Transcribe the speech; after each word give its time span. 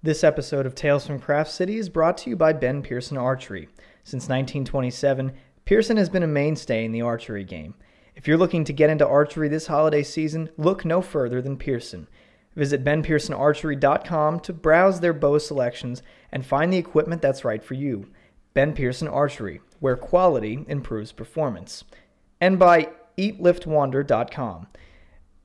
This 0.00 0.22
episode 0.22 0.64
of 0.64 0.76
Tales 0.76 1.04
from 1.04 1.18
Craft 1.18 1.50
City 1.50 1.76
is 1.76 1.88
brought 1.88 2.18
to 2.18 2.30
you 2.30 2.36
by 2.36 2.52
Ben 2.52 2.82
Pearson 2.82 3.16
Archery. 3.16 3.68
Since 4.04 4.28
1927, 4.28 5.32
Pearson 5.64 5.96
has 5.96 6.08
been 6.08 6.22
a 6.22 6.28
mainstay 6.28 6.84
in 6.84 6.92
the 6.92 7.02
archery 7.02 7.42
game. 7.42 7.74
If 8.14 8.28
you're 8.28 8.38
looking 8.38 8.62
to 8.62 8.72
get 8.72 8.90
into 8.90 9.04
archery 9.04 9.48
this 9.48 9.66
holiday 9.66 10.04
season, 10.04 10.50
look 10.56 10.84
no 10.84 11.02
further 11.02 11.42
than 11.42 11.56
Pearson. 11.56 12.06
Visit 12.54 12.84
benpearsonarchery.com 12.84 14.38
to 14.38 14.52
browse 14.52 15.00
their 15.00 15.12
bow 15.12 15.36
selections 15.38 16.04
and 16.30 16.46
find 16.46 16.72
the 16.72 16.78
equipment 16.78 17.20
that's 17.20 17.44
right 17.44 17.64
for 17.64 17.74
you. 17.74 18.06
Ben 18.54 18.74
Pearson 18.74 19.08
Archery, 19.08 19.60
where 19.80 19.96
quality 19.96 20.64
improves 20.68 21.10
performance. 21.10 21.82
And 22.40 22.56
by 22.56 22.90
eatliftwander.com. 23.18 24.68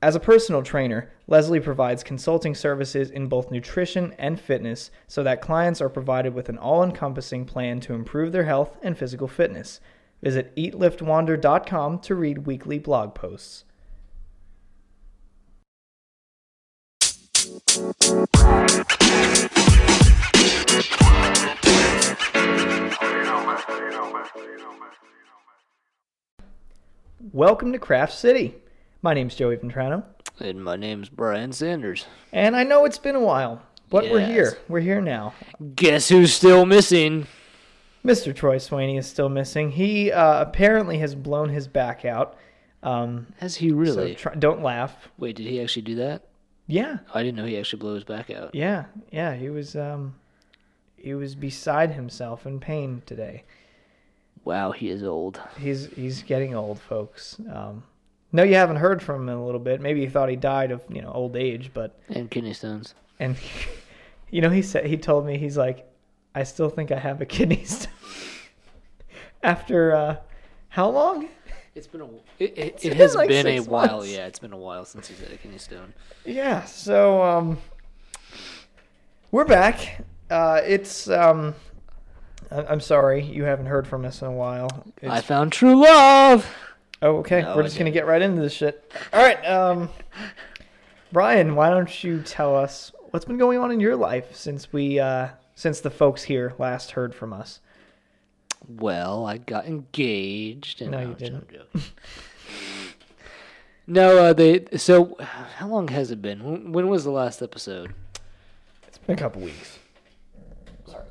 As 0.04 0.14
a 0.14 0.20
personal 0.20 0.60
trainer, 0.60 1.10
Leslie 1.26 1.60
provides 1.60 2.02
consulting 2.02 2.54
services 2.54 3.10
in 3.10 3.26
both 3.26 3.50
nutrition 3.50 4.14
and 4.18 4.38
fitness 4.38 4.90
so 5.06 5.22
that 5.22 5.40
clients 5.40 5.80
are 5.80 5.88
provided 5.88 6.34
with 6.34 6.50
an 6.50 6.58
all 6.58 6.82
encompassing 6.82 7.46
plan 7.46 7.80
to 7.80 7.94
improve 7.94 8.30
their 8.30 8.44
health 8.44 8.76
and 8.82 8.98
physical 8.98 9.26
fitness. 9.26 9.80
Visit 10.22 10.54
eatliftwander.com 10.56 12.00
to 12.00 12.14
read 12.14 12.44
weekly 12.44 12.78
blog 12.78 13.14
posts. 13.14 13.64
Welcome 27.32 27.72
to 27.72 27.78
Craft 27.78 28.12
City. 28.12 28.56
My 29.04 29.12
name's 29.12 29.34
Joey 29.34 29.58
Ventrano, 29.58 30.02
And 30.40 30.64
my 30.64 30.76
name's 30.76 31.10
Brian 31.10 31.52
Sanders. 31.52 32.06
and 32.32 32.56
I 32.56 32.64
know 32.64 32.86
it's 32.86 32.96
been 32.96 33.14
a 33.14 33.20
while, 33.20 33.60
but 33.90 34.10
we're 34.10 34.24
here. 34.24 34.56
We're 34.66 34.80
here 34.80 35.02
now. 35.02 35.34
Guess 35.76 36.08
who's 36.08 36.32
still 36.32 36.64
missing? 36.64 37.26
Mr. 38.02 38.34
Troy 38.34 38.56
Swaney 38.56 38.98
is 38.98 39.06
still 39.06 39.28
missing. 39.28 39.72
He 39.72 40.10
uh, 40.10 40.40
apparently 40.40 40.96
has 41.00 41.14
blown 41.14 41.50
his 41.50 41.68
back 41.68 42.06
out. 42.06 42.38
Um, 42.82 43.26
Has 43.40 43.56
he 43.56 43.72
really? 43.72 44.14
so 44.14 44.18
try, 44.18 44.34
don't 44.36 44.62
laugh. 44.62 44.94
Wait, 45.18 45.36
did 45.36 45.48
he 45.48 45.60
actually 45.60 45.82
do 45.82 45.96
that? 45.96 46.22
Yeah, 46.66 47.00
I 47.12 47.22
didn't 47.22 47.36
know 47.36 47.44
he 47.44 47.58
actually 47.58 47.80
blew 47.80 47.96
his 47.96 48.04
back 48.04 48.30
out. 48.30 48.54
yeah, 48.54 48.86
yeah. 49.12 49.34
He 49.34 49.50
was 49.50 49.76
um, 49.76 50.14
he 50.96 51.12
was 51.12 51.34
beside 51.34 51.90
himself 51.90 52.46
in 52.46 52.58
pain 52.58 53.02
today. 53.04 53.44
Wow, 54.46 54.72
he 54.72 54.88
is 54.88 55.02
old. 55.04 55.42
He's 55.60 55.88
he's 55.94 56.22
getting 56.22 56.54
old, 56.54 56.80
folks. 56.80 57.36
Um, 57.52 57.82
no, 58.34 58.42
you 58.42 58.54
haven't 58.56 58.76
heard 58.76 59.00
from 59.00 59.22
him 59.22 59.28
in 59.30 59.36
a 59.36 59.44
little 59.46 59.60
bit. 59.60 59.80
Maybe 59.80 60.00
you 60.00 60.10
thought 60.10 60.28
he 60.28 60.34
died 60.36 60.70
of 60.72 60.82
you 60.90 61.00
know 61.00 61.10
old 61.12 61.36
age, 61.36 61.70
but 61.72 61.98
And 62.08 62.30
kidney 62.30 62.52
stones. 62.52 62.94
and 63.18 63.36
you 64.30 64.40
know 64.42 64.50
he 64.50 64.60
said 64.60 64.84
he 64.86 64.96
told 64.96 65.24
me 65.24 65.38
he's 65.38 65.56
like, 65.56 65.86
I 66.34 66.42
still 66.42 66.68
think 66.68 66.90
I 66.92 66.98
have 66.98 67.20
a 67.20 67.26
kidney 67.26 67.64
stone. 67.64 67.92
After 69.42 69.94
uh, 69.94 70.16
how 70.68 70.88
long? 70.90 71.28
It's 71.74 71.86
been 71.86 72.00
a 72.02 72.06
it, 72.38 72.56
it, 72.58 72.84
it 72.84 72.94
has 72.94 73.14
like 73.14 73.28
been 73.28 73.46
a 73.46 73.58
six 73.58 73.68
while. 73.68 74.04
Yeah, 74.06 74.26
it's 74.26 74.38
been 74.38 74.52
a 74.52 74.56
while 74.56 74.84
since 74.84 75.08
he's 75.08 75.18
had 75.20 75.30
a 75.32 75.36
kidney 75.36 75.58
stone. 75.58 75.92
Yeah, 76.24 76.64
so 76.64 77.20
um 77.22 77.58
we're 79.30 79.44
back. 79.44 80.02
Uh 80.30 80.60
it's 80.64 81.08
um 81.08 81.54
I- 82.50 82.64
I'm 82.66 82.80
sorry 82.80 83.22
you 83.24 83.44
haven't 83.44 83.66
heard 83.66 83.86
from 83.88 84.04
us 84.04 84.22
in 84.22 84.28
a 84.28 84.32
while. 84.32 84.68
I 85.02 85.20
found 85.20 85.52
true 85.52 85.74
love. 85.82 86.48
Oh, 87.02 87.16
okay. 87.18 87.42
No, 87.42 87.56
We're 87.56 87.62
just 87.64 87.76
going 87.76 87.86
to 87.86 87.92
get 87.92 88.06
right 88.06 88.22
into 88.22 88.40
this 88.42 88.52
shit. 88.52 88.92
All 89.12 89.22
right, 89.22 89.42
um 89.46 89.88
Brian, 91.12 91.54
why 91.54 91.70
don't 91.70 92.02
you 92.02 92.22
tell 92.22 92.56
us 92.56 92.90
what's 93.10 93.24
been 93.24 93.38
going 93.38 93.58
on 93.58 93.70
in 93.70 93.78
your 93.78 93.94
life 93.96 94.34
since 94.34 94.72
we 94.72 94.98
uh 94.98 95.28
since 95.54 95.80
the 95.80 95.90
folks 95.90 96.24
here 96.24 96.54
last 96.58 96.92
heard 96.92 97.14
from 97.14 97.32
us? 97.32 97.60
Well, 98.66 99.26
I 99.26 99.38
got 99.38 99.66
engaged. 99.66 100.80
And 100.82 100.90
No, 100.92 101.00
you 101.00 101.06
I'm 101.08 101.16
just- 101.16 101.32
I'm 101.32 101.40
didn't. 101.40 101.92
no, 103.86 104.18
uh, 104.18 104.32
they. 104.32 104.64
So, 104.76 105.16
how 105.20 105.68
long 105.68 105.88
has 105.88 106.10
it 106.10 106.22
been? 106.22 106.42
When, 106.42 106.72
when 106.72 106.88
was 106.88 107.04
the 107.04 107.10
last 107.10 107.42
episode? 107.42 107.92
It's 108.88 108.98
been 108.98 109.14
a 109.16 109.18
couple 109.18 109.42
weeks. 109.42 109.78
Sorry, 110.86 111.04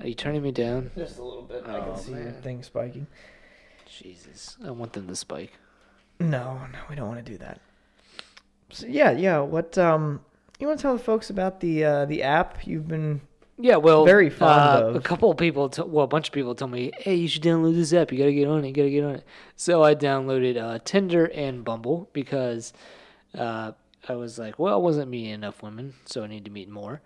Are 0.00 0.08
you 0.08 0.14
turning 0.14 0.42
me 0.42 0.50
down? 0.50 0.90
just 0.96 1.18
a 1.18 1.22
little 1.22 1.42
bit. 1.42 1.62
I 1.66 1.76
Oh, 1.76 1.92
can 1.92 1.96
see 2.02 2.10
your 2.10 2.20
man. 2.20 2.42
thing 2.42 2.62
spiking. 2.64 3.06
Jesus, 4.02 4.56
I 4.64 4.70
want 4.70 4.92
them 4.92 5.06
to 5.08 5.16
spike. 5.16 5.52
No, 6.18 6.60
no, 6.72 6.78
we 6.88 6.96
don't 6.96 7.08
want 7.08 7.24
to 7.24 7.32
do 7.32 7.38
that. 7.38 7.60
So 8.70 8.86
yeah, 8.86 9.10
yeah. 9.12 9.38
What 9.38 9.78
um, 9.78 10.20
you 10.58 10.66
want 10.66 10.78
to 10.78 10.82
tell 10.82 10.96
the 10.96 11.02
folks 11.02 11.30
about 11.30 11.60
the 11.60 11.84
uh, 11.84 12.04
the 12.06 12.22
app 12.22 12.66
you've 12.66 12.88
been? 12.88 13.20
Yeah, 13.58 13.76
well, 13.76 14.04
Very 14.04 14.28
fond 14.28 14.60
uh, 14.60 14.86
of. 14.88 14.96
A 14.96 15.00
couple 15.00 15.30
of 15.30 15.38
people, 15.38 15.70
t- 15.70 15.80
well, 15.80 16.04
a 16.04 16.08
bunch 16.08 16.28
of 16.28 16.34
people 16.34 16.54
told 16.54 16.72
me, 16.72 16.90
"Hey, 16.98 17.14
you 17.14 17.26
should 17.26 17.42
download 17.42 17.74
this 17.74 17.92
app. 17.92 18.12
You 18.12 18.18
gotta 18.18 18.34
get 18.34 18.48
on 18.48 18.64
it. 18.64 18.68
You 18.68 18.74
gotta 18.74 18.90
get 18.90 19.04
on 19.04 19.14
it." 19.14 19.24
So 19.56 19.82
I 19.82 19.94
downloaded 19.94 20.60
uh, 20.60 20.78
Tinder 20.84 21.26
and 21.26 21.64
Bumble 21.64 22.10
because 22.12 22.74
uh, 23.36 23.72
I 24.08 24.14
was 24.14 24.38
like, 24.38 24.58
"Well, 24.58 24.74
I 24.74 24.76
wasn't 24.76 25.10
meeting 25.10 25.32
enough 25.32 25.62
women, 25.62 25.94
so 26.04 26.22
I 26.22 26.26
need 26.26 26.44
to 26.44 26.50
meet 26.50 26.68
more." 26.68 27.00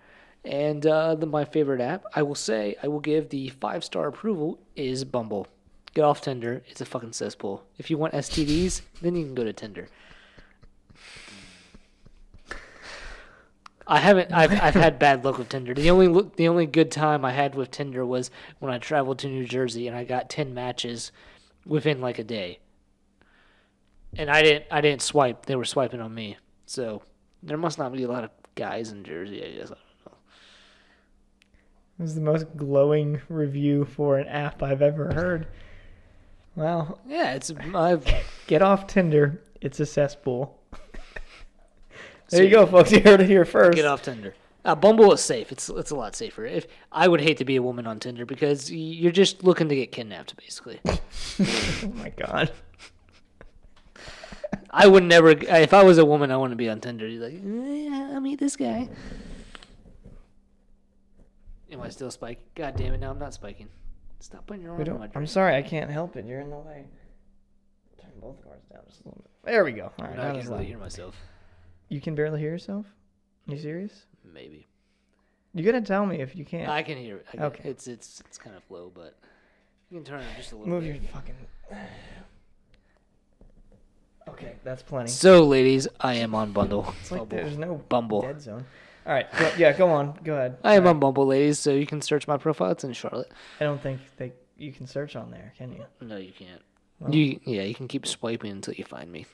And 0.44 0.84
uh, 0.86 1.14
the, 1.14 1.26
my 1.26 1.44
favorite 1.44 1.80
app, 1.80 2.04
I 2.14 2.22
will 2.22 2.34
say, 2.34 2.74
I 2.82 2.88
will 2.88 3.00
give 3.00 3.28
the 3.28 3.50
five 3.50 3.84
star 3.84 4.08
approval 4.08 4.58
is 4.74 5.04
Bumble. 5.04 5.46
Get 5.94 6.04
off 6.04 6.20
Tinder. 6.20 6.62
It's 6.68 6.80
a 6.80 6.84
fucking 6.84 7.12
cesspool. 7.12 7.64
If 7.78 7.90
you 7.90 7.98
want 7.98 8.14
STDs, 8.14 8.82
then 9.02 9.16
you 9.16 9.24
can 9.24 9.34
go 9.34 9.44
to 9.44 9.52
Tinder. 9.52 9.88
I 13.90 13.98
haven't. 13.98 14.32
I've 14.32 14.52
I've 14.52 14.74
had 14.74 15.00
bad 15.00 15.24
luck 15.24 15.36
with 15.36 15.48
Tinder. 15.48 15.74
The 15.74 15.90
only 15.90 16.30
the 16.36 16.46
only 16.46 16.66
good 16.66 16.92
time 16.92 17.24
I 17.24 17.32
had 17.32 17.56
with 17.56 17.72
Tinder 17.72 18.06
was 18.06 18.30
when 18.60 18.72
I 18.72 18.78
traveled 18.78 19.18
to 19.18 19.28
New 19.28 19.44
Jersey 19.44 19.88
and 19.88 19.96
I 19.96 20.04
got 20.04 20.30
ten 20.30 20.54
matches 20.54 21.10
within 21.66 22.00
like 22.00 22.20
a 22.20 22.24
day. 22.24 22.60
And 24.16 24.30
I 24.30 24.42
didn't 24.42 24.66
I 24.70 24.80
didn't 24.80 25.02
swipe. 25.02 25.46
They 25.46 25.56
were 25.56 25.64
swiping 25.64 26.00
on 26.00 26.14
me. 26.14 26.36
So 26.66 27.02
there 27.42 27.56
must 27.56 27.78
not 27.78 27.92
be 27.92 28.04
a 28.04 28.08
lot 28.08 28.22
of 28.22 28.30
guys 28.54 28.92
in 28.92 29.02
Jersey. 29.02 29.44
I 29.44 29.58
guess. 29.58 29.72
This 31.98 32.10
is 32.10 32.14
the 32.14 32.20
most 32.20 32.56
glowing 32.56 33.20
review 33.28 33.84
for 33.84 34.18
an 34.18 34.28
app 34.28 34.62
I've 34.62 34.82
ever 34.82 35.12
heard. 35.12 35.48
Well, 36.60 36.98
Yeah, 37.08 37.32
it's 37.32 37.50
I've. 37.74 38.06
get 38.46 38.60
off 38.60 38.86
Tinder. 38.86 39.40
It's 39.62 39.80
a 39.80 39.86
cesspool. 39.86 40.58
there 42.28 42.44
you 42.44 42.50
go, 42.50 42.66
folks. 42.66 42.92
You 42.92 43.00
heard 43.00 43.22
it 43.22 43.28
here 43.28 43.46
first. 43.46 43.76
Get 43.76 43.86
off 43.86 44.02
Tinder. 44.02 44.34
Uh, 44.62 44.74
Bumble 44.74 45.10
is 45.14 45.22
safe. 45.22 45.50
It's 45.52 45.70
it's 45.70 45.90
a 45.90 45.96
lot 45.96 46.14
safer. 46.14 46.44
If 46.44 46.66
I 46.92 47.08
would 47.08 47.22
hate 47.22 47.38
to 47.38 47.46
be 47.46 47.56
a 47.56 47.62
woman 47.62 47.86
on 47.86 47.98
Tinder 47.98 48.26
because 48.26 48.70
you're 48.70 49.10
just 49.10 49.42
looking 49.42 49.70
to 49.70 49.74
get 49.74 49.90
kidnapped, 49.90 50.36
basically. 50.36 50.80
Oh 51.82 51.88
my 51.94 52.10
god. 52.10 52.52
I 54.70 54.86
would 54.86 55.04
never. 55.04 55.30
If 55.30 55.72
I 55.72 55.82
was 55.82 55.96
a 55.96 56.04
woman, 56.04 56.30
I 56.30 56.36
wouldn't 56.36 56.58
be 56.58 56.68
on 56.68 56.78
Tinder. 56.78 57.08
You're 57.08 57.24
like, 57.24 57.34
eh, 57.42 58.12
I'll 58.14 58.20
meet 58.20 58.38
this 58.38 58.56
guy. 58.56 58.90
Am 61.72 61.80
I 61.80 61.88
still 61.88 62.10
spiking? 62.10 62.42
God 62.54 62.76
damn 62.76 62.92
it! 62.92 63.00
Now 63.00 63.12
I'm 63.12 63.18
not 63.18 63.32
spiking. 63.32 63.68
Stop 64.20 64.46
putting 64.46 64.62
your 64.62 64.72
arm 64.72 64.78
We 64.78 64.84
don't. 64.84 64.98
my 65.00 65.08
I'm 65.14 65.26
sorry, 65.26 65.56
I 65.56 65.62
can't 65.62 65.90
help 65.90 66.14
it. 66.16 66.24
You're 66.26 66.40
in 66.40 66.50
the 66.50 66.56
way. 66.56 66.84
Turn 68.00 68.10
both 68.20 68.42
cars 68.44 68.62
down 68.72 68.82
just 68.88 69.00
a 69.02 69.08
little 69.08 69.22
bit. 69.22 69.50
There 69.50 69.64
we 69.64 69.72
go. 69.72 69.90
All 69.98 70.06
right, 70.06 70.16
No, 70.16 70.22
I 70.28 70.32
can't 70.32 70.48
really 70.48 70.66
hear 70.66 70.78
myself. 70.78 71.16
You 71.88 72.00
can 72.00 72.14
barely 72.14 72.38
hear 72.40 72.50
yourself. 72.50 72.86
You 73.46 73.56
serious? 73.58 74.04
Maybe 74.24 74.66
You 75.54 75.64
gotta 75.64 75.80
tell 75.80 76.06
me 76.06 76.20
if 76.20 76.36
you 76.36 76.44
can't. 76.44 76.68
I 76.68 76.82
can 76.82 76.98
hear 76.98 77.16
it. 77.16 77.26
I 77.32 77.36
can, 77.36 77.42
Okay. 77.46 77.68
It's 77.70 77.86
it's 77.88 78.20
it's 78.26 78.38
kind 78.38 78.54
of 78.54 78.62
low, 78.70 78.92
but 78.94 79.16
you 79.90 79.96
can 79.98 80.04
turn 80.04 80.20
it 80.20 80.26
just 80.36 80.52
a 80.52 80.56
little 80.56 80.68
Move 80.72 80.84
bit. 80.84 81.00
your 81.02 81.10
fucking. 81.12 81.34
Okay, 84.28 84.54
that's 84.62 84.82
plenty. 84.82 85.08
So, 85.08 85.44
ladies, 85.44 85.88
I 86.00 86.14
am 86.14 86.34
on 86.36 86.52
Bundle. 86.52 86.94
It's 87.00 87.10
like 87.10 87.20
Bumble. 87.22 87.36
there's 87.36 87.58
no 87.58 87.74
Bumble. 87.88 88.22
dead 88.22 88.40
zone. 88.40 88.64
All 89.06 89.12
right, 89.12 89.26
go, 89.38 89.50
yeah, 89.56 89.72
go 89.72 89.88
on, 89.88 90.18
go 90.22 90.34
ahead. 90.34 90.58
I 90.62 90.74
am 90.74 90.84
All 90.84 90.90
on 90.90 91.00
Bumble, 91.00 91.26
ladies. 91.26 91.58
So 91.58 91.72
you 91.72 91.86
can 91.86 92.00
search 92.02 92.28
my 92.28 92.36
profile. 92.36 92.70
It's 92.72 92.84
in 92.84 92.92
Charlotte. 92.92 93.32
I 93.60 93.64
don't 93.64 93.80
think 93.80 94.00
they 94.16 94.32
you 94.58 94.72
can 94.72 94.86
search 94.86 95.16
on 95.16 95.30
there, 95.30 95.54
can 95.56 95.72
you? 95.72 95.84
No, 96.00 96.16
you 96.16 96.32
can't. 96.32 96.62
Well- 96.98 97.14
you 97.14 97.40
yeah, 97.44 97.62
you 97.62 97.74
can 97.74 97.88
keep 97.88 98.06
swiping 98.06 98.50
until 98.52 98.74
you 98.74 98.84
find 98.84 99.10
me. 99.10 99.26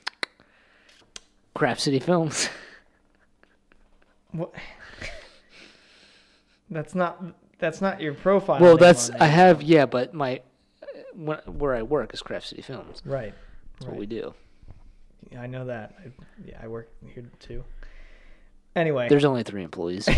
Craft 1.55 1.81
City 1.81 1.99
Films. 1.99 2.49
What? 4.33 4.53
That's 6.69 6.95
not 6.95 7.23
that's 7.59 7.81
not 7.81 8.01
your 8.01 8.13
profile. 8.13 8.61
well, 8.61 8.77
that's 8.77 9.09
I 9.11 9.27
have 9.27 9.63
yeah, 9.63 9.87
but 9.87 10.13
my 10.13 10.41
uh, 10.83 10.87
when, 11.15 11.39
where 11.47 11.75
I 11.75 11.83
work 11.83 12.13
is 12.13 12.21
Craft 12.23 12.49
City 12.49 12.61
Films. 12.63 13.03
right. 13.05 13.33
That's 13.79 13.87
what 13.91 13.99
we 13.99 14.07
do. 14.07 14.35
Yeah, 15.31 15.43
I 15.43 15.47
know 15.47 15.67
that. 15.67 15.95
I, 16.05 16.11
yeah, 16.45 16.59
I 16.63 16.67
work 16.67 16.91
here 17.07 17.25
too. 17.39 17.65
Anyway, 18.77 19.09
There's 19.09 19.25
only 19.25 19.43
three 19.43 19.63
employees. 19.63 20.07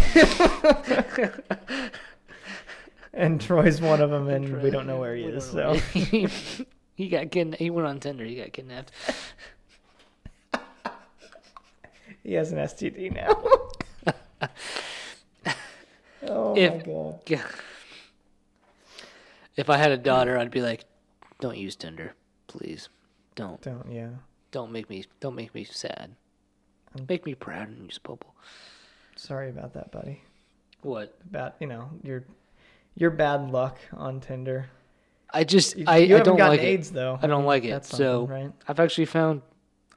and 3.14 3.40
Troy's 3.40 3.80
one 3.80 4.00
of 4.00 4.10
them, 4.10 4.28
and 4.28 4.60
we 4.60 4.70
don't 4.70 4.88
know 4.88 4.98
where 4.98 5.14
he 5.14 5.22
is. 5.22 5.48
So 5.48 5.74
he 6.96 7.08
got 7.08 7.30
kid. 7.30 7.54
He 7.56 7.70
went 7.70 7.86
on 7.86 8.00
Tinder. 8.00 8.24
He 8.24 8.34
got 8.34 8.52
kidnapped. 8.52 8.90
he 12.24 12.32
has 12.34 12.50
an 12.50 12.58
STD 12.58 13.14
now. 13.14 13.30
Oh, 16.26 16.56
if- 16.56 16.72
my 16.72 16.78
god. 16.92 17.20
Yeah. 17.28 17.46
If 19.56 19.70
I 19.70 19.76
had 19.76 19.92
a 19.92 19.96
daughter, 19.96 20.36
I'd 20.36 20.50
be 20.50 20.62
like, 20.62 20.84
"Don't 21.40 21.56
use 21.56 21.76
Tinder, 21.76 22.14
please. 22.48 22.88
Don't. 23.36 23.62
Don't 23.62 23.88
yeah. 23.88 24.08
Don't 24.50 24.72
make 24.72 24.90
me. 24.90 25.04
Don't 25.20 25.36
make 25.36 25.54
me 25.54 25.62
sad. 25.62 26.16
Make 27.08 27.26
me 27.26 27.34
proud 27.34 27.68
and 27.68 27.84
use 27.84 27.98
Bumble." 27.98 28.34
Sorry 29.16 29.50
about 29.50 29.74
that, 29.74 29.90
buddy. 29.90 30.22
What? 30.82 31.16
About 31.28 31.56
you 31.60 31.66
know 31.66 31.90
your 32.02 32.24
your 32.94 33.10
bad 33.10 33.50
luck 33.50 33.78
on 33.92 34.20
Tinder. 34.20 34.70
I 35.30 35.44
just 35.44 35.76
You, 35.76 35.84
I, 35.86 35.98
you 35.98 36.16
I 36.16 36.20
don't 36.20 36.38
like 36.38 36.60
AIDS 36.60 36.90
it. 36.90 36.94
though. 36.94 37.18
I 37.20 37.26
don't 37.26 37.44
like 37.44 37.64
it. 37.64 37.84
So 37.84 38.26
right? 38.26 38.52
I've 38.66 38.80
actually 38.80 39.04
found 39.04 39.42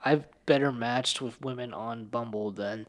I've 0.04 0.26
better 0.46 0.72
matched 0.72 1.22
with 1.22 1.40
women 1.42 1.74
on 1.74 2.06
Bumble 2.06 2.52
than 2.52 2.88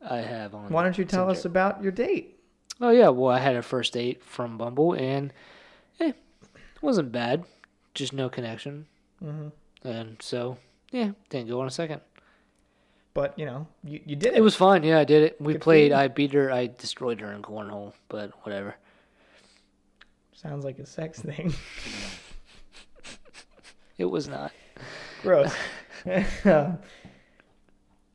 I 0.00 0.18
have 0.18 0.54
on. 0.54 0.70
Why 0.70 0.82
don't 0.82 0.96
you 0.96 1.04
tell 1.04 1.28
us 1.30 1.44
about 1.44 1.82
your 1.82 1.92
date? 1.92 2.38
Oh 2.80 2.90
yeah, 2.90 3.08
well 3.08 3.34
I 3.34 3.40
had 3.40 3.56
a 3.56 3.62
first 3.62 3.92
date 3.92 4.24
from 4.24 4.56
Bumble 4.56 4.94
and 4.94 5.32
eh, 6.00 6.08
it 6.08 6.82
wasn't 6.82 7.12
bad, 7.12 7.44
just 7.94 8.12
no 8.12 8.28
connection, 8.30 8.86
hmm 9.18 9.48
and 9.84 10.16
so 10.20 10.56
yeah, 10.90 11.10
didn't 11.28 11.48
go 11.48 11.60
on 11.60 11.66
a 11.66 11.70
second. 11.70 12.00
But 13.20 13.38
you 13.38 13.44
know, 13.44 13.66
you, 13.84 14.00
you 14.06 14.16
did 14.16 14.32
it. 14.32 14.38
It 14.38 14.40
was 14.40 14.54
fun. 14.56 14.82
Yeah, 14.82 14.98
I 14.98 15.04
did 15.04 15.22
it. 15.22 15.40
We 15.40 15.52
Good 15.54 15.62
played. 15.62 15.92
I 15.92 16.08
beat 16.08 16.32
her. 16.32 16.50
I 16.50 16.68
destroyed 16.78 17.20
her 17.20 17.30
in 17.32 17.42
cornhole, 17.42 17.92
but 18.08 18.30
whatever. 18.44 18.76
Sounds 20.32 20.64
like 20.64 20.78
a 20.78 20.86
sex 20.86 21.20
thing. 21.20 21.52
It 23.98 24.06
was 24.06 24.28
not. 24.28 24.52
Gross. 25.22 25.54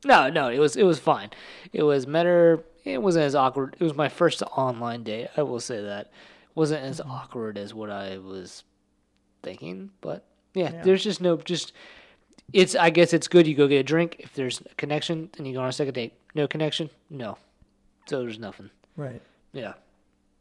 No, 0.04 0.28
no, 0.30 0.48
it 0.48 0.58
was 0.58 0.76
it 0.76 0.82
was 0.84 0.98
fine. 1.00 1.30
It 1.72 1.82
was 1.82 2.06
better. 2.06 2.62
It 2.84 3.02
wasn't 3.02 3.24
as 3.24 3.34
awkward. 3.34 3.76
It 3.80 3.82
was 3.84 3.94
my 3.96 4.08
first 4.08 4.40
online 4.42 5.02
date. 5.02 5.28
I 5.36 5.42
will 5.42 5.58
say 5.60 5.80
that 5.82 6.06
it 6.06 6.56
wasn't 6.56 6.84
as 6.84 7.00
Mm-hmm. 7.00 7.10
awkward 7.10 7.58
as 7.58 7.74
what 7.74 7.90
I 7.90 8.18
was 8.18 8.62
thinking. 9.42 9.90
But 10.00 10.24
yeah, 10.54 10.72
Yeah. 10.74 10.82
there's 10.82 11.02
just 11.04 11.20
no 11.20 11.36
just. 11.38 11.72
It's 12.52 12.74
I 12.74 12.90
guess 12.90 13.12
it's 13.12 13.28
good. 13.28 13.46
You 13.46 13.54
go 13.54 13.66
get 13.68 13.78
a 13.78 13.82
drink. 13.82 14.16
If 14.20 14.34
there's 14.34 14.60
a 14.60 14.74
connection, 14.76 15.30
then 15.36 15.46
you 15.46 15.54
go 15.54 15.60
on 15.60 15.68
a 15.68 15.72
second 15.72 15.94
date. 15.94 16.14
No 16.34 16.46
connection, 16.46 16.90
no. 17.10 17.38
So 18.06 18.20
there's 18.20 18.38
nothing. 18.38 18.70
right. 18.96 19.20
Yeah, 19.52 19.72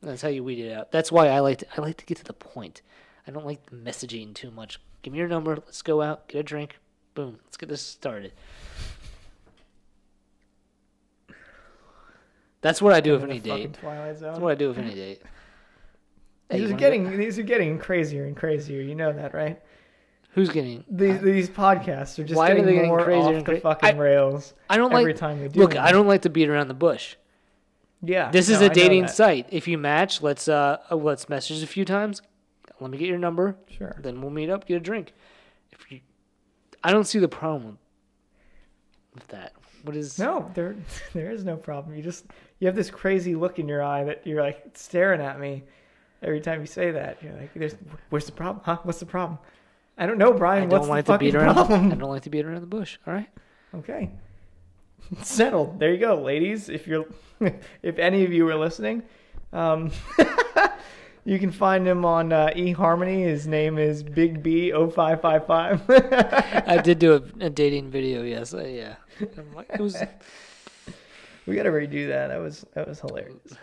that's 0.02 0.22
how 0.22 0.28
you 0.28 0.44
weed 0.44 0.60
it 0.60 0.74
out. 0.74 0.92
That's 0.92 1.12
why 1.12 1.30
I 1.30 1.40
like 1.40 1.60
to, 1.60 1.66
I 1.78 1.82
like 1.82 1.98
to 1.98 2.06
get 2.06 2.18
to 2.18 2.24
the 2.24 2.34
point. 2.34 2.82
I 3.28 3.32
don't 3.32 3.46
like 3.46 3.66
the 3.66 3.76
messaging 3.78 4.34
too 4.36 4.52
much. 4.52 4.80
Give 5.02 5.14
me 5.14 5.20
your 5.20 5.28
number. 5.30 5.56
Let's 5.56 5.82
go 5.82 6.02
out, 6.02 6.28
get 6.28 6.40
a 6.40 6.44
drink. 6.44 6.78
Boom. 7.16 7.40
Let's 7.46 7.56
get 7.58 7.70
this 7.70 7.82
started. 7.82 8.34
That's 12.62 12.82
what 12.82 12.94
I 12.94 13.00
do 13.00 13.14
with 13.14 13.24
any 13.24 13.40
date. 13.40 13.74
Twilight 13.74 14.18
Zone. 14.18 14.30
That's 14.32 14.40
what 14.42 14.52
I 14.52 14.56
do 14.56 14.70
with 14.70 14.78
any 14.80 14.94
date. 14.96 15.22
Hey, 16.50 16.60
These 16.60 16.72
are 16.72 16.76
getting 16.76 17.04
go- 17.10 17.18
these 17.18 17.40
are 17.40 17.44
getting 17.44 17.80
crazier 17.80 18.26
and 18.26 18.36
crazier. 18.36 18.82
You 18.82 18.96
know 18.96 19.14
that, 19.14 19.34
right? 19.34 19.62
Who's 20.36 20.50
getting? 20.50 20.84
These 20.90 21.22
these 21.22 21.50
podcasts 21.50 22.20
are 22.20 22.24
just 22.26 22.38
Why 22.38 22.48
are 22.48 22.50
getting 22.50 22.66
they 22.66 22.74
getting 22.74 22.90
more 22.90 23.04
crazier 23.04 23.22
off 23.24 23.34
and 23.36 23.46
the 23.46 23.52
cra- 23.52 23.60
fucking 23.62 23.90
I- 23.90 23.98
rails 23.98 24.54
I 24.70 24.78
don't 24.78 24.92
every 24.94 25.14
like. 25.14 25.16
time 25.16 25.42
we 25.42 25.48
do. 25.48 25.60
Look, 25.62 25.72
them. 25.74 25.84
I 25.84 25.92
don't 25.94 26.08
like 26.08 26.22
to 26.24 26.30
beat 26.30 26.50
around 26.50 26.68
the 26.68 26.74
bush. 26.74 27.16
Yeah, 28.04 28.30
This 28.30 28.50
is 28.50 28.60
no, 28.60 28.68
a 28.68 28.70
dating 28.70 29.08
site. 29.08 29.48
If 29.50 29.68
you 29.68 29.78
match, 29.80 30.22
let's 30.22 30.48
uh, 30.48 30.78
uh, 30.92 30.96
let's 30.96 31.28
message 31.30 31.64
a 31.64 31.68
few 31.68 31.86
times. 31.86 32.22
Let 32.80 32.92
me 32.92 32.98
get 32.98 33.08
your 33.08 33.18
number. 33.18 33.56
Sure. 33.70 33.96
Then 34.00 34.22
we'll 34.22 34.30
meet 34.30 34.50
up, 34.50 34.68
get 34.68 34.76
a 34.76 34.80
drink. 34.82 35.14
If 35.72 35.90
you, 35.92 36.02
I 36.84 36.92
don't 36.92 37.06
see 37.06 37.18
the 37.20 37.30
problem 37.30 37.80
with 39.16 39.28
that. 39.30 39.54
What 39.84 39.96
is? 39.96 40.20
No, 40.20 40.52
there 40.54 40.76
there 41.14 41.32
is 41.32 41.46
no 41.46 41.56
problem. 41.56 41.96
You 41.96 42.04
just 42.04 42.26
you 42.60 42.68
have 42.68 42.76
this 42.76 42.92
crazy 42.92 43.34
look 43.36 43.58
in 43.58 43.68
your 43.70 43.82
eye 43.82 44.04
that 44.04 44.28
you're 44.28 44.42
like 44.44 44.62
staring 44.74 45.22
at 45.22 45.40
me 45.40 45.64
every 46.22 46.42
time 46.42 46.60
you 46.60 46.68
say 46.68 46.92
that. 46.92 47.24
You're 47.24 47.34
like, 47.34 47.54
"There's 47.54 47.76
where's 48.10 48.26
the 48.26 48.34
problem? 48.34 48.62
Huh? 48.66 48.80
What's 48.84 49.00
the 49.00 49.06
problem? 49.06 49.40
I 49.98 50.06
don't 50.06 50.18
know, 50.18 50.34
Brian. 50.34 50.64
I 50.64 50.66
What's 50.68 50.74
don't 50.74 50.88
the 50.88 50.90
like 50.90 51.06
to 51.06 51.18
beat 51.18 51.36
around. 51.36 51.54
problem? 51.56 51.92
I 51.92 51.96
don't 51.96 52.10
like 52.10 52.24
to 52.24 52.30
beat 52.30 52.46
around 52.46 52.62
the 52.62 52.68
bush. 52.68 52.98
All 53.08 53.14
right. 53.14 53.30
Okay. 53.74 54.12
Settled. 55.22 55.80
There 55.80 55.92
you 55.94 56.00
go, 56.00 56.22
ladies. 56.22 56.68
If 56.70 56.88
you're, 56.88 57.06
if 57.82 57.98
any 57.98 58.26
of 58.26 58.34
you 58.34 58.48
are 58.50 58.56
listening, 58.56 59.04
um, 59.54 59.92
you 61.26 61.40
can 61.40 61.52
find 61.52 61.88
him 61.88 62.04
on 62.04 62.34
uh, 62.34 62.48
eHarmony. 62.56 63.24
His 63.24 63.48
name 63.48 63.78
is 63.78 64.04
Big 64.04 64.44
B 64.44 64.72
0555. 64.72 65.84
I 66.68 66.82
did 66.84 67.00
do 67.00 67.14
a, 67.14 67.46
a 67.46 67.50
dating 67.50 67.90
video. 67.90 68.24
Yes. 68.24 68.54
Uh, 68.54 68.64
yeah. 68.66 68.96
Like, 69.54 69.70
it 69.70 69.80
was. 69.80 69.96
we 71.46 71.56
gotta 71.56 71.70
redo 71.70 72.08
that. 72.10 72.28
That 72.28 72.42
was 72.42 72.66
that 72.74 72.86
was 72.88 73.00
hilarious. 73.00 73.54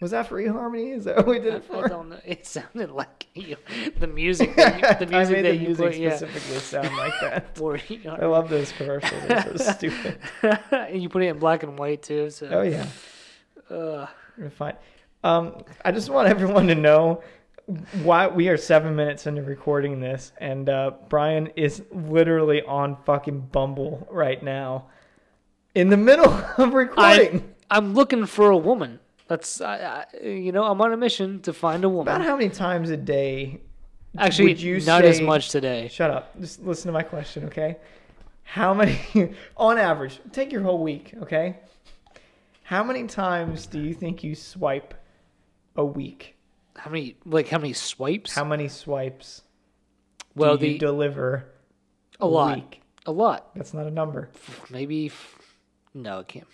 Was 0.00 0.10
that 0.10 0.26
for 0.28 0.40
eHarmony? 0.42 0.94
Is 0.96 1.04
that 1.04 1.16
what 1.16 1.26
we 1.26 1.38
did 1.38 1.54
I, 1.54 1.56
it 1.56 1.64
I 1.70 1.74
for? 1.82 1.88
don't 1.88 2.10
know. 2.10 2.20
It 2.24 2.46
sounded 2.46 2.90
like 2.90 3.26
you, 3.34 3.56
the 3.98 4.06
music. 4.06 4.54
That 4.56 5.00
you, 5.00 5.06
the 5.06 5.14
I 5.16 5.18
music 5.20 5.36
made 5.36 5.44
that 5.44 5.50
the 5.52 5.56
you 5.56 5.66
music 5.68 5.86
put. 5.86 5.96
Yeah. 5.96 6.16
specifically 6.16 6.58
sound 6.58 6.96
like 6.96 7.12
that. 7.20 7.56
For 7.56 7.78
I 8.08 8.26
love 8.26 8.48
those 8.50 8.72
commercials. 8.72 9.22
They're 9.26 9.56
so 9.56 9.72
stupid. 9.72 10.18
and 10.70 11.02
you 11.02 11.08
put 11.08 11.22
it 11.22 11.26
in 11.28 11.38
black 11.38 11.62
and 11.62 11.78
white 11.78 12.02
too. 12.02 12.30
So. 12.30 12.46
Oh 12.48 12.62
yeah. 12.62 12.86
Uh, 13.70 14.06
We're 14.38 14.50
fine. 14.50 14.76
Um, 15.24 15.62
I 15.84 15.92
just 15.92 16.10
want 16.10 16.28
everyone 16.28 16.66
to 16.68 16.74
know 16.74 17.22
why 18.04 18.28
we 18.28 18.48
are 18.48 18.56
seven 18.56 18.94
minutes 18.94 19.26
into 19.26 19.42
recording 19.42 19.98
this, 19.98 20.30
and 20.38 20.68
uh, 20.68 20.92
Brian 21.08 21.48
is 21.56 21.82
literally 21.90 22.62
on 22.62 22.96
fucking 23.04 23.40
Bumble 23.50 24.06
right 24.10 24.40
now, 24.40 24.86
in 25.74 25.88
the 25.90 25.96
middle 25.96 26.32
of 26.58 26.74
recording. 26.74 27.54
I, 27.68 27.78
I'm 27.78 27.94
looking 27.94 28.26
for 28.26 28.50
a 28.50 28.56
woman. 28.56 29.00
That's 29.28 29.60
I, 29.60 30.06
I, 30.14 30.26
you 30.26 30.52
know 30.52 30.64
I'm 30.64 30.80
on 30.80 30.92
a 30.92 30.96
mission 30.96 31.40
to 31.42 31.52
find 31.52 31.84
a 31.84 31.88
woman. 31.88 32.14
About 32.14 32.24
how 32.24 32.36
many 32.36 32.48
times 32.48 32.90
a 32.90 32.96
day? 32.96 33.60
Actually, 34.18 34.48
would 34.48 34.60
you 34.60 34.80
not 34.80 35.04
as 35.04 35.20
much 35.20 35.50
today. 35.50 35.88
Shut 35.88 36.10
up. 36.10 36.38
Just 36.40 36.62
listen 36.62 36.86
to 36.88 36.92
my 36.92 37.02
question, 37.02 37.44
okay? 37.44 37.76
How 38.44 38.72
many, 38.72 38.98
on 39.56 39.76
average, 39.76 40.20
take 40.32 40.52
your 40.52 40.62
whole 40.62 40.82
week, 40.82 41.12
okay? 41.22 41.58
How 42.62 42.82
many 42.82 43.06
times 43.06 43.66
do 43.66 43.80
you 43.80 43.92
think 43.92 44.24
you 44.24 44.34
swipe 44.34 44.94
a 45.74 45.84
week? 45.84 46.36
How 46.76 46.90
many 46.90 47.16
like 47.24 47.48
how 47.48 47.58
many 47.58 47.72
swipes? 47.72 48.34
How 48.34 48.44
many 48.44 48.68
swipes 48.68 49.42
well, 50.34 50.56
do 50.56 50.66
you 50.66 50.72
the 50.74 50.78
deliver 50.78 51.46
a 52.20 52.26
lot, 52.26 52.56
week? 52.56 52.82
a 53.06 53.12
lot. 53.12 53.54
That's 53.54 53.72
not 53.72 53.86
a 53.86 53.90
number. 53.90 54.30
Maybe 54.70 55.10
no, 55.94 56.20
it 56.20 56.28
can't. 56.28 56.46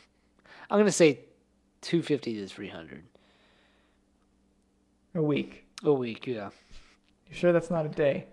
I'm 0.71 0.79
gonna 0.79 0.93
say 0.93 1.21
250 1.83 2.35
to 2.41 2.47
300 2.47 3.03
A 5.15 5.23
week. 5.23 5.65
a 5.85 5.93
week. 5.93 6.27
Yeah, 6.27 6.51
You 7.29 7.35
sure 7.35 7.53
that's 7.53 7.71
not 7.71 7.87
a 7.87 7.89
day? 7.89 8.27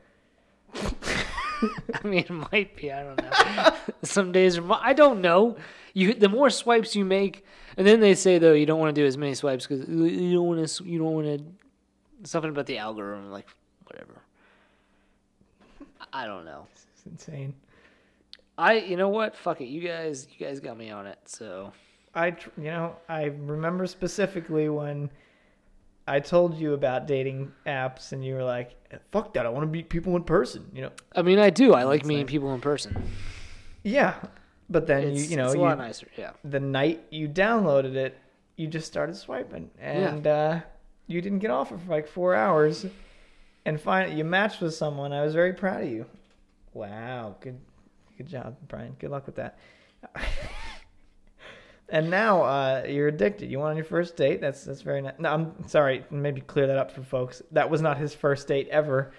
I 0.73 2.07
mean 2.07 2.19
it 2.19 2.29
might 2.29 2.75
be. 2.75 2.91
I 2.91 3.03
don't 3.03 3.21
know. 3.21 3.75
Some 4.03 4.31
days 4.31 4.57
are. 4.57 4.71
I 4.81 4.93
don't 4.93 5.19
know. 5.21 5.57
You 5.93 6.13
the 6.13 6.29
more 6.29 6.49
swipes 6.49 6.95
you 6.95 7.03
make, 7.03 7.43
and 7.75 7.85
then 7.85 7.99
they 7.99 8.13
say 8.15 8.37
though 8.37 8.53
you 8.53 8.65
don't 8.65 8.79
want 8.79 8.95
to 8.95 9.01
do 9.01 9.05
as 9.05 9.17
many 9.17 9.33
swipes 9.33 9.65
because 9.67 9.87
you 9.89 10.33
don't 10.33 10.47
want 10.47 10.65
to. 10.67 10.83
You 10.85 10.99
don't 10.99 11.13
want 11.13 11.27
to. 11.27 11.43
Something 12.29 12.51
about 12.51 12.65
the 12.67 12.77
algorithm, 12.77 13.31
like 13.31 13.47
whatever. 13.85 14.21
I 16.13 16.25
don't 16.25 16.45
know. 16.45 16.67
It's 16.73 17.05
insane. 17.05 17.53
I 18.57 18.73
you 18.79 18.95
know 18.95 19.09
what? 19.09 19.35
Fuck 19.35 19.59
it. 19.61 19.65
You 19.65 19.81
guys 19.81 20.27
you 20.37 20.45
guys 20.45 20.59
got 20.59 20.77
me 20.77 20.91
on 20.91 21.07
it. 21.07 21.17
So 21.25 21.73
I, 22.13 22.27
you 22.57 22.63
know, 22.63 22.95
I 23.07 23.25
remember 23.25 23.85
specifically 23.87 24.67
when 24.69 25.09
I 26.07 26.19
told 26.19 26.57
you 26.57 26.73
about 26.73 27.05
dating 27.05 27.51
apps, 27.67 28.13
and 28.13 28.25
you 28.25 28.33
were 28.33 28.43
like, 28.43 28.71
"Fuck 29.11 29.33
that! 29.35 29.45
I 29.45 29.49
want 29.49 29.63
to 29.63 29.71
meet 29.71 29.89
people 29.89 30.15
in 30.15 30.23
person." 30.23 30.65
You 30.73 30.83
know? 30.83 30.91
I 31.15 31.21
mean 31.21 31.37
I 31.39 31.49
do. 31.51 31.73
I 31.73 31.83
like 31.83 32.05
meeting 32.05 32.25
nice. 32.25 32.31
people 32.31 32.53
in 32.53 32.61
person. 32.61 33.03
Yeah, 33.83 34.15
but 34.69 34.87
then 34.87 35.03
It's, 35.03 35.23
you, 35.23 35.29
you 35.31 35.37
know, 35.37 35.45
it's 35.45 35.53
a 35.53 35.57
you, 35.57 35.63
lot 35.63 35.77
nicer. 35.77 36.07
Yeah. 36.17 36.31
the 36.43 36.59
night 36.59 37.03
you 37.11 37.29
downloaded 37.29 37.95
it, 37.95 38.17
you 38.55 38.67
just 38.67 38.87
started 38.87 39.15
swiping, 39.15 39.69
and 39.79 40.25
uh, 40.25 40.61
you 41.07 41.21
didn't 41.21 41.39
get 41.39 41.51
off 41.51 41.71
it 41.71 41.79
for 41.79 41.91
like 41.91 42.07
four 42.07 42.33
hours, 42.33 42.85
and 43.65 43.79
finally 43.79 44.15
you 44.15 44.23
matched 44.23 44.61
with 44.61 44.73
someone. 44.73 45.13
I 45.13 45.23
was 45.23 45.33
very 45.35 45.53
proud 45.53 45.83
of 45.83 45.89
you. 45.89 46.05
Wow, 46.73 47.35
good, 47.39 47.59
good 48.17 48.27
job, 48.27 48.57
Brian. 48.67 48.95
Good 48.97 49.11
luck 49.11 49.27
with 49.27 49.35
that. 49.35 49.59
and 51.91 52.09
now 52.09 52.41
uh, 52.43 52.83
you're 52.87 53.07
addicted. 53.07 53.49
You 53.49 53.59
went 53.59 53.71
on 53.71 53.75
your 53.75 53.85
first 53.85 54.15
date. 54.15 54.41
That's 54.41 54.63
that's 54.63 54.81
very 54.81 55.01
nice. 55.01 55.13
No, 55.19 55.29
I'm 55.33 55.67
sorry. 55.67 56.03
Maybe 56.11 56.41
clear 56.41 56.67
that 56.67 56.77
up 56.77 56.91
for 56.91 57.03
folks. 57.03 57.41
That 57.51 57.69
was 57.69 57.81
not 57.81 57.97
his 57.97 58.13
first 58.13 58.47
date 58.47 58.67
ever 58.69 59.11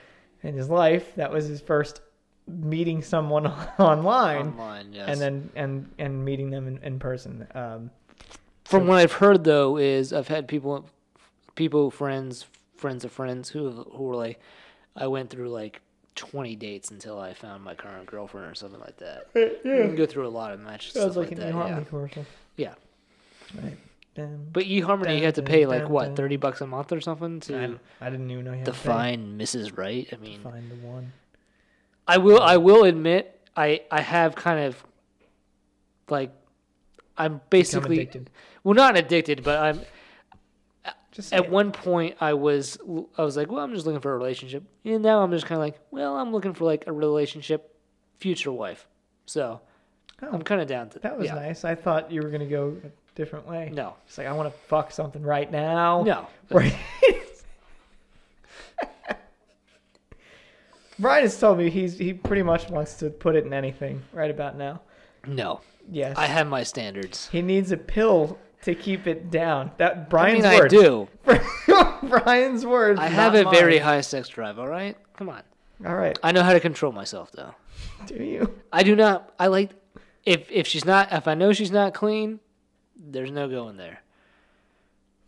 in 0.43 0.55
his 0.55 0.69
life. 0.71 1.15
That 1.17 1.31
was 1.33 1.47
his 1.47 1.61
first 1.61 2.01
meeting 2.47 3.01
someone 3.03 3.47
online 3.79 4.49
Online, 4.49 4.93
yes. 4.93 5.09
and 5.09 5.21
then 5.21 5.51
and 5.57 5.91
and 5.99 6.25
meeting 6.25 6.51
them 6.51 6.67
in, 6.69 6.79
in 6.83 6.99
person. 6.99 7.47
Um, 7.55 7.91
From 8.65 8.87
what 8.87 8.99
I've 8.99 9.13
heard 9.13 9.45
though, 9.45 9.77
is 9.77 10.13
I've 10.13 10.29
had 10.29 10.49
people, 10.49 10.89
people, 11.55 11.91
friends, 11.91 12.47
friends 12.77 13.05
of 13.05 13.13
friends 13.13 13.49
who 13.51 13.71
who 13.95 14.05
were 14.05 14.17
like, 14.17 14.41
I 14.97 15.07
went 15.07 15.31
through 15.31 15.49
like 15.51 15.81
twenty 16.17 16.57
dates 16.57 16.91
until 16.91 17.19
I 17.21 17.33
found 17.35 17.63
my 17.63 17.75
current 17.75 18.07
girlfriend 18.07 18.51
or 18.51 18.55
something 18.55 18.81
like 18.81 18.97
that. 18.99 19.29
You 19.35 19.83
can 19.87 19.95
go 19.97 20.07
through 20.07 20.27
a 20.27 20.29
lot 20.29 20.53
of 20.53 20.61
matches. 20.61 20.93
sounds 20.95 21.13
stuff 21.13 21.17
like 21.17 21.31
like 21.31 21.39
an 21.39 21.47
that. 21.47 21.55
eHarmony 21.55 21.79
Yeah. 21.79 21.85
commercial. 21.85 22.27
Yeah. 22.61 22.75
Right. 23.61 23.77
But 24.53 24.65
eHarmony, 24.65 25.19
you 25.19 25.25
have 25.25 25.35
to 25.35 25.43
pay 25.43 25.65
like 25.67 25.89
what 25.89 26.15
thirty 26.15 26.37
bucks 26.37 26.61
a 26.61 26.67
month 26.67 26.93
or 26.93 27.01
something 27.01 27.37
I, 27.37 27.47
to 27.47 27.81
I 28.01 28.11
didn't 28.11 28.31
even 28.31 28.45
know 28.45 28.53
you 28.53 28.59
had 28.59 28.67
to 28.67 28.73
find 28.73 29.41
Mrs. 29.41 29.77
Right. 29.77 30.09
I 30.13 30.17
mean, 30.17 30.41
find 30.41 30.71
the 30.71 30.87
one. 30.87 31.13
I 32.07 32.19
will. 32.19 32.41
I 32.41 32.59
will 32.59 32.85
admit, 32.85 33.41
I 33.57 33.83
I 33.91 34.03
have 34.03 34.35
kind 34.35 34.61
of 34.61 34.85
like 36.11 36.33
I'm 37.17 37.41
basically 37.51 38.11
well, 38.65 38.75
not 38.75 38.97
addicted, 38.99 39.43
but 39.43 39.59
I'm 39.59 39.81
Just 41.13 41.33
at 41.33 41.45
it. 41.45 41.51
one 41.51 41.73
point 41.73 42.17
I 42.21 42.35
was 42.35 42.79
I 43.17 43.23
was 43.23 43.37
like, 43.37 43.51
well, 43.51 43.65
I'm 43.65 43.73
just 43.73 43.87
looking 43.87 44.01
for 44.01 44.13
a 44.13 44.19
relationship, 44.19 44.65
and 44.85 45.03
now 45.03 45.23
I'm 45.23 45.31
just 45.31 45.47
kind 45.47 45.59
of 45.59 45.65
like, 45.65 45.79
well, 45.91 46.17
I'm 46.17 46.33
looking 46.33 46.53
for 46.53 46.65
like 46.65 46.87
a 46.87 46.93
relationship, 46.93 47.75
future 48.19 48.53
wife. 48.53 48.87
So 49.25 49.61
Oh, 50.23 50.29
I'm 50.33 50.43
kind 50.43 50.61
of 50.61 50.67
down 50.69 50.91
to 50.91 50.99
that 51.01 51.17
was 51.19 51.27
yeah. 51.27 51.35
nice. 51.35 51.65
I 51.65 51.75
thought 51.75 52.11
you 52.13 52.23
were 52.23 52.29
gonna 52.29 52.47
go 52.47 52.77
a 52.85 52.89
different 53.15 53.47
way. 53.49 53.71
No, 53.73 53.95
It's 54.07 54.19
like 54.19 54.27
I 54.27 54.33
want 54.33 54.53
to 54.53 54.59
fuck 54.69 54.91
something 54.91 55.23
right 55.23 55.51
now. 55.51 56.03
no, 56.03 56.27
Right. 56.51 56.77
Brian 60.99 61.23
has 61.23 61.39
told 61.39 61.57
me 61.59 61.71
he's 61.71 61.97
he 61.97 62.13
pretty 62.13 62.43
much 62.43 62.69
wants 62.69 62.95
to 62.97 63.09
put 63.09 63.35
it 63.35 63.47
in 63.47 63.53
anything 63.55 64.03
right 64.13 64.31
about 64.31 64.57
now. 64.57 64.81
no. 65.27 65.61
Yes. 65.93 66.17
I 66.19 66.27
have 66.27 66.47
my 66.47 66.63
standards. 66.63 67.29
he 67.33 67.43
needs 67.43 67.73
a 67.73 67.77
pill 67.77 68.39
to 68.63 68.75
keep 68.77 69.09
it 69.09 69.31
down. 69.31 69.73
That 69.79 69.93
I 69.93 69.95
Brian's 70.01 70.45
mean, 70.45 70.63
I 70.63 70.69
do. 70.69 71.09
Brian's 72.09 72.65
words. 72.65 73.01
I 73.01 73.09
have 73.09 73.35
a 73.35 73.49
very 73.51 73.79
high 73.79 74.03
sex 74.03 74.29
drive. 74.29 74.59
All 74.59 74.69
right, 74.69 74.97
come 75.17 75.29
on. 75.31 75.43
All 75.85 75.97
right. 75.97 76.17
I 76.23 76.31
know 76.31 76.43
how 76.45 76.53
to 76.53 76.61
control 76.61 76.93
myself, 76.93 77.33
though. 77.33 77.55
Do 78.07 78.23
you? 78.23 78.55
I 78.73 78.83
do 78.85 78.95
not. 78.95 79.33
I 79.39 79.47
like 79.49 79.71
if 80.25 80.51
if 80.51 80.67
she's 80.67 80.85
not. 80.85 81.13
If 81.13 81.29
I 81.29 81.35
know 81.35 81.53
she's 81.53 81.71
not 81.71 81.95
clean, 81.95 82.41
there's 82.97 83.31
no 83.31 83.49
going 83.49 83.77
there. 83.77 84.03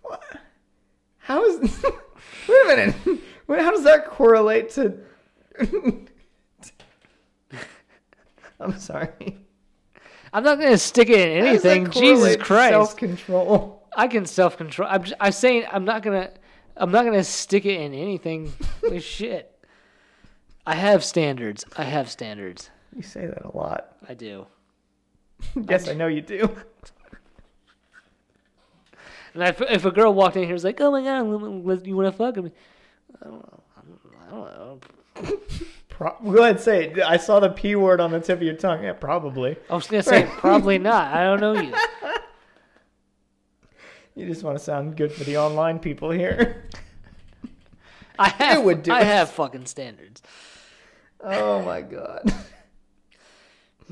What? 0.02 0.22
How 1.18 1.44
is? 1.44 1.60
Wait 2.48 2.62
a 2.64 2.66
minute. 2.76 3.20
Wait, 3.46 3.60
how 3.60 3.70
does 3.70 3.84
that 3.84 4.06
correlate 4.06 4.70
to? 4.70 4.96
I'm 8.60 8.78
sorry. 8.78 9.38
I'm 10.32 10.44
not 10.44 10.58
gonna 10.58 10.78
stick 10.78 11.10
it 11.10 11.28
in 11.28 11.44
How 11.44 11.52
does 11.52 11.62
that 11.62 11.76
anything. 11.76 11.92
Jesus 11.92 12.36
Christ! 12.36 12.70
Self-control. 12.70 13.82
I 13.94 14.08
can 14.08 14.24
self 14.24 14.56
control. 14.56 14.88
I'm 14.90 15.02
just, 15.02 15.16
I'm 15.20 15.32
saying 15.32 15.66
I'm 15.70 15.84
not 15.84 16.02
gonna 16.02 16.30
I'm 16.76 16.90
not 16.90 17.04
gonna 17.04 17.24
stick 17.24 17.66
it 17.66 17.80
in 17.80 17.92
anything. 17.94 18.52
Like 18.82 19.02
shit. 19.02 19.48
I 20.66 20.74
have 20.74 21.04
standards. 21.04 21.64
I 21.76 21.84
have 21.84 22.10
standards. 22.10 22.70
You 22.94 23.02
say 23.02 23.26
that 23.26 23.44
a 23.44 23.56
lot. 23.56 23.96
I 24.08 24.14
do. 24.14 24.46
yes, 25.68 25.88
I 25.88 25.94
know 25.94 26.06
you 26.06 26.20
do. 26.22 26.48
And 29.34 29.42
if, 29.44 29.62
if 29.62 29.84
a 29.86 29.90
girl 29.90 30.12
walked 30.12 30.36
in 30.36 30.42
here 30.42 30.50
and 30.50 30.54
was 30.54 30.64
like, 30.64 30.78
"Oh 30.78 30.90
my 30.90 31.02
god, 31.02 31.86
you 31.86 31.96
want 31.96 32.06
to 32.06 32.12
fuck 32.12 32.36
me?" 32.36 32.52
I 33.18 33.24
don't 33.24 33.38
know. 33.40 33.62
I 34.20 34.30
don't 34.30 34.44
know. 35.24 35.38
Pro- 35.88 36.16
Go 36.22 36.42
ahead, 36.42 36.60
say 36.60 36.88
it. 36.88 36.98
I 37.00 37.16
saw 37.16 37.40
the 37.40 37.48
p 37.48 37.74
word 37.74 37.98
on 38.00 38.10
the 38.10 38.20
tip 38.20 38.38
of 38.38 38.42
your 38.42 38.56
tongue. 38.56 38.84
Yeah, 38.84 38.92
probably. 38.92 39.56
I 39.70 39.74
was 39.74 39.86
gonna 39.86 40.02
say 40.02 40.28
probably 40.30 40.78
not. 40.78 41.14
I 41.14 41.24
don't 41.24 41.40
know 41.40 41.54
you. 41.62 41.72
You 44.14 44.26
just 44.26 44.42
want 44.42 44.58
to 44.58 44.62
sound 44.62 44.96
good 44.98 45.10
for 45.12 45.24
the 45.24 45.38
online 45.38 45.78
people 45.78 46.10
here. 46.10 46.68
I 48.18 48.28
have. 48.28 48.62
would 48.64 48.82
do 48.82 48.92
I 48.92 49.00
it. 49.00 49.06
have 49.06 49.30
fucking 49.30 49.64
standards. 49.64 50.22
oh 51.22 51.62
my 51.62 51.80
god. 51.80 52.30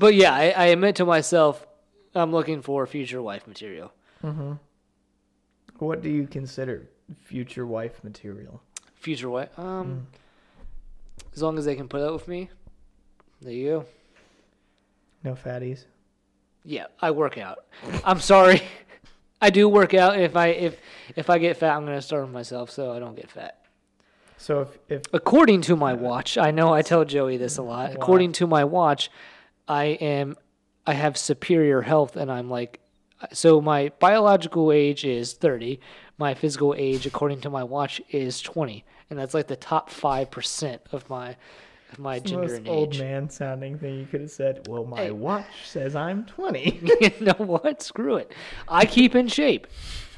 But 0.01 0.15
yeah, 0.15 0.33
I, 0.33 0.49
I 0.49 0.65
admit 0.65 0.95
to 0.95 1.05
myself, 1.05 1.67
I'm 2.15 2.31
looking 2.31 2.63
for 2.63 2.87
future 2.87 3.21
wife 3.21 3.45
material. 3.45 3.93
What 5.77 6.01
do 6.01 6.09
you 6.09 6.25
consider 6.25 6.89
future 7.19 7.67
wife 7.67 8.03
material? 8.03 8.63
Future 8.95 9.29
wife. 9.29 9.57
Um, 9.59 10.07
as 11.35 11.43
long 11.43 11.59
as 11.59 11.65
they 11.65 11.75
can 11.75 11.87
put 11.87 12.01
up 12.01 12.13
with 12.13 12.27
me. 12.27 12.49
There 13.43 13.53
you 13.53 13.69
go. 13.69 13.85
No 15.23 15.35
fatties. 15.35 15.85
Yeah, 16.65 16.87
I 16.99 17.11
work 17.11 17.37
out. 17.37 17.59
I'm 18.03 18.19
sorry. 18.19 18.63
I 19.41 19.51
do 19.51 19.69
work 19.69 19.93
out. 19.93 20.19
If 20.19 20.35
I 20.35 20.47
if 20.47 20.77
if 21.15 21.29
I 21.29 21.37
get 21.37 21.57
fat, 21.57 21.75
I'm 21.75 21.85
gonna 21.85 22.01
starve 22.01 22.31
myself 22.31 22.71
so 22.71 22.91
I 22.91 22.97
don't 22.97 23.15
get 23.15 23.29
fat. 23.29 23.59
So 24.37 24.61
if 24.61 24.79
if 24.89 25.01
According 25.13 25.61
to 25.63 25.75
my 25.75 25.93
watch, 25.93 26.39
I 26.39 26.49
know 26.49 26.73
I 26.73 26.81
tell 26.81 27.05
Joey 27.05 27.37
this 27.37 27.57
a 27.57 27.61
lot. 27.61 27.89
Wow. 27.89 27.95
According 27.95 28.31
to 28.33 28.47
my 28.47 28.63
watch, 28.63 29.11
I 29.71 29.85
am 30.01 30.35
I 30.85 30.93
have 30.93 31.17
superior 31.17 31.81
health 31.81 32.17
and 32.17 32.29
I'm 32.29 32.49
like 32.49 32.81
so 33.31 33.61
my 33.61 33.91
biological 33.99 34.71
age 34.71 35.05
is 35.05 35.33
30. 35.33 35.79
My 36.17 36.33
physical 36.33 36.75
age 36.77 37.05
according 37.05 37.39
to 37.41 37.49
my 37.49 37.63
watch 37.63 38.01
is 38.09 38.41
20. 38.41 38.83
And 39.09 39.17
that's 39.17 39.33
like 39.33 39.47
the 39.47 39.55
top 39.55 39.89
5% 39.89 40.79
of 40.91 41.09
my 41.09 41.37
of 41.93 41.99
my 41.99 42.19
the 42.19 42.29
gender 42.29 42.47
most 42.47 42.57
and 42.57 42.67
old 42.67 42.99
man 42.99 43.29
sounding 43.29 43.77
thing 43.77 43.99
you 43.99 44.05
could 44.05 44.21
have 44.21 44.31
said, 44.31 44.67
well, 44.67 44.85
my 44.85 44.97
Hey. 44.97 45.11
watch 45.11 45.45
says 45.65 45.95
I'm 45.95 46.25
20. 46.25 46.79
you 47.01 47.11
know 47.21 47.45
what? 47.45 47.81
Screw 47.81 48.17
it. 48.17 48.33
I 48.67 48.85
keep 48.85 49.15
in 49.15 49.27
shape. 49.29 49.67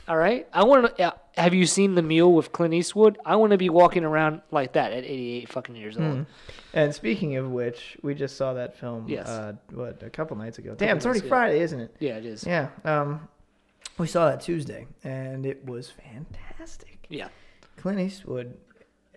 All 0.07 0.17
right. 0.17 0.47
I 0.51 0.63
want 0.63 0.97
to. 0.97 1.07
Uh, 1.07 1.11
have 1.37 1.53
you 1.53 1.65
seen 1.65 1.95
the 1.95 2.01
Mule 2.01 2.33
with 2.33 2.51
Clint 2.51 2.73
Eastwood? 2.73 3.17
I 3.25 3.35
want 3.37 3.51
to 3.51 3.57
be 3.57 3.69
walking 3.69 4.03
around 4.03 4.41
like 4.51 4.73
that 4.73 4.91
at 4.91 5.03
88 5.03 5.49
fucking 5.49 5.75
years 5.75 5.97
old. 5.97 6.05
Hmm. 6.05 6.23
and 6.73 6.93
speaking 6.93 7.37
of 7.37 7.49
which, 7.49 7.97
we 8.03 8.13
just 8.13 8.37
saw 8.37 8.53
that 8.53 8.77
film. 8.77 9.07
Yes. 9.07 9.27
Uh, 9.27 9.53
what 9.71 10.03
a 10.03 10.09
couple 10.09 10.37
nights 10.37 10.57
ago. 10.57 10.75
Damn, 10.75 10.97
it's 10.97 11.05
already 11.05 11.21
ago. 11.21 11.29
Friday, 11.29 11.59
isn't 11.61 11.79
it? 11.79 11.95
Yeah, 11.99 12.17
it 12.17 12.25
is. 12.25 12.45
Yeah. 12.45 12.69
Um, 12.83 13.27
we 13.97 14.07
saw 14.07 14.29
that 14.29 14.41
Tuesday, 14.41 14.87
and 15.03 15.45
it 15.45 15.65
was 15.65 15.89
fantastic. 15.91 17.05
Yeah. 17.09 17.29
Clint 17.77 17.99
Eastwood, 17.99 18.57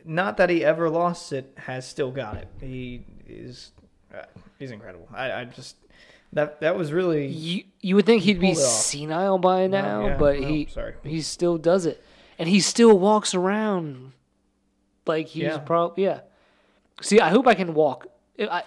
not 0.05 0.37
that 0.37 0.51
he 0.51 0.65
ever 0.65 0.89
lost 0.89 1.33
it, 1.33 1.53
has 1.57 1.87
still 1.87 2.11
got 2.11 2.37
it. 2.37 2.49
He 2.61 3.05
is, 3.27 3.73
uh, 4.15 4.23
he's 4.59 4.71
incredible. 4.71 5.09
I, 5.13 5.33
I 5.33 5.45
just 5.45 5.77
that 6.33 6.61
that 6.61 6.77
was 6.77 6.93
really 6.93 7.27
You 7.27 7.65
you 7.81 7.95
would 7.97 8.07
think 8.07 8.23
he'd 8.23 8.41
be 8.41 8.49
pulled 8.49 8.59
it 8.59 8.63
off. 8.63 8.67
senile 8.71 9.39
by 9.39 9.67
now, 9.67 10.07
yeah, 10.07 10.17
but 10.17 10.41
no, 10.41 10.47
he 10.49 10.67
sorry. 10.67 10.95
he 11.05 11.21
still 11.21 11.57
does 11.59 11.87
it, 11.87 12.03
and 12.39 12.49
he 12.49 12.61
still 12.61 12.99
walks 12.99 13.35
around 13.35 14.13
like 15.07 15.29
he's 15.29 15.45
Yeah. 15.45 15.59
probably 15.59 16.05
yeah. 16.05 16.21
See, 17.03 17.21
I 17.21 17.29
hope 17.31 17.47
I 17.47 17.55
can 17.55 17.75
walk. 17.75 18.07
I 18.39 18.65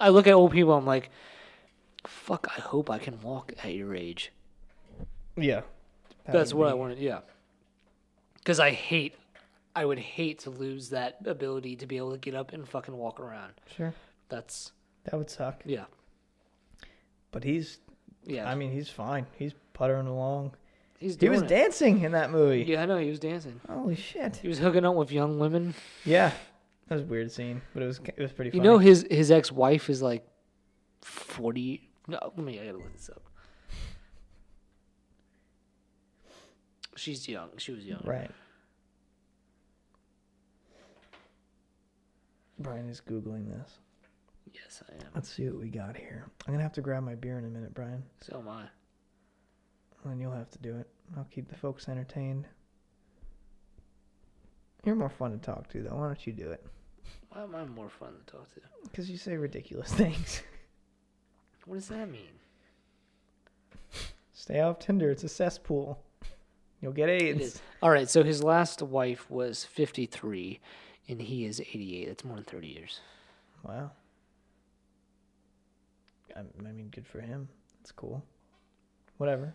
I 0.00 0.08
look 0.08 0.26
at 0.26 0.32
old 0.32 0.52
people, 0.52 0.72
I'm 0.72 0.86
like, 0.86 1.10
fuck. 2.06 2.46
I 2.56 2.60
hope 2.60 2.90
I 2.90 2.98
can 2.98 3.20
walk 3.20 3.52
at 3.62 3.72
your 3.74 3.94
age. 3.94 4.32
yeah. 5.36 5.62
That 6.24 6.32
That's 6.32 6.54
what 6.54 6.68
I 6.68 6.72
be- 6.72 6.78
wanted. 6.78 6.98
Yeah. 6.98 7.20
Because 8.38 8.58
I 8.60 8.70
hate, 8.70 9.14
I 9.76 9.84
would 9.84 9.98
hate 10.00 10.40
to 10.40 10.50
lose 10.50 10.90
that 10.90 11.18
ability 11.24 11.76
to 11.76 11.86
be 11.86 11.96
able 11.96 12.12
to 12.12 12.18
get 12.18 12.34
up 12.34 12.52
and 12.52 12.68
fucking 12.68 12.96
walk 12.96 13.20
around. 13.20 13.52
Sure, 13.76 13.94
That's 14.28 14.72
that 15.04 15.14
would 15.16 15.30
suck. 15.30 15.62
yeah, 15.64 15.84
But 17.32 17.42
he's, 17.44 17.78
yeah. 18.24 18.48
I 18.48 18.54
mean, 18.54 18.70
he's 18.70 18.88
fine. 18.88 19.26
He's 19.36 19.52
puttering 19.72 20.06
along. 20.06 20.54
he's 20.98 21.14
He 21.14 21.18
doing 21.20 21.32
was 21.32 21.42
it. 21.42 21.48
dancing 21.48 22.02
in 22.02 22.12
that 22.12 22.30
movie. 22.30 22.62
Yeah, 22.62 22.82
I 22.82 22.86
know 22.86 22.98
he 22.98 23.08
was 23.10 23.18
dancing. 23.18 23.60
Holy 23.68 23.96
shit. 23.96 24.36
He 24.36 24.48
was 24.48 24.58
hooking 24.58 24.84
up 24.84 24.94
with 24.94 25.10
young 25.10 25.38
women. 25.40 25.74
Yeah, 26.04 26.30
that 26.88 26.94
was 26.96 27.02
a 27.02 27.06
weird 27.06 27.32
scene, 27.32 27.60
but 27.74 27.82
it 27.82 27.86
was 27.86 28.00
it 28.16 28.20
was 28.22 28.32
pretty. 28.32 28.50
Funny. 28.50 28.58
You 28.62 28.70
know 28.70 28.78
his 28.78 29.04
his 29.10 29.30
ex 29.30 29.50
wife 29.50 29.88
is 29.90 30.00
like 30.02 30.24
forty. 31.00 31.88
No, 32.06 32.18
let 32.22 32.38
me. 32.38 32.60
I 32.60 32.66
gotta 32.66 32.78
look 32.78 32.92
this 32.92 33.08
up. 33.10 33.22
She's 36.96 37.26
young. 37.26 37.48
She 37.56 37.72
was 37.72 37.84
young. 37.86 38.02
right? 38.04 38.30
Brian 42.58 42.88
is 42.88 43.00
googling 43.00 43.48
this. 43.48 43.78
Yes, 44.54 44.82
I 44.88 44.94
am. 44.94 45.10
Let's 45.14 45.30
see 45.32 45.48
what 45.48 45.60
we 45.60 45.68
got 45.68 45.96
here. 45.96 46.26
I'm 46.46 46.52
gonna 46.52 46.62
have 46.62 46.72
to 46.74 46.80
grab 46.80 47.02
my 47.02 47.14
beer 47.14 47.38
in 47.38 47.44
a 47.44 47.48
minute, 47.48 47.74
Brian, 47.74 48.02
So 48.20 48.38
am 48.40 48.48
I. 48.48 48.64
and 50.10 50.20
you'll 50.20 50.32
have 50.32 50.50
to 50.50 50.58
do 50.58 50.76
it. 50.76 50.88
I'll 51.16 51.26
keep 51.30 51.48
the 51.48 51.56
folks 51.56 51.88
entertained. 51.88 52.46
You're 54.84 54.96
more 54.96 55.10
fun 55.10 55.30
to 55.32 55.38
talk 55.38 55.68
to, 55.70 55.82
though. 55.82 55.96
Why 55.96 56.06
don't 56.06 56.26
you 56.26 56.32
do 56.32 56.50
it? 56.50 56.64
Why 57.30 57.42
am 57.44 57.54
I 57.54 57.64
more 57.64 57.88
fun 57.88 58.12
to 58.26 58.32
talk 58.32 58.52
to? 58.54 58.60
Because 58.84 59.08
you 59.10 59.16
say 59.16 59.36
ridiculous 59.36 59.92
things. 59.94 60.42
What 61.66 61.76
does 61.76 61.88
that 61.88 62.10
mean? 62.10 62.22
Stay 64.32 64.60
off 64.60 64.80
Tinder. 64.80 65.10
It's 65.10 65.22
a 65.22 65.28
cesspool. 65.28 66.02
You'll 66.80 66.92
get 66.92 67.08
AIDS. 67.08 67.62
All 67.80 67.90
right, 67.90 68.08
so 68.08 68.24
his 68.24 68.42
last 68.42 68.82
wife 68.82 69.30
was 69.30 69.64
53 69.64 70.58
and 71.08 71.22
he 71.22 71.44
is 71.44 71.60
88. 71.60 72.06
That's 72.08 72.24
more 72.24 72.34
than 72.34 72.44
30 72.44 72.66
years. 72.66 73.00
Wow. 73.62 73.92
I, 76.36 76.40
I 76.40 76.72
mean, 76.72 76.88
good 76.90 77.06
for 77.06 77.20
him. 77.20 77.48
That's 77.78 77.92
cool. 77.92 78.22
Whatever. 79.18 79.54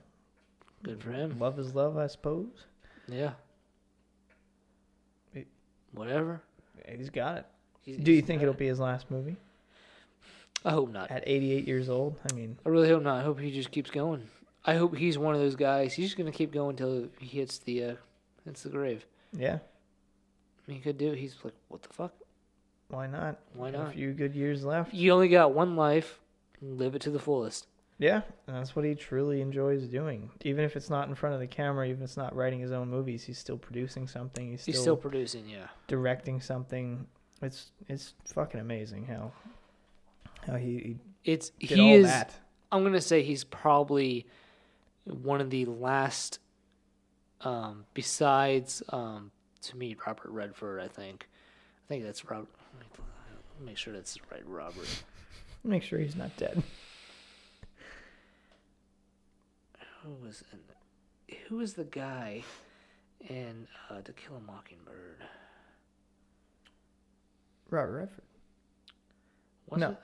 Good 0.83 1.01
for 1.01 1.11
him. 1.11 1.37
Love 1.39 1.57
is 1.59 1.73
love, 1.75 1.97
I 1.97 2.07
suppose. 2.07 2.65
Yeah. 3.07 3.31
It- 5.33 5.47
Whatever. 5.91 6.41
He's 6.87 7.09
got 7.09 7.37
it. 7.37 7.45
He's- 7.81 7.99
Do 8.01 8.11
you 8.11 8.21
think 8.21 8.41
it'll 8.41 8.53
it. 8.53 8.59
be 8.59 8.67
his 8.67 8.79
last 8.79 9.09
movie 9.09 9.37
I 10.65 10.71
hope 10.71 10.91
not. 10.91 11.09
at 11.11 11.23
88 11.27 11.67
years 11.67 11.89
old? 11.89 12.15
I 12.29 12.33
mean, 12.33 12.57
I 12.65 12.69
really 12.69 12.89
hope 12.89 13.03
not. 13.03 13.17
I 13.19 13.23
hope 13.23 13.39
he 13.39 13.51
just 13.51 13.71
keeps 13.71 13.89
going. 13.89 14.27
I 14.65 14.75
hope 14.75 14.95
he's 14.95 15.17
one 15.17 15.33
of 15.33 15.39
those 15.41 15.55
guys. 15.55 15.93
He's 15.93 16.07
just 16.07 16.17
gonna 16.17 16.31
keep 16.31 16.51
going 16.51 16.71
until 16.71 17.07
he 17.19 17.25
hits 17.27 17.57
the 17.59 17.83
uh, 17.83 17.95
hits 18.45 18.63
the 18.63 18.69
grave. 18.69 19.05
Yeah. 19.33 19.55
I 19.55 20.61
mean, 20.71 20.77
he 20.77 20.81
could 20.83 20.97
do. 20.97 21.13
it. 21.13 21.17
He's 21.17 21.35
like, 21.43 21.53
what 21.69 21.81
the 21.83 21.89
fuck? 21.93 22.13
Why 22.89 23.07
not? 23.07 23.39
Why 23.53 23.71
not? 23.71 23.87
A 23.87 23.91
few 23.91 24.11
good 24.13 24.35
years 24.35 24.65
left. 24.65 24.93
You 24.93 25.11
only 25.13 25.29
got 25.29 25.53
one 25.53 25.75
life. 25.77 26.19
Live 26.61 26.95
it 26.95 27.01
to 27.03 27.11
the 27.11 27.19
fullest. 27.19 27.67
Yeah, 27.99 28.21
that's 28.47 28.75
what 28.75 28.85
he 28.85 28.93
truly 28.93 29.41
enjoys 29.41 29.83
doing. 29.87 30.29
Even 30.43 30.63
if 30.63 30.75
it's 30.75 30.89
not 30.89 31.07
in 31.09 31.15
front 31.15 31.33
of 31.33 31.41
the 31.41 31.47
camera, 31.47 31.87
even 31.87 32.03
if 32.03 32.09
it's 32.09 32.17
not 32.17 32.35
writing 32.35 32.59
his 32.59 32.71
own 32.71 32.89
movies, 32.89 33.23
he's 33.23 33.39
still 33.39 33.57
producing 33.57 34.07
something. 34.07 34.51
He's 34.51 34.61
still, 34.61 34.71
He's 34.73 34.81
still 34.81 34.97
producing. 34.97 35.49
Yeah. 35.49 35.67
directing 35.87 36.39
something. 36.39 37.07
It's 37.41 37.71
it's 37.87 38.13
fucking 38.33 38.59
amazing 38.59 39.05
how 39.05 39.31
how 40.45 40.55
he, 40.57 40.97
It's 41.25 41.51
he 41.59 41.67
did 41.67 41.77
he 41.77 41.83
all 41.91 41.95
is. 41.99 42.05
that. 42.05 42.33
I'm 42.71 42.83
gonna 42.83 43.01
say 43.01 43.23
he's 43.23 43.43
probably 43.43 44.27
one 45.05 45.41
of 45.41 45.49
the 45.49 45.65
last, 45.65 46.39
um, 47.41 47.85
besides 47.93 48.83
um, 48.89 49.31
to 49.63 49.77
meet 49.77 49.97
Robert 50.05 50.29
Redford. 50.29 50.79
I 50.81 50.87
think, 50.87 51.27
I 51.85 51.87
think 51.87 52.03
that's 52.03 52.25
Robert. 52.25 52.47
Make 53.63 53.77
sure 53.77 53.93
that's 53.93 54.13
the 54.13 54.19
right 54.31 54.43
Robert. 54.47 54.87
Make 55.67 55.83
sure 55.83 55.99
he's 55.99 56.15
not 56.15 56.35
dead. 56.37 56.63
Who 60.03 60.13
was 60.25 60.41
in, 60.53 61.35
who 61.49 61.57
was 61.57 61.73
the 61.73 61.83
guy 61.83 62.43
in 63.27 63.67
uh, 63.89 63.99
To 64.01 64.13
Kill 64.13 64.37
a 64.37 64.39
Mockingbird? 64.39 65.23
Robert 67.69 67.91
Redford. 67.99 68.23
Was 69.69 69.79
No. 69.81 69.89
it? 69.91 69.97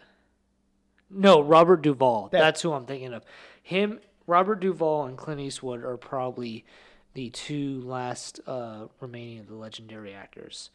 No, 1.10 1.39
Robert 1.41 1.82
Duvall. 1.82 2.27
That- 2.32 2.39
That's 2.39 2.62
who 2.62 2.74
I'm 2.74 2.86
thinking 2.86 3.13
of. 3.13 3.24
Him, 3.62 4.01
Robert 4.27 4.60
Duvall, 4.60 5.05
and 5.05 5.17
Clint 5.17 5.39
Eastwood 5.39 5.82
are 5.86 5.96
probably 5.96 6.65
the 7.13 7.29
two 7.29 7.79
last 7.82 8.41
uh, 8.48 8.88
remaining 9.00 9.39
of 9.39 9.48
the 9.48 9.55
legendary 9.55 10.13
actors. 10.13 10.72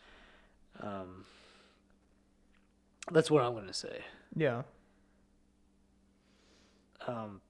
Um, 0.80 1.26
that's 3.10 3.30
what 3.30 3.42
I'm 3.42 3.52
gonna 3.54 3.72
say. 3.74 4.00
Yeah. 4.36 4.62
Um, 7.08 7.40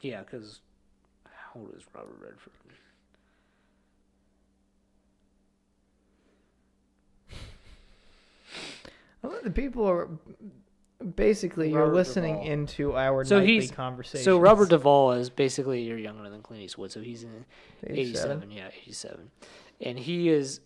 yeah, 0.00 0.20
because 0.20 0.60
how 1.26 1.60
old 1.60 1.74
is 1.76 1.82
Robert 1.94 2.16
Redford? 2.22 2.52
Well, 9.22 9.38
the 9.42 9.50
people 9.50 9.84
are 9.88 10.08
basically 11.16 11.70
you're 11.70 11.92
listening 11.92 12.36
Duvall. 12.36 12.50
into 12.52 12.96
our 12.96 13.24
So 13.24 13.38
nightly 13.38 13.54
he's- 13.54 13.70
conversation. 13.70 14.24
So 14.24 14.38
Robert 14.38 14.70
Duvall 14.70 15.12
is 15.12 15.28
basically 15.30 15.82
year 15.82 15.98
younger 15.98 16.28
than 16.30 16.42
Clint 16.42 16.62
Eastwood, 16.62 16.90
so 16.92 17.00
he's 17.00 17.24
in 17.24 17.44
87. 17.86 18.50
Yeah, 18.50 18.68
87. 18.82 19.30
And 19.80 19.98
he 19.98 20.28
is, 20.28 20.60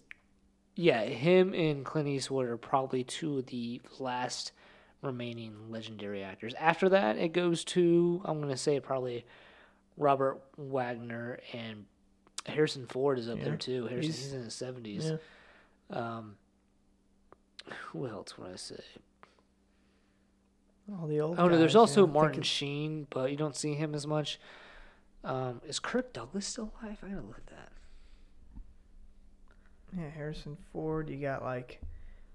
yeah, 0.75 1.02
him 1.04 1.54
and 1.54 1.85
Clint 1.85 2.09
Eastwood 2.09 2.47
are 2.47 2.56
probably 2.56 3.04
two 3.04 3.38
of 3.38 3.47
the 3.47 3.80
last 3.99 4.52
remaining 5.02 5.54
legendary 5.71 6.23
actors. 6.23 6.54
After 6.59 6.88
that, 6.88 7.18
it 7.18 7.32
goes 7.32 7.64
to, 7.66 8.23
I'm 8.25 8.38
going 8.38 8.50
to 8.50 8.56
say 8.56 8.80
probably 8.80 9.26
Robert 9.97 10.40
Wagner 10.56 11.40
and 11.52 11.85
Harrison 12.47 12.87
Ford 12.87 13.18
is 13.18 13.28
up 13.28 13.38
Yeah, 13.38 13.44
there 13.44 13.56
too. 13.56 13.87
Harrison, 13.87 14.02
he's- 14.12 14.23
he's, 14.25 14.32
in 14.32 14.42
his 14.44 14.54
70s. 14.54 15.18
Yeah. 15.90 15.97
Um, 15.99 16.37
who 17.90 18.06
else 18.06 18.38
would 18.38 18.52
I 18.52 18.56
say? 18.56 18.80
All 20.99 21.06
the 21.06 21.21
old. 21.21 21.38
Oh 21.38 21.47
no, 21.49 21.56
there's 21.59 21.73
guys, 21.73 21.76
also 21.76 22.06
yeah, 22.06 22.12
Martin 22.12 22.42
Sheen, 22.42 23.06
but 23.11 23.30
you 23.30 23.37
don't 23.37 23.54
see 23.54 23.75
him 23.75 23.94
as 23.94 24.04
much. 24.06 24.40
Um, 25.23 25.61
is 25.64 25.78
Kirk 25.78 26.12
Douglas 26.12 26.44
still 26.47 26.73
alive? 26.82 26.99
I 27.04 27.09
gotta 27.09 27.23
look 27.26 27.38
at 27.38 27.47
that. 27.47 27.73
Yeah, 29.97 30.11
Harrison 30.11 30.56
Ford. 30.73 31.08
You 31.08 31.19
got 31.19 31.43
like 31.45 31.80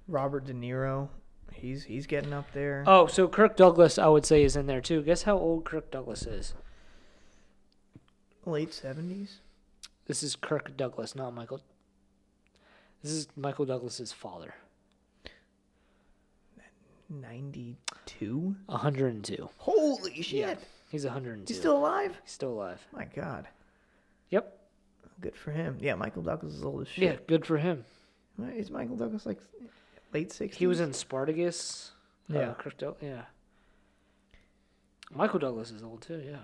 Robert 0.08 0.46
De 0.46 0.54
Niro. 0.54 1.10
He's 1.54 1.86
he's 1.86 2.06
getting 2.06 2.34
up 2.34 2.52
there. 2.54 2.84
Oh, 2.86 3.08
so 3.08 3.28
Kirk 3.28 3.56
Douglas, 3.56 3.98
I 3.98 4.08
would 4.08 4.26
say, 4.26 4.44
is 4.44 4.56
in 4.56 4.68
there 4.68 4.82
too. 4.82 5.02
Guess 5.02 5.24
how 5.24 5.38
old 5.38 5.66
Kirk 5.66 5.90
Douglas 5.90 6.26
is? 6.26 6.54
Late 8.46 8.74
seventies. 8.74 9.40
This 10.06 10.24
is 10.24 10.36
Kirk 10.36 10.78
Douglas, 10.78 11.16
not 11.16 11.34
Michael. 11.34 11.62
This 13.04 13.12
is 13.12 13.28
Michael 13.36 13.66
Douglas's 13.66 14.14
father. 14.14 14.54
Ninety 17.10 17.78
two. 18.06 18.56
102. 18.68 19.50
Holy 19.58 20.22
shit! 20.22 20.40
Yeah, 20.40 20.56
he's 20.90 21.06
102. 21.06 21.52
He's 21.52 21.60
still 21.60 21.78
alive. 21.78 22.18
He's 22.24 22.34
still 22.34 22.52
alive. 22.52 22.86
My 22.92 23.06
God. 23.06 23.48
Yep. 24.30 24.58
Good 25.22 25.36
for 25.36 25.52
him. 25.52 25.78
Yeah, 25.80 25.96
Michael 25.96 26.22
Douglas 26.22 26.54
is 26.54 26.64
old 26.64 26.82
as 26.82 26.88
shit. 26.88 27.04
Yeah, 27.04 27.16
good 27.28 27.46
for 27.46 27.58
him. 27.58 27.86
Is 28.56 28.70
Michael 28.70 28.96
Douglas 28.98 29.26
like 29.26 29.40
late 30.14 30.32
sixties? 30.32 30.58
He 30.60 30.68
was 30.68 30.80
in 30.80 30.94
Spartacus. 30.94 31.92
Yeah. 32.30 32.40
Uh, 32.50 32.54
Kirk 32.56 32.78
Doug- 32.78 32.98
yeah. 33.02 33.24
Michael 35.14 35.40
Douglas 35.40 35.72
is 35.72 35.84
old 35.84 36.02
too. 36.02 36.22
Yeah. 36.26 36.38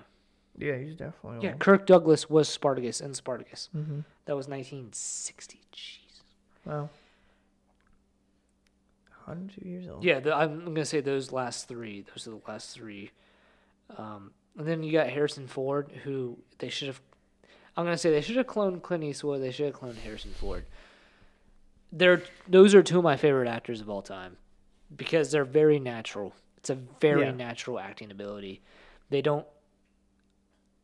Yeah, 0.58 0.78
he's 0.78 0.96
definitely 0.96 1.36
old. 1.36 1.44
Yeah. 1.44 1.54
Kirk 1.54 1.86
Douglas 1.86 2.30
was 2.30 2.48
Spartacus 2.48 3.02
in 3.02 3.14
Spartacus. 3.14 3.70
Mm-hmm. 3.76 4.02
That 4.26 4.36
was 4.36 4.48
1960. 4.48 5.60
Jeez. 5.74 6.22
Wow. 6.66 6.90
102 9.26 9.68
years 9.68 9.88
old. 9.88 10.04
Yeah, 10.04 10.20
the, 10.20 10.36
I'm 10.36 10.66
gonna 10.66 10.86
say 10.86 11.00
those 11.02 11.32
last 11.32 11.68
three. 11.68 12.06
Those 12.14 12.28
are 12.28 12.32
the 12.32 12.42
last 12.48 12.72
three. 12.72 13.12
Um, 13.98 14.32
and 14.58 14.68
then 14.68 14.84
you 14.84 14.92
got 14.92 15.10
Harrison 15.10 15.48
Ford, 15.48 15.92
who 16.04 16.38
they 16.60 16.70
should 16.70 16.88
have. 16.88 17.02
I'm 17.76 17.86
gonna 17.86 17.98
say 17.98 18.12
they 18.12 18.22
should 18.22 18.36
have 18.36 18.48
cloned 18.48 18.82
Clint 18.84 19.04
Eastwood. 19.04 19.42
They 19.42 19.52
should 19.52 19.68
have 19.68 19.76
cloned 19.76 19.98
Harrison 19.98 20.32
Ford. 20.40 20.66
They're 21.96 22.24
those 22.48 22.74
are 22.74 22.82
two 22.82 22.98
of 22.98 23.04
my 23.04 23.16
favorite 23.18 23.48
actors 23.48 23.80
of 23.80 23.90
all 23.90 24.02
time, 24.02 24.38
because 24.96 25.30
they're 25.32 25.46
very 25.46 25.80
natural. 25.80 26.34
It's 26.58 26.70
a 26.72 26.76
very 27.00 27.22
Yeah. 27.22 27.32
natural 27.32 27.80
acting 27.80 28.10
ability. 28.10 28.62
They 29.10 29.22
don't. 29.22 29.46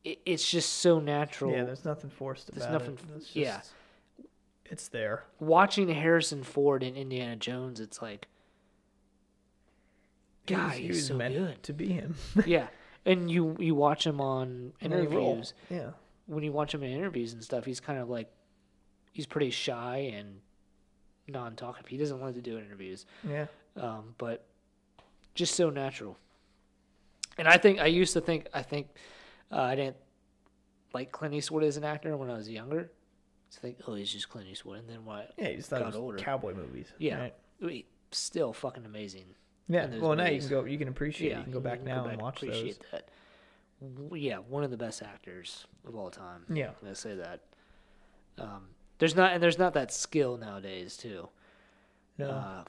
It, 0.04 0.20
it's 0.24 0.48
just 0.48 0.74
so 0.74 1.00
natural. 1.00 1.52
Yeah, 1.52 1.64
there's 1.64 1.84
nothing 1.84 2.10
forced 2.10 2.46
There's 2.52 2.64
about 2.64 2.72
nothing- 2.86 2.94
it. 2.94 3.16
It's 3.16 3.34
yeah. 3.36 3.60
It's 4.66 4.86
there. 4.88 5.24
Watching 5.40 5.88
Harrison 5.88 6.44
Ford 6.44 6.84
in 6.84 6.94
Indiana 6.96 7.34
Jones, 7.34 7.80
it's 7.80 8.00
like, 8.00 8.28
He 10.46 10.54
was- 10.54 10.62
God, 10.62 10.72
he 10.76 10.86
he's 10.86 11.08
so 11.08 11.16
meant 11.16 11.34
good. 11.34 11.62
to 11.64 11.72
be 11.72 11.88
him. 11.92 12.14
yeah, 12.46 12.68
and 13.04 13.30
you 13.30 13.56
you 13.58 13.74
watch 13.74 14.06
him 14.06 14.20
on 14.20 14.72
In 14.80 14.92
interviews. 14.92 15.54
Yeah. 15.68 15.90
When 16.26 16.44
you 16.44 16.52
watch 16.52 16.72
him 16.74 16.82
in 16.82 16.92
interviews 16.92 17.32
and 17.32 17.42
stuff, 17.42 17.64
he's 17.64 17.80
kind 17.80 17.98
of 17.98 18.08
like 18.08 18.30
he's 19.12 19.26
pretty 19.26 19.50
shy 19.50 20.12
and 20.14 20.40
non-talkative. 21.30 21.88
He 21.88 21.96
doesn't 21.96 22.20
like 22.20 22.34
to 22.34 22.40
do 22.42 22.58
interviews, 22.58 23.06
Yeah. 23.28 23.46
um, 23.76 24.14
but 24.18 24.44
just 25.34 25.54
so 25.54 25.70
natural. 25.70 26.16
And 27.38 27.48
I 27.48 27.56
think 27.56 27.78
I 27.80 27.86
used 27.86 28.12
to 28.14 28.20
think 28.20 28.48
I 28.52 28.62
think 28.62 28.88
uh, 29.50 29.60
I 29.60 29.74
didn't 29.74 29.96
like 30.92 31.12
Clint 31.12 31.34
Eastwood 31.34 31.64
as 31.64 31.76
an 31.76 31.84
actor 31.84 32.16
when 32.16 32.30
I 32.30 32.34
was 32.34 32.48
younger. 32.48 32.90
To 33.52 33.58
think, 33.60 33.78
oh, 33.88 33.94
he's 33.94 34.12
just 34.12 34.28
Clint 34.28 34.46
Eastwood, 34.48 34.78
and 34.80 34.88
then 34.88 35.04
what? 35.04 35.32
Yeah, 35.36 35.58
thought 35.60 35.80
Got 35.82 35.94
older. 35.96 36.18
cowboy 36.18 36.54
movies. 36.54 36.86
Yeah, 36.98 37.18
right? 37.18 37.34
Wait, 37.60 37.86
still 38.12 38.52
fucking 38.52 38.84
amazing. 38.84 39.24
Yeah. 39.68 39.86
Well, 39.98 40.14
now 40.14 40.26
you 40.26 40.40
can 40.40 40.48
go. 40.48 40.64
You 40.64 40.78
can 40.78 40.88
appreciate. 40.88 41.32
it. 41.32 41.36
You 41.38 41.42
can 41.44 41.52
go 41.52 41.60
back 41.60 41.78
you 41.80 41.84
now 41.86 42.04
back 42.04 42.12
and 42.14 42.22
watch 42.22 42.36
appreciate 42.42 42.78
those. 42.92 43.02
that. 43.02 43.08
Yeah, 44.12 44.38
one 44.38 44.62
of 44.62 44.70
the 44.70 44.76
best 44.76 45.02
actors 45.02 45.66
of 45.86 45.96
all 45.96 46.10
time. 46.10 46.44
Yeah. 46.52 46.68
I'm 46.68 46.74
gonna 46.82 46.94
say 46.94 47.14
that. 47.14 47.40
Um, 48.38 48.68
there's 49.00 49.16
not, 49.16 49.32
and 49.32 49.42
there's 49.42 49.58
not 49.58 49.74
that 49.74 49.92
skill 49.92 50.36
nowadays 50.36 50.96
too. 50.96 51.28
No. 52.18 52.30
Uh, 52.30 52.64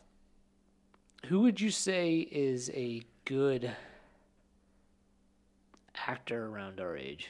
who 1.27 1.41
would 1.41 1.61
you 1.61 1.69
say 1.69 2.19
is 2.19 2.71
a 2.73 3.03
good 3.25 3.71
actor 6.07 6.47
around 6.47 6.79
our 6.79 6.97
age? 6.97 7.29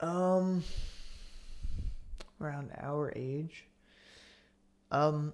Um, 0.00 0.64
around 2.40 2.72
our 2.78 3.12
age. 3.14 3.64
Um, 4.90 5.32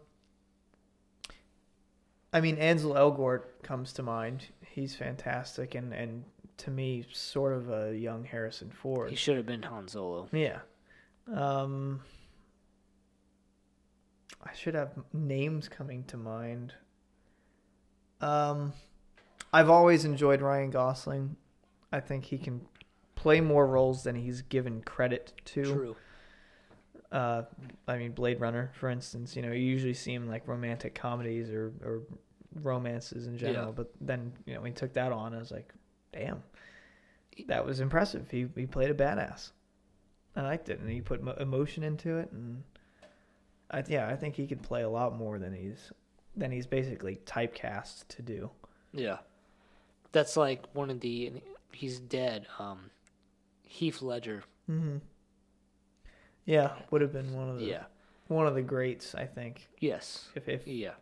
I 2.32 2.40
mean, 2.40 2.58
Ansel 2.58 2.92
Elgort 2.92 3.62
comes 3.62 3.94
to 3.94 4.02
mind. 4.02 4.44
He's 4.60 4.94
fantastic, 4.94 5.74
and 5.74 5.92
and 5.94 6.24
to 6.58 6.70
me, 6.70 7.06
sort 7.12 7.54
of 7.54 7.70
a 7.70 7.96
young 7.96 8.24
Harrison 8.24 8.70
Ford. 8.70 9.08
He 9.08 9.16
should 9.16 9.38
have 9.38 9.46
been 9.46 9.62
Han 9.62 9.88
Solo. 9.88 10.28
Yeah. 10.32 10.58
Um, 11.34 12.00
I 14.44 14.54
should 14.54 14.74
have 14.74 14.92
names 15.12 15.68
coming 15.68 16.04
to 16.04 16.16
mind. 16.16 16.74
Um, 18.20 18.72
I've 19.52 19.70
always 19.70 20.04
enjoyed 20.04 20.40
Ryan 20.40 20.70
Gosling. 20.70 21.36
I 21.92 22.00
think 22.00 22.24
he 22.24 22.38
can 22.38 22.60
play 23.14 23.40
more 23.40 23.66
roles 23.66 24.02
than 24.02 24.14
he's 24.16 24.42
given 24.42 24.80
credit 24.82 25.32
to. 25.46 25.62
True. 25.62 25.96
Uh, 27.12 27.42
I 27.88 27.98
mean, 27.98 28.12
Blade 28.12 28.40
Runner, 28.40 28.70
for 28.74 28.88
instance. 28.88 29.34
You 29.34 29.42
know, 29.42 29.52
you 29.52 29.64
usually 29.64 29.94
see 29.94 30.14
him 30.14 30.28
like 30.28 30.46
romantic 30.46 30.94
comedies 30.94 31.50
or 31.50 31.72
or 31.84 32.02
romances 32.62 33.26
in 33.26 33.36
general. 33.36 33.66
Yeah. 33.66 33.72
But 33.72 33.90
then, 34.00 34.32
you 34.46 34.54
know, 34.54 34.60
when 34.60 34.72
he 34.72 34.76
took 34.76 34.92
that 34.94 35.12
on, 35.12 35.34
I 35.34 35.38
was 35.38 35.50
like, 35.50 35.72
damn. 36.12 36.42
that 37.48 37.64
was 37.64 37.80
impressive. 37.80 38.30
He 38.30 38.46
he 38.54 38.66
played 38.66 38.90
a 38.90 38.94
badass. 38.94 39.50
I 40.36 40.42
liked 40.42 40.68
it, 40.68 40.78
and 40.80 40.88
he 40.88 41.00
put 41.00 41.20
emotion 41.38 41.82
into 41.82 42.18
it, 42.18 42.30
and 42.32 42.62
I 43.70 43.82
yeah, 43.88 44.08
I 44.08 44.16
think 44.16 44.36
he 44.36 44.46
could 44.46 44.62
play 44.62 44.82
a 44.82 44.88
lot 44.88 45.16
more 45.16 45.38
than 45.38 45.52
he's 45.52 45.92
than 46.36 46.50
he's 46.52 46.66
basically 46.66 47.20
typecast 47.26 48.06
to 48.08 48.22
do. 48.22 48.50
Yeah. 48.92 49.18
That's 50.12 50.36
like 50.36 50.64
one 50.72 50.90
of 50.90 51.00
the 51.00 51.32
he's 51.72 51.98
dead. 52.00 52.46
Um 52.58 52.90
Heath 53.64 54.02
Ledger. 54.02 54.42
Mm-hmm. 54.68 54.98
Yeah, 56.44 56.72
would 56.90 57.00
have 57.02 57.12
been 57.12 57.32
one 57.34 57.48
of 57.48 57.58
the 57.58 57.64
Yeah. 57.66 57.84
one 58.28 58.46
of 58.46 58.54
the 58.54 58.62
greats, 58.62 59.14
I 59.14 59.26
think, 59.26 59.68
Yes. 59.78 60.28
if 60.34 60.48
if 60.48 60.66
Yeah. 60.66 60.94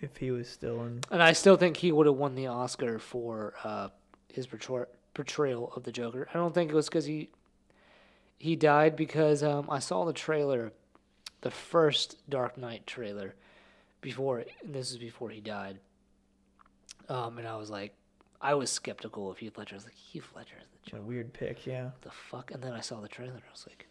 if 0.00 0.16
he 0.16 0.30
was 0.30 0.48
still 0.48 0.82
in. 0.84 1.00
And 1.10 1.22
I 1.22 1.32
still 1.32 1.56
think 1.56 1.78
he 1.78 1.92
would 1.92 2.06
have 2.06 2.16
won 2.16 2.34
the 2.34 2.46
Oscar 2.46 2.98
for 2.98 3.54
uh, 3.64 3.88
his 4.28 4.46
portray- 4.46 4.86
portrayal 5.14 5.72
of 5.74 5.82
the 5.82 5.92
Joker. 5.92 6.28
I 6.30 6.34
don't 6.34 6.54
think 6.54 6.70
it 6.70 6.74
was 6.74 6.88
because 6.88 7.04
he 7.06 7.30
he 8.40 8.56
died 8.56 8.96
because 8.96 9.42
um, 9.44 9.68
I 9.70 9.78
saw 9.78 10.04
the 10.04 10.12
trailer, 10.12 10.72
the 11.42 11.50
first 11.50 12.16
Dark 12.28 12.56
Knight 12.58 12.86
trailer, 12.86 13.34
before. 14.00 14.44
And 14.64 14.74
this 14.74 14.90
is 14.90 14.96
before 14.98 15.30
he 15.30 15.40
died. 15.40 15.78
Um, 17.08 17.38
and 17.38 17.46
I 17.46 17.56
was 17.56 17.70
like, 17.70 17.94
I 18.40 18.54
was 18.54 18.70
skeptical 18.70 19.30
of 19.30 19.38
Heath 19.38 19.58
Ledger. 19.58 19.74
I 19.74 19.76
was 19.76 19.84
like, 19.84 19.94
Heath 19.94 20.28
Ledger 20.34 20.54
is 20.60 20.68
the 20.90 20.96
A 20.98 21.02
weird 21.02 21.32
pick, 21.34 21.66
yeah. 21.66 21.90
The 22.00 22.10
fuck? 22.10 22.50
And 22.50 22.62
then 22.62 22.72
I 22.72 22.80
saw 22.80 23.00
the 23.00 23.08
trailer. 23.08 23.34
and 23.34 23.42
I 23.46 23.52
was 23.52 23.66
like, 23.68 23.86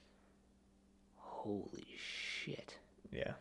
holy 1.15 1.87
shit, 1.97 2.77
Yeah. 3.11 3.33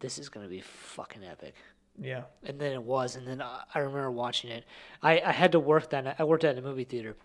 this 0.00 0.18
is 0.18 0.28
gonna 0.28 0.48
be 0.48 0.60
fucking 0.60 1.24
epic. 1.24 1.54
Yeah. 2.00 2.24
and 2.44 2.60
then 2.60 2.72
it 2.72 2.82
was 2.82 3.16
and 3.16 3.26
then 3.26 3.42
I, 3.42 3.62
I 3.74 3.80
remember 3.80 4.12
watching 4.12 4.50
it 4.50 4.64
I, 5.02 5.20
I 5.20 5.32
had 5.32 5.50
to 5.52 5.58
work 5.58 5.90
that 5.90 6.04
night 6.04 6.14
i 6.20 6.22
worked 6.22 6.44
at 6.44 6.56
a 6.56 6.62
movie 6.62 6.84
theater 6.84 7.16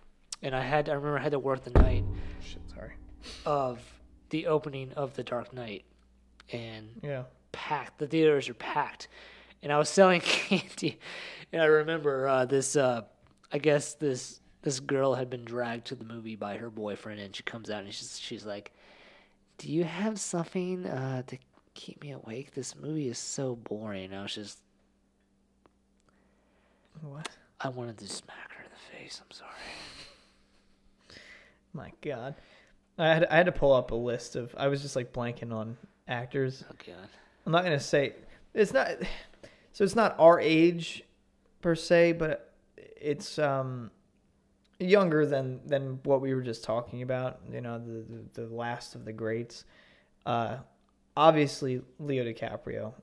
and 0.43 0.55
i 0.55 0.61
had 0.61 0.87
i 0.89 0.93
remember 0.93 1.17
i 1.17 1.21
had 1.23 1.31
to 1.31 1.39
work 1.39 1.63
the 1.63 1.71
night 1.81 2.03
Shit, 2.41 2.61
sorry. 2.75 2.91
of 3.45 3.79
the 4.29 4.45
opening 4.47 4.91
of 4.93 5.15
the 5.15 5.23
dark 5.23 5.51
knight 5.53 5.83
and 6.51 6.87
Yeah. 7.01 7.23
packed 7.51 7.97
the 7.97 8.07
theaters 8.07 8.47
are 8.49 8.53
packed 8.53 9.07
and 9.63 9.71
i 9.73 9.77
was 9.79 9.89
selling 9.89 10.21
candy 10.23 10.99
and 11.51 11.61
i 11.61 11.65
remember 11.65 12.27
uh, 12.27 12.45
this 12.45 12.75
uh, 12.75 13.01
i 13.51 13.57
guess 13.57 13.95
this 13.95 14.39
this 14.61 14.79
girl 14.79 15.15
had 15.15 15.29
been 15.29 15.43
dragged 15.43 15.85
to 15.87 15.95
the 15.95 16.05
movie 16.05 16.35
by 16.35 16.57
her 16.57 16.69
boyfriend 16.69 17.19
and 17.19 17.35
she 17.35 17.43
comes 17.43 17.69
out 17.69 17.83
and 17.83 17.93
she's, 17.93 18.19
she's 18.19 18.45
like 18.45 18.71
do 19.57 19.71
you 19.71 19.83
have 19.83 20.19
something 20.19 20.85
uh, 20.85 21.21
to 21.23 21.37
keep 21.75 22.01
me 22.01 22.11
awake 22.11 22.53
this 22.53 22.75
movie 22.75 23.07
is 23.07 23.17
so 23.17 23.55
boring 23.55 24.13
i 24.13 24.21
was 24.23 24.35
just 24.35 24.59
What? 27.01 27.29
I 27.59 27.69
wanted 27.69 27.97
to 27.99 28.07
smack 28.07 28.51
her 28.57 28.63
in 28.63 28.69
the 28.69 28.97
face. 28.97 29.21
I'm 29.23 29.31
sorry. 29.31 29.49
My 31.73 31.91
God. 32.01 32.35
I 32.97 33.07
had 33.07 33.25
I 33.25 33.35
had 33.35 33.47
to 33.47 33.51
pull 33.51 33.73
up 33.73 33.91
a 33.91 33.95
list 33.95 34.35
of. 34.35 34.53
I 34.57 34.67
was 34.67 34.81
just 34.81 34.95
like 34.95 35.11
blanking 35.11 35.51
on 35.51 35.77
actors. 36.07 36.63
Oh 36.69 36.75
god. 36.85 37.09
I'm 37.45 37.51
not 37.51 37.63
gonna 37.63 37.79
say 37.79 38.13
it's 38.53 38.73
not. 38.73 38.89
So 39.71 39.83
it's 39.83 39.95
not 39.95 40.15
our 40.19 40.39
age, 40.39 41.03
per 41.61 41.73
se, 41.73 42.13
but 42.13 42.53
it's 42.77 43.39
um 43.39 43.89
younger 44.79 45.25
than 45.25 45.61
than 45.65 45.99
what 46.03 46.21
we 46.21 46.33
were 46.35 46.43
just 46.43 46.63
talking 46.63 47.01
about. 47.01 47.39
You 47.51 47.61
know, 47.61 47.79
the 47.79 48.05
the, 48.33 48.41
the 48.41 48.53
last 48.53 48.93
of 48.93 49.05
the 49.05 49.13
greats. 49.13 49.65
Uh, 50.25 50.57
obviously 51.15 51.81
Leo 51.99 52.23
DiCaprio 52.23 52.93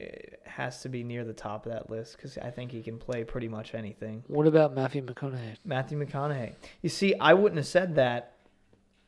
eh, 0.00 0.06
has 0.44 0.82
to 0.82 0.88
be 0.88 1.02
near 1.02 1.24
the 1.24 1.32
top 1.32 1.66
of 1.66 1.72
that 1.72 1.90
list 1.90 2.16
because 2.16 2.38
I 2.38 2.50
think 2.50 2.70
he 2.72 2.82
can 2.82 2.98
play 2.98 3.24
pretty 3.24 3.48
much 3.48 3.74
anything. 3.74 4.24
What 4.28 4.46
about 4.46 4.74
Matthew 4.74 5.04
McConaughey? 5.04 5.56
Matthew 5.64 5.98
McConaughey. 6.04 6.54
You 6.82 6.88
see, 6.88 7.14
I 7.20 7.34
wouldn't 7.34 7.56
have 7.56 7.66
said 7.66 7.94
that 7.96 8.32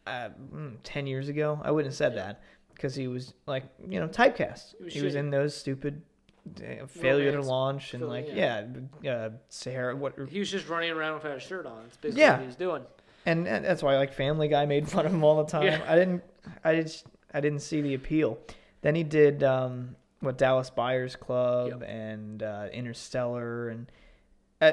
uh, 0.06 0.30
mm, 0.54 0.76
ten 0.84 1.06
years 1.06 1.28
ago. 1.28 1.60
I 1.62 1.70
wouldn't 1.70 1.92
have 1.92 1.96
said 1.96 2.16
that 2.16 2.40
because 2.74 2.94
he 2.94 3.08
was 3.08 3.34
like, 3.46 3.64
you 3.88 4.00
know, 4.00 4.08
typecast. 4.08 4.74
He 4.78 4.84
was 4.84 4.94
He 4.94 5.02
was 5.02 5.14
in 5.14 5.30
those 5.30 5.54
stupid 5.56 6.02
uh, 6.58 6.86
failure 6.86 7.32
to 7.32 7.42
launch 7.42 7.92
and 7.94 8.08
like, 8.08 8.26
yeah. 8.32 8.64
yeah, 9.02 9.12
uh, 9.12 9.30
Sahara. 9.48 9.94
What? 9.96 10.14
He 10.30 10.38
was 10.38 10.50
just 10.50 10.68
running 10.68 10.90
around 10.90 11.14
without 11.14 11.36
a 11.36 11.40
shirt 11.40 11.66
on. 11.66 11.84
It's 11.86 11.96
basically 11.96 12.22
Yeah. 12.22 12.32
what 12.32 12.40
he 12.40 12.46
was 12.46 12.56
doing. 12.56 12.82
And, 13.26 13.46
and 13.46 13.64
that's 13.64 13.82
why 13.82 13.96
like 13.96 14.14
Family 14.14 14.48
Guy 14.48 14.64
made 14.64 14.88
fun 14.88 15.04
of 15.04 15.12
him 15.12 15.22
all 15.24 15.42
the 15.44 15.50
time. 15.50 15.64
Yeah. 15.64 15.82
I 15.86 15.94
didn't. 15.96 16.22
I 16.64 16.80
just. 16.80 17.06
I 17.34 17.40
didn't 17.42 17.60
see 17.60 17.82
the 17.82 17.92
appeal. 17.92 18.38
Then 18.80 18.94
he 18.94 19.02
did 19.02 19.42
um, 19.42 19.96
what 20.20 20.38
Dallas 20.38 20.70
Buyers 20.70 21.16
Club 21.16 21.82
and 21.82 22.42
uh, 22.42 22.68
Interstellar 22.72 23.68
and. 23.68 23.90
Uh, 24.60 24.72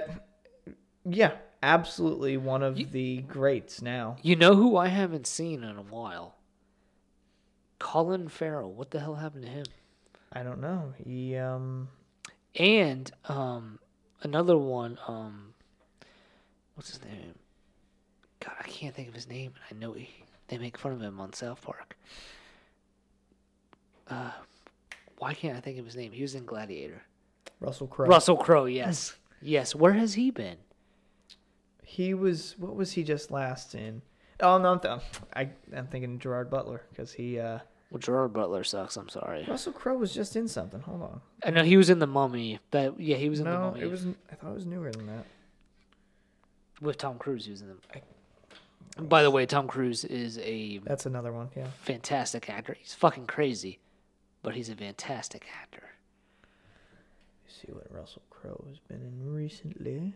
yeah, 1.07 1.33
absolutely 1.61 2.37
one 2.37 2.63
of 2.63 2.79
You- 2.79 2.87
the 2.87 3.17
greats 3.21 3.81
now. 3.81 4.17
You 4.23 4.35
know 4.35 4.55
who 4.55 4.75
I 4.77 4.87
haven't 4.87 5.27
seen 5.27 5.63
in 5.63 5.77
a 5.77 5.81
while? 5.83 6.35
Colin 7.77 8.27
Farrell. 8.29 8.71
What 8.73 8.89
the 8.91 8.99
hell 8.99 9.15
happened 9.15 9.43
to 9.43 9.49
him? 9.49 9.65
I 10.33 10.41
don't 10.43 10.59
know. 10.61 10.93
He 10.97 11.35
um 11.37 11.89
And 12.55 13.11
um, 13.25 13.77
another 14.23 14.57
one. 14.57 14.97
Um, 15.07 15.53
what's 16.73 16.89
his 16.89 17.03
name? 17.03 17.35
God, 18.39 18.55
I 18.59 18.63
can't 18.67 18.95
think 18.95 19.07
of 19.09 19.13
his 19.13 19.27
name. 19.27 19.53
I 19.69 19.75
know 19.75 19.93
he, 19.93 20.09
they 20.47 20.57
make 20.57 20.77
fun 20.77 20.91
of 20.93 21.01
him 21.01 21.19
on 21.19 21.33
South 21.33 21.61
Park. 21.61 21.95
Uh, 24.09 24.31
why 25.17 25.33
can't 25.33 25.57
I 25.57 25.61
think 25.61 25.79
of 25.79 25.85
his 25.85 25.95
name? 25.95 26.11
He 26.11 26.21
was 26.21 26.35
in 26.35 26.45
Gladiator. 26.45 27.01
Russell 27.59 27.87
Crowe. 27.87 28.07
Russell 28.07 28.37
Crowe. 28.37 28.65
Yes, 28.81 29.15
yes. 29.41 29.73
Where 29.75 29.93
has 29.93 30.13
he 30.15 30.31
been? 30.31 30.57
He 31.83 32.13
was 32.13 32.55
what 32.57 32.75
was 32.75 32.93
he 32.93 33.03
just 33.03 33.31
last 33.31 33.75
in? 33.75 34.01
Oh 34.41 34.57
no, 34.57 34.73
I'm 34.73 34.79
th- 34.79 34.99
I 35.33 35.49
I'm 35.75 35.87
thinking 35.87 36.19
Gerard 36.19 36.49
Butler 36.49 36.81
because 36.89 37.13
he 37.13 37.39
uh 37.39 37.59
Well, 37.91 37.99
Gerard 37.99 38.33
Butler 38.33 38.63
sucks. 38.63 38.97
I'm 38.97 39.07
sorry. 39.09 39.45
Russell 39.47 39.71
Crowe 39.73 39.97
was 39.97 40.13
just 40.13 40.35
in 40.35 40.47
something. 40.47 40.81
Hold 40.81 41.01
on. 41.03 41.21
I 41.43 41.51
know 41.51 41.63
he 41.63 41.77
was 41.77 41.89
in 41.89 41.99
the 41.99 42.07
Mummy. 42.07 42.59
That 42.71 42.99
yeah, 42.99 43.17
he 43.17 43.29
was 43.29 43.39
in 43.39 43.45
the 43.45 43.51
No, 43.53 43.59
Mummy. 43.71 43.81
it 43.81 43.89
was 43.89 44.05
I 44.31 44.35
thought 44.35 44.51
it 44.51 44.55
was 44.55 44.65
newer 44.65 44.91
than 44.91 45.07
that. 45.07 45.25
with 46.81 46.97
Tom 46.97 47.17
Cruise. 47.17 47.45
He 47.45 47.51
was 47.51 47.61
in 47.61 47.69
the. 47.69 47.75
I- 47.93 49.01
By 49.01 49.23
the 49.23 49.31
way, 49.31 49.45
Tom 49.45 49.67
Cruise 49.67 50.03
is 50.03 50.37
a 50.39 50.79
That's 50.79 51.05
another 51.05 51.31
one. 51.31 51.49
Yeah. 51.55 51.67
fantastic 51.83 52.49
actor. 52.49 52.75
He's 52.79 52.93
fucking 52.93 53.27
crazy, 53.27 53.79
but 54.45 54.53
he's 54.53 54.69
a 54.69 54.75
fantastic 54.75 55.47
actor. 55.59 55.81
See 57.47 57.71
what 57.71 57.91
Russell 57.91 58.21
Crowe 58.29 58.63
has 58.69 58.77
been 58.77 59.01
in 59.01 59.33
recently. 59.33 60.13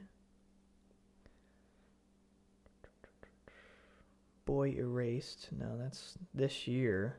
Boy 4.45 4.75
Erased. 4.77 5.49
No, 5.57 5.75
that's 5.79 6.13
this 6.35 6.67
year. 6.67 7.17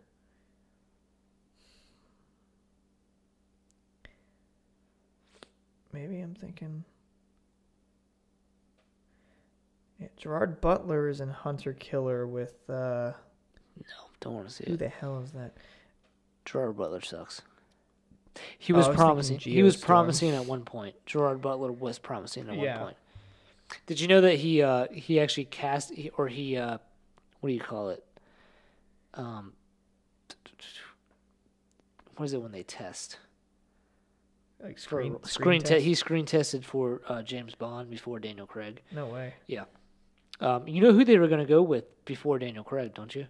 Maybe 5.92 6.20
I'm 6.20 6.36
thinking. 6.36 6.84
Yeah, 9.98 10.06
Gerard 10.16 10.60
Butler 10.60 11.08
is 11.08 11.20
in 11.20 11.30
Hunter 11.30 11.72
Killer 11.72 12.28
with 12.28 12.70
uh 12.70 13.12
No, 13.76 14.10
don't 14.20 14.34
want 14.34 14.48
to 14.48 14.54
see 14.54 14.64
who 14.68 14.74
it. 14.74 14.78
the 14.78 14.88
hell 14.88 15.20
is 15.24 15.32
that? 15.32 15.56
Gerard 16.50 16.76
Butler 16.76 17.00
sucks. 17.00 17.42
He 18.58 18.72
Oh, 18.72 18.76
was 18.76 18.86
I 18.86 18.90
was 18.90 18.96
thinking 18.96 19.06
promising. 19.06 19.38
He 19.38 19.62
was 19.62 19.76
Geostorm. 19.76 19.84
promising 19.86 20.30
at 20.30 20.44
one 20.46 20.64
point. 20.64 20.94
Gerard 21.06 21.40
Butler 21.42 21.72
was 21.72 21.98
promising 21.98 22.48
at 22.48 22.56
Yeah. 22.56 22.76
one 22.76 22.84
point. 22.86 22.96
Did 23.86 24.00
you 24.00 24.08
know 24.08 24.20
that 24.22 24.36
he 24.36 24.62
uh, 24.62 24.86
he 24.92 25.20
actually 25.20 25.44
cast 25.44 25.92
he- 25.94 26.10
or 26.10 26.28
he 26.28 26.56
uh, 26.56 26.78
what 27.40 27.48
do 27.50 27.54
you 27.54 27.60
call 27.60 27.90
it? 27.90 28.04
Um, 29.14 29.52
what 32.16 32.24
is 32.26 32.32
it 32.32 32.42
when 32.42 32.52
they 32.52 32.62
test? 32.62 33.18
Like 34.62 34.74
For 34.76 34.80
screen 34.80 35.16
screen, 35.24 35.60
te- 35.62 35.68
test? 35.68 35.84
he 35.84 35.94
screen 35.94 36.26
tested 36.26 36.64
for 36.64 37.00
uh, 37.08 37.22
James 37.22 37.54
Bond 37.54 37.90
before 37.90 38.18
Daniel 38.18 38.46
Craig. 38.46 38.82
No 38.92 39.06
way. 39.06 39.34
Yeah. 39.46 39.64
Um, 40.40 40.66
you 40.68 40.80
know 40.82 40.92
who 40.92 41.04
they 41.04 41.18
were 41.18 41.28
going 41.28 41.40
to 41.40 41.46
go 41.46 41.62
with 41.62 42.04
before 42.04 42.38
Daniel 42.38 42.64
Craig, 42.64 42.92
don't 42.94 43.14
you? 43.14 43.26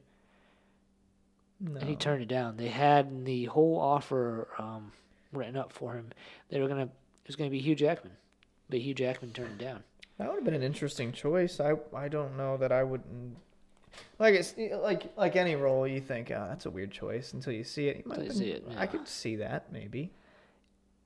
No. 1.60 1.78
And 1.80 1.88
he 1.88 1.96
turned 1.96 2.22
it 2.22 2.28
down. 2.28 2.56
They 2.56 2.68
had 2.68 3.24
the 3.26 3.44
whole 3.46 3.78
offer 3.78 4.48
um, 4.58 4.92
written 5.32 5.56
up 5.56 5.72
for 5.72 5.94
him. 5.94 6.08
They 6.48 6.60
were 6.60 6.68
to 6.68 6.80
it 6.82 6.88
was 7.26 7.36
going 7.36 7.50
to 7.50 7.52
be 7.52 7.60
Hugh 7.60 7.74
Jackman, 7.74 8.14
but 8.70 8.80
Hugh 8.80 8.94
Jackman 8.94 9.32
turned 9.32 9.60
it 9.60 9.64
down. 9.64 9.82
That 10.18 10.28
would 10.28 10.36
have 10.36 10.44
been 10.44 10.54
an 10.54 10.62
interesting 10.62 11.12
choice. 11.12 11.60
I 11.60 11.74
I 11.94 12.08
don't 12.08 12.36
know 12.36 12.56
that 12.56 12.72
I 12.72 12.82
wouldn't 12.82 13.36
like 14.18 14.34
it's 14.34 14.54
like 14.82 15.12
like 15.16 15.36
any 15.36 15.54
role 15.54 15.86
you 15.86 16.00
think 16.00 16.30
oh, 16.30 16.46
that's 16.48 16.66
a 16.66 16.70
weird 16.70 16.90
choice 16.90 17.32
until 17.34 17.52
you 17.52 17.64
see 17.64 17.88
it. 17.88 18.06
Might 18.06 18.18
Until 18.20 18.24
you 18.24 18.30
been- 18.30 18.38
see 18.38 18.50
it, 18.50 18.64
I 18.76 18.80
yeah. 18.82 18.86
could 18.86 19.08
see 19.08 19.36
that 19.36 19.70
maybe. 19.72 20.10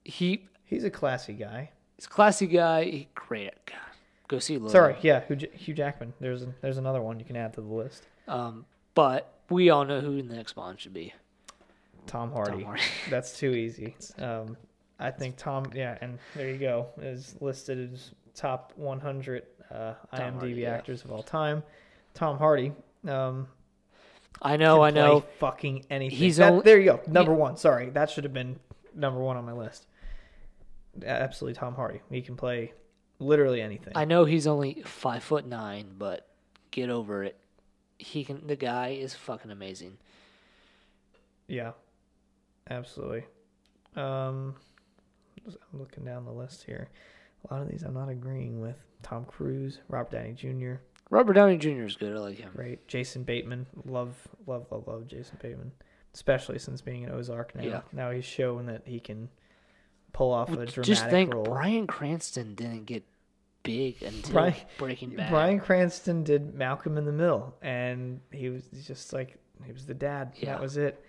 He 0.05 0.47
He's 0.65 0.85
a 0.85 0.91
classy 0.91 1.35
guy. 1.35 1.71
he's 1.97 2.07
a 2.07 2.09
classy 2.09 2.47
guy. 2.47 2.85
He, 2.85 3.09
great. 3.15 3.53
God, 3.67 3.77
go 4.29 4.39
see 4.39 4.55
Logan. 4.57 4.71
Sorry, 4.71 4.97
yeah, 5.03 5.21
Hugh, 5.27 5.37
Hugh 5.53 5.75
Jackman. 5.75 6.15
There's 6.21 6.43
a, 6.43 6.55
there's 6.63 6.79
another 6.79 7.03
one 7.03 7.19
you 7.19 7.25
can 7.25 7.37
add 7.37 7.53
to 7.55 7.61
the 7.61 7.67
list. 7.73 8.07
Um, 8.27 8.65
but 8.95 9.34
we 9.51 9.71
all 9.71 9.85
know 9.85 10.01
who 10.01 10.23
the 10.23 10.35
next 10.35 10.55
Bond 10.55 10.81
should 10.81 10.95
be. 10.95 11.13
Tom 12.07 12.31
Hardy. 12.33 12.53
Tom 12.59 12.65
Hardy. 12.65 12.83
That's 13.11 13.39
too 13.39 13.51
easy. 13.51 13.97
Um, 14.19 14.57
I 14.99 15.11
think 15.11 15.37
Tom. 15.37 15.71
Yeah, 15.75 15.99
and 16.01 16.19
there 16.35 16.51
you 16.51 16.59
go. 16.59 16.89
Is 17.01 17.37
listed 17.41 17.93
as 17.93 18.11
top 18.35 18.73
100 18.77 19.43
uh, 19.71 19.95
IMDb 20.13 20.33
Hardy, 20.33 20.53
yeah. 20.55 20.71
actors 20.71 21.05
of 21.05 21.13
all 21.13 21.23
time. 21.23 21.63
Tom 22.15 22.39
Hardy. 22.39 22.73
Um, 23.09 23.49
I 24.43 24.57
know, 24.57 24.83
I 24.83 24.91
know. 24.91 25.21
Fucking 25.39 25.87
anything. 25.91 26.17
He's 26.17 26.37
That- 26.37 26.53
only- 26.53 26.65
there. 26.65 26.79
You 26.79 26.85
go. 26.93 27.01
Number 27.07 27.33
one. 27.33 27.57
Sorry, 27.57 27.91
that 27.91 28.11
should 28.11 28.25
have 28.25 28.33
been 28.33 28.59
number 28.95 29.21
one 29.21 29.37
on 29.37 29.45
my 29.45 29.53
list. 29.53 29.87
Absolutely, 31.05 31.59
Tom 31.59 31.75
Hardy. 31.75 32.01
He 32.11 32.23
can 32.23 32.37
play 32.37 32.73
literally 33.19 33.61
anything. 33.61 33.93
I 33.97 34.05
know 34.05 34.25
he's 34.25 34.47
only 34.47 34.83
five 34.85 35.23
foot 35.23 35.47
nine, 35.47 35.95
but 35.99 36.29
get 36.71 36.91
over 36.91 37.25
it. 37.25 37.39
He 38.05 38.25
can. 38.25 38.47
The 38.47 38.57
guy 38.57 38.89
is 38.89 39.15
fucking 39.15 39.51
amazing. 39.51 39.97
Yeah, 41.49 41.73
absolutely. 42.69 43.25
Um, 43.97 44.55
I'm 45.47 45.79
looking 45.79 46.05
down 46.05 46.25
the 46.25 46.33
list 46.33 46.65
here. 46.65 46.89
A 47.49 47.55
lot 47.55 47.63
of 47.63 47.69
these 47.69 47.83
I'm 47.83 47.95
not 47.95 48.09
agreeing 48.09 48.61
with. 48.61 48.77
Tom 49.03 49.25
Cruise, 49.25 49.81
Robert 49.89 50.13
Downey 50.13 50.33
Jr., 50.33 50.77
Robert 51.11 51.35
Downey 51.35 51.59
Jr. 51.59 51.85
is 51.85 51.97
good. 51.97 52.17
I 52.17 52.21
like 52.21 52.39
him. 52.39 52.51
great. 52.55 52.89
Jason 52.89 53.23
Bateman, 53.23 53.67
love, 53.85 54.17
love, 54.47 54.67
love, 54.71 54.87
love 54.87 55.07
Jason 55.07 55.39
Bateman, 55.41 55.73
especially 56.15 56.59
since 56.59 56.81
being 56.81 57.03
in 57.03 57.11
Ozark 57.11 57.55
now. 57.55 57.63
Yeah. 57.63 57.81
Now 57.93 58.11
he's 58.11 58.25
showing 58.25 58.67
that 58.67 58.83
he 58.87 59.01
can 59.01 59.29
pull 60.13 60.33
off 60.33 60.49
a 60.49 60.53
dramatic 60.53 60.85
Just 60.85 61.09
think, 61.11 61.35
role. 61.35 61.45
Bryan 61.45 61.87
Cranston 61.87 62.55
didn't 62.55 62.87
get 62.87 63.05
big 63.65 64.01
until 64.03 64.33
Brian- 64.33 64.55
Breaking 64.79 65.11
Bad. 65.17 65.31
Bryan 65.31 65.59
Cranston 65.59 66.23
did 66.23 66.55
Malcolm 66.55 66.97
in 66.97 67.05
the 67.05 67.13
Middle, 67.13 67.57
and 67.61 68.21
he 68.31 68.49
was 68.49 68.63
just 68.87 69.13
like 69.13 69.37
he 69.65 69.73
was 69.73 69.85
the 69.87 69.95
dad. 69.95 70.33
Yeah. 70.37 70.53
That 70.53 70.61
was 70.61 70.77
it. 70.77 71.05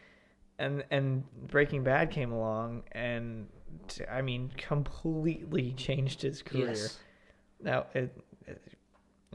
And 0.58 0.84
and 0.90 1.24
Breaking 1.48 1.84
Bad 1.84 2.10
came 2.12 2.32
along, 2.32 2.84
and 2.94 3.48
t- 3.88 4.06
I 4.06 4.22
mean, 4.24 4.52
completely 4.58 5.74
changed 5.74 6.22
his 6.24 6.42
career. 6.42 6.70
Yes. 6.70 6.98
Now, 7.62 7.86
it, 7.94 8.16
it- 8.48 8.62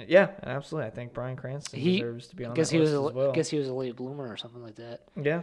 yeah, 0.09 0.31
absolutely. 0.45 0.87
I 0.89 0.91
think 0.91 1.13
Bryan 1.13 1.37
Cranston 1.37 1.79
He- 1.79 1.99
deserves 1.99 2.29
to 2.29 2.37
be 2.37 2.45
on 2.47 2.53
I 2.53 2.55
guess 2.55 2.71
that 2.71 2.77
he 2.77 2.81
was. 2.81 2.91
list 2.93 3.03
A, 3.05 3.09
as 3.09 3.15
well. 3.15 3.31
I 3.31 3.35
guess 3.35 3.49
he 3.51 3.59
was 3.59 3.69
a 3.69 3.75
late 3.75 3.97
bloomer 3.97 4.27
or 4.33 4.37
something 4.39 4.63
like 4.63 4.77
that. 4.77 5.03
Yeah. 5.23 5.43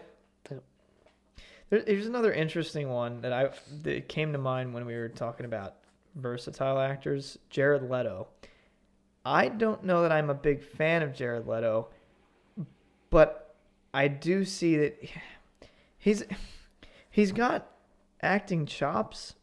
There, 1.69 1.81
there's 1.81 2.07
another 2.07 2.31
interesting 2.31 2.89
one 2.89 3.21
that 3.21 3.33
I 3.33 3.49
that 3.83 4.07
came 4.07 4.31
to 4.31 4.37
mind 4.39 4.73
when 4.73 4.85
we 4.85 4.95
were 4.95 5.09
talking 5.09 5.45
about 5.45 5.75
versatile 6.17 6.79
actors. 6.79 7.37
Jared 7.49 7.89
Leto. 7.89 8.27
I 9.25 9.49
don't 9.49 9.83
know 9.83 10.01
that 10.03 10.11
I'm 10.11 10.29
a 10.29 10.35
big 10.35 10.63
fan 10.63 11.01
of 11.03 11.13
Jared 11.13 11.47
Leto, 11.47 11.89
but 13.09 13.55
I 13.93 14.07
do 14.07 14.45
see 14.45 14.77
that 14.77 14.97
he's 15.97 16.23
he's 17.09 17.31
got 17.31 17.67
acting 18.21 18.65
chops. 18.65 19.35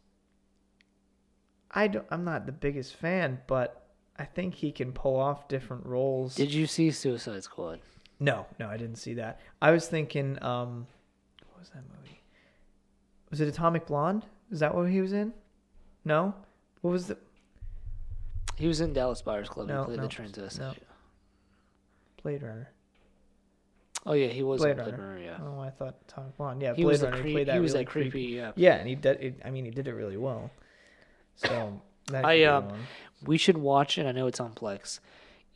I 1.71 1.87
don't. 1.87 2.05
I'm 2.09 2.23
not 2.23 2.45
the 2.45 2.51
biggest 2.51 2.95
fan, 2.95 3.41
but 3.47 3.85
I 4.17 4.25
think 4.25 4.55
he 4.55 4.71
can 4.71 4.91
pull 4.91 5.19
off 5.19 5.47
different 5.47 5.85
roles. 5.85 6.35
Did 6.35 6.53
you 6.53 6.67
see 6.67 6.89
Suicide 6.91 7.43
Squad? 7.43 7.79
No, 8.19 8.45
no, 8.59 8.67
I 8.67 8.77
didn't 8.77 8.95
see 8.95 9.15
that. 9.15 9.41
I 9.61 9.71
was 9.71 9.87
thinking, 9.87 10.41
um, 10.41 10.87
what 11.49 11.59
was 11.59 11.69
that 11.69 11.83
movie? 11.97 12.21
Was 13.29 13.41
it 13.41 13.49
Atomic 13.49 13.87
Blonde? 13.87 14.25
Is 14.51 14.61
that 14.61 14.73
what 14.73 14.89
he 14.89 15.01
was 15.01 15.11
in? 15.11 15.33
No, 16.05 16.33
what 16.85 16.91
was 16.91 17.07
the 17.07 17.17
He 18.57 18.67
was 18.67 18.79
in 18.79 18.93
Dallas 18.93 19.21
Buyers 19.23 19.49
Club. 19.49 19.67
No, 19.67 19.81
he 19.81 19.85
played 19.85 19.97
no, 19.97 20.03
the 20.03 20.09
transvestite. 20.09 20.59
no. 20.59 20.73
Blade 22.21 22.43
Runner? 22.43 22.69
Oh 24.05 24.13
yeah, 24.13 24.27
he 24.27 24.43
was 24.43 24.61
Blade 24.61 24.71
in 24.71 24.77
Blade 24.83 24.91
Runner. 24.91 25.07
Runner. 25.07 25.19
Yeah, 25.23 25.37
Oh, 25.41 25.59
I 25.59 25.71
thought 25.71 25.95
Tom 26.07 26.25
Blonde. 26.37 26.61
Yeah, 26.61 26.75
he 26.75 26.83
Blade 26.83 26.91
was 26.91 27.01
Runner. 27.01 27.23
he 27.23 27.31
played 27.33 27.47
that 27.47 27.55
he 27.55 27.59
was 27.59 27.73
really 27.73 27.85
that 27.85 27.89
creepy. 27.91 28.21
Yeah. 28.21 28.51
Yeah, 28.55 28.75
and 28.75 28.87
he 28.87 28.93
did. 28.93 29.19
It, 29.19 29.41
I 29.43 29.49
mean, 29.49 29.65
he 29.65 29.71
did 29.71 29.87
it 29.87 29.93
really 29.93 30.17
well. 30.17 30.51
So 31.37 31.81
that 32.11 32.23
I, 32.23 32.43
uh. 32.43 32.71
We 33.25 33.37
should 33.39 33.57
watch 33.57 33.97
it. 33.97 34.05
I 34.05 34.11
know 34.11 34.27
it's 34.27 34.39
on 34.39 34.53
Plex. 34.53 34.99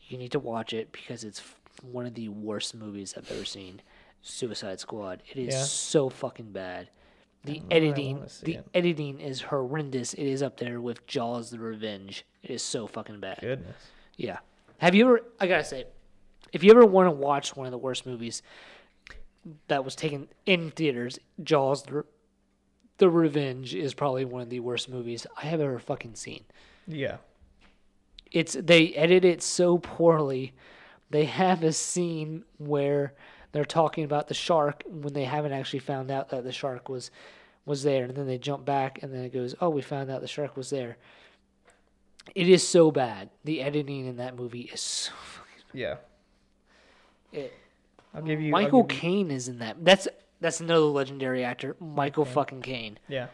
You 0.07 0.17
need 0.17 0.31
to 0.31 0.39
watch 0.39 0.73
it 0.73 0.91
because 0.91 1.23
it's 1.23 1.43
one 1.83 2.07
of 2.07 2.15
the 2.15 2.29
worst 2.29 2.73
movies 2.73 3.13
I've 3.15 3.29
ever 3.31 3.45
seen. 3.45 3.81
Suicide 4.23 4.79
Squad. 4.79 5.21
It 5.29 5.37
is 5.37 5.53
Yeah? 5.53 5.63
so 5.63 6.09
fucking 6.09 6.51
bad. 6.51 6.89
The 7.45 7.60
don't 7.60 7.69
know, 7.69 7.75
I 7.75 7.78
editing, 7.78 8.25
the 8.43 8.54
it. 8.56 8.67
editing 8.73 9.19
is 9.19 9.41
horrendous. 9.41 10.13
It 10.13 10.25
is 10.25 10.43
up 10.43 10.58
there 10.58 10.82
with 10.82 11.06
Jaws: 11.08 11.49
The 11.52 11.60
Revenge. 11.60 12.25
It 12.43 12.52
is 12.52 12.62
so 12.62 12.86
fucking 12.88 13.19
bad. 13.19 13.39
Goodness. 13.41 13.78
Yeah. 14.17 14.39
Have 14.80 14.95
you 14.95 15.06
ever? 15.06 15.21
I 15.39 15.47
gotta 15.47 15.63
say, 15.63 15.86
if 16.52 16.63
you 16.63 16.71
ever 16.71 16.86
want 16.86 17.08
to 17.08 17.12
watch 17.12 17.56
one 17.56 17.65
of 17.65 17.71
the 17.71 17.78
worst 17.78 18.06
movies 18.06 18.41
that 19.67 19.86
was 19.86 19.95
taken 19.95 20.28
in 20.45 20.71
theaters, 20.71 21.17
Jaws: 21.41 21.84
The, 21.84 22.04
the 22.97 23.10
Revenge 23.10 23.73
is 23.73 23.93
probably 23.93 24.25
one 24.25 24.41
of 24.41 24.49
the 24.49 24.60
worst 24.60 24.89
movies 24.89 25.25
I 25.38 25.45
have 25.45 25.62
ever 25.62 25.80
fucking 25.80 26.15
seen. 26.15 26.43
Yeah. 26.88 27.17
It's 28.32 28.54
they 28.54 28.93
edit 28.93 29.23
it 29.25 29.41
so 29.41 29.78
poorly. 29.78 30.54
They 31.10 31.25
have 31.25 31.63
a 31.63 31.73
scene 31.73 32.43
where 32.58 33.13
they're 33.51 33.65
talking 33.65 34.03
about 34.03 34.27
the 34.27 34.33
shark 34.33 34.83
when 34.88 35.13
they 35.13 35.23
haven't 35.25 35.53
actually 35.53 35.79
found 35.79 36.12
out 36.12 36.29
that 36.29 36.43
the 36.43 36.51
shark 36.51 36.89
was 36.89 37.12
was 37.65 37.83
there, 37.83 38.05
and 38.05 38.15
then 38.15 38.25
they 38.27 38.38
jump 38.38 38.65
back, 38.65 39.01
and 39.03 39.13
then 39.13 39.23
it 39.23 39.33
goes, 39.33 39.55
"Oh, 39.62 39.69
we 39.69 39.81
found 39.81 40.09
out 40.09 40.21
the 40.21 40.27
shark 40.27 40.55
was 40.57 40.69
there." 40.69 40.97
It 42.35 42.47
is 42.47 42.67
so 42.67 42.91
bad. 42.91 43.29
The 43.43 43.62
editing 43.62 44.05
in 44.05 44.17
that 44.17 44.35
movie 44.35 44.69
is 44.73 44.81
so. 44.81 45.12
Yeah. 45.71 45.97
It, 47.31 47.53
I'll 48.15 48.23
give 48.23 48.41
you 48.41 48.51
Michael 48.51 48.85
Caine 48.85 49.29
is 49.29 49.47
in 49.47 49.59
that. 49.59 49.85
That's 49.85 50.07
that's 50.41 50.62
another 50.62 50.85
legendary 50.85 51.43
actor, 51.43 51.75
Michael 51.79 52.25
fucking 52.25 52.62
Caine. 52.62 52.97
Yeah. 53.07 53.27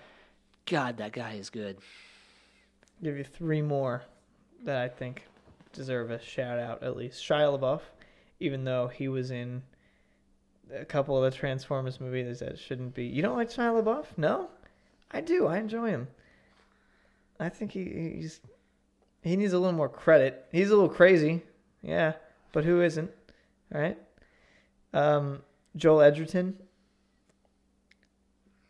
God, 0.66 0.98
that 0.98 1.14
guy 1.14 1.34
is 1.34 1.50
good. 1.50 1.78
give 3.02 3.18
you 3.18 3.24
three 3.24 3.62
more 3.62 4.04
that 4.66 4.82
I 4.82 4.90
think 4.90 5.24
deserve 5.72 6.12
a 6.12 6.20
shout 6.22 6.60
out 6.60 6.84
at 6.84 6.98
least. 6.98 7.24
Shia 7.24 7.58
LaBeouf, 7.58 7.82
even 8.42 8.64
though 8.66 8.88
he 8.88 9.08
was 9.08 9.32
in 9.32 9.62
a 10.74 10.86
couple 10.86 11.22
of 11.22 11.32
the 11.32 11.38
Transformers 11.38 12.00
movies 12.00 12.40
that 12.40 12.58
shouldn't 12.58 12.94
be. 12.94 13.06
You 13.06 13.22
don't 13.22 13.38
like 13.38 13.50
Shia 13.50 13.84
LaBeouf? 13.84 14.06
No, 14.18 14.50
I 15.12 15.22
do. 15.22 15.48
I 15.48 15.58
enjoy 15.58 15.90
him. 15.90 16.08
I 17.40 17.50
think 17.50 17.72
he 17.72 17.84
he's 18.16 18.40
he 19.22 19.36
needs 19.36 19.54
a 19.54 19.60
little 19.60 19.76
more 19.76 19.90
credit. 19.90 20.46
He's 20.52 20.70
a 20.70 20.76
little 20.76 20.90
crazy, 20.90 21.44
yeah, 21.82 22.14
but 22.54 22.64
who 22.64 22.82
isn't? 22.82 23.12
All 23.74 23.82
right. 23.82 23.98
Um, 24.94 25.42
Joel 25.76 26.02
Edgerton. 26.02 26.58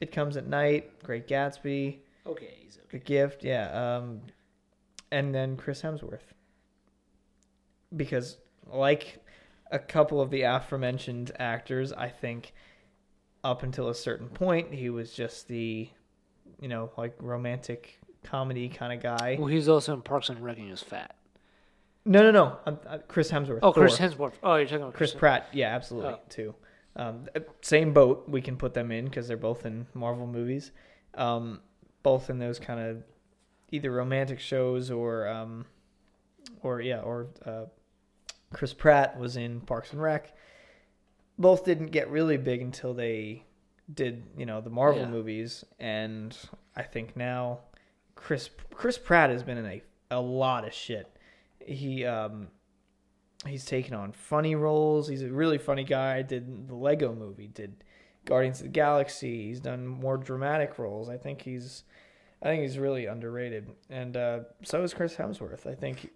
It 0.01 0.11
comes 0.11 0.37
at 0.37 0.47
night. 0.47 1.01
Great 1.03 1.27
Gatsby. 1.27 1.97
Okay, 2.27 2.53
he's 2.59 2.77
okay. 2.77 2.97
The 2.97 2.99
Gift, 2.99 3.43
yeah. 3.43 3.97
Um, 3.97 4.21
and 5.11 5.33
then 5.33 5.55
Chris 5.55 5.81
Hemsworth. 5.81 6.33
Because, 7.95 8.37
like 8.67 9.19
a 9.71 9.79
couple 9.79 10.21
of 10.21 10.29
the 10.29 10.43
aforementioned 10.43 11.31
actors, 11.39 11.91
I 11.93 12.09
think 12.09 12.53
up 13.43 13.63
until 13.63 13.89
a 13.89 13.95
certain 13.95 14.27
point, 14.29 14.73
he 14.73 14.89
was 14.89 15.13
just 15.13 15.47
the, 15.47 15.89
you 16.59 16.67
know, 16.67 16.91
like 16.97 17.15
romantic 17.19 17.99
comedy 18.23 18.69
kind 18.69 18.91
of 18.93 19.01
guy. 19.01 19.35
Well, 19.39 19.47
he's 19.47 19.69
also 19.69 19.93
in 19.93 20.01
Parks 20.01 20.29
and 20.29 20.43
Rec 20.43 20.57
and 20.57 20.65
he 20.65 20.71
was 20.71 20.81
fat. 20.81 21.15
No, 22.05 22.21
no, 22.21 22.31
no. 22.31 22.57
I'm, 22.65 22.79
uh, 22.87 22.97
Chris 23.07 23.31
Hemsworth. 23.31 23.59
Oh, 23.63 23.71
Chris 23.73 23.97
Thor. 23.97 24.09
Hemsworth. 24.09 24.33
Oh, 24.43 24.55
you're 24.55 24.65
talking 24.65 24.81
about 24.83 24.93
Chris 24.93 25.11
Chris. 25.11 25.19
Pratt, 25.19 25.47
yeah, 25.53 25.75
absolutely, 25.75 26.13
Oh. 26.13 26.19
too. 26.29 26.55
Um, 26.95 27.25
uh, 27.35 27.39
same 27.61 27.93
boat. 27.93 28.25
We 28.29 28.41
can 28.41 28.57
put 28.57 28.73
them 28.73 28.91
in 28.91 29.05
because 29.05 29.27
they're 29.27 29.37
both 29.37 29.65
in 29.65 29.87
Marvel 29.93 30.27
movies. 30.27 30.71
Um, 31.15 31.61
both 32.03 32.29
in 32.29 32.37
those 32.39 32.59
kind 32.59 32.79
of 32.79 33.03
either 33.71 33.91
romantic 33.91 34.39
shows 34.39 34.91
or, 34.91 35.27
um, 35.27 35.65
or 36.61 36.79
yeah, 36.81 36.99
or 36.99 37.27
uh, 37.45 37.65
Chris 38.53 38.73
Pratt 38.73 39.17
was 39.19 39.37
in 39.37 39.61
Parks 39.61 39.91
and 39.91 40.01
Rec. 40.01 40.33
Both 41.37 41.65
didn't 41.65 41.87
get 41.87 42.09
really 42.09 42.37
big 42.37 42.61
until 42.61 42.93
they 42.93 43.43
did, 43.93 44.23
you 44.37 44.45
know, 44.45 44.61
the 44.61 44.69
Marvel 44.69 45.01
Yeah. 45.01 45.09
movies, 45.09 45.65
and 45.79 46.35
I 46.75 46.83
think 46.83 47.15
now 47.17 47.59
Chris 48.15 48.49
Chris 48.73 48.97
Pratt 48.97 49.29
has 49.29 49.43
been 49.43 49.57
in 49.57 49.65
a 49.65 49.81
a 50.11 50.21
lot 50.21 50.65
of 50.65 50.73
shit. 50.73 51.07
He 51.59 52.05
um 52.05 52.47
he's 53.45 53.65
taken 53.65 53.93
on 53.93 54.11
funny 54.13 54.55
roles. 54.55 55.07
He's 55.07 55.21
a 55.23 55.29
really 55.31 55.57
funny 55.57 55.83
guy. 55.83 56.21
Did 56.21 56.67
the 56.67 56.75
Lego 56.75 57.13
movie, 57.13 57.47
did 57.47 57.83
Guardians 58.23 58.59
of 58.59 58.65
the 58.67 58.69
Galaxy. 58.71 59.47
He's 59.47 59.59
done 59.59 59.85
more 59.85 60.17
dramatic 60.17 60.79
roles. 60.79 61.09
I 61.09 61.17
think 61.17 61.41
he's 61.41 61.83
I 62.41 62.45
think 62.45 62.61
he's 62.63 62.77
really 62.79 63.05
underrated. 63.07 63.69
And 63.89 64.15
uh, 64.15 64.39
so 64.63 64.81
is 64.83 64.93
Chris 64.93 65.15
Hemsworth. 65.15 65.67
I 65.67 65.75
think 65.75 66.11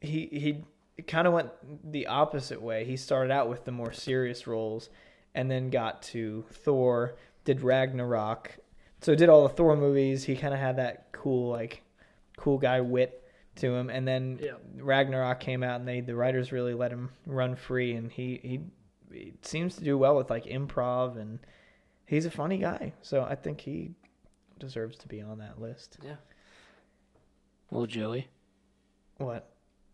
he 0.00 0.26
he 0.32 0.64
kind 1.02 1.26
of 1.26 1.32
went 1.32 1.50
the 1.92 2.06
opposite 2.06 2.60
way. 2.62 2.84
He 2.84 2.96
started 2.96 3.30
out 3.32 3.48
with 3.48 3.64
the 3.64 3.72
more 3.72 3.92
serious 3.92 4.46
roles 4.46 4.88
and 5.34 5.50
then 5.50 5.68
got 5.70 6.02
to 6.02 6.44
Thor, 6.50 7.16
did 7.44 7.60
Ragnarok. 7.62 8.56
So 9.02 9.14
did 9.14 9.28
all 9.28 9.42
the 9.42 9.54
Thor 9.54 9.76
movies. 9.76 10.24
He 10.24 10.36
kind 10.36 10.54
of 10.54 10.60
had 10.60 10.76
that 10.76 11.08
cool 11.12 11.50
like 11.50 11.82
cool 12.38 12.58
guy 12.58 12.80
wit 12.80 13.22
to 13.56 13.74
him 13.74 13.88
and 13.90 14.06
then 14.06 14.38
Yeah. 14.42 14.52
Ragnarok 14.78 15.40
came 15.40 15.62
out 15.62 15.80
and 15.80 15.88
they 15.88 16.00
the 16.00 16.14
writers 16.14 16.52
really 16.52 16.74
let 16.74 16.90
him 16.92 17.10
run 17.26 17.56
free 17.56 17.94
and 17.94 18.10
he 18.12 18.40
he, 18.42 18.60
he 19.12 19.32
seems 19.42 19.76
to 19.76 19.84
do 19.84 19.96
well 19.96 20.16
with 20.16 20.28
like 20.30 20.44
improv 20.44 21.18
and 21.18 21.38
he's 22.06 22.26
a 22.26 22.30
funny 22.30 22.58
guy. 22.58 22.92
So 23.02 23.22
I 23.22 23.34
think 23.34 23.60
he 23.60 23.92
deserves 24.58 24.96
to 24.98 25.08
be 25.08 25.20
on 25.22 25.38
that 25.38 25.60
list. 25.60 25.98
Yeah. 26.02 26.16
Well, 27.70 27.86
Joey, 27.86 28.28
What? 29.18 29.50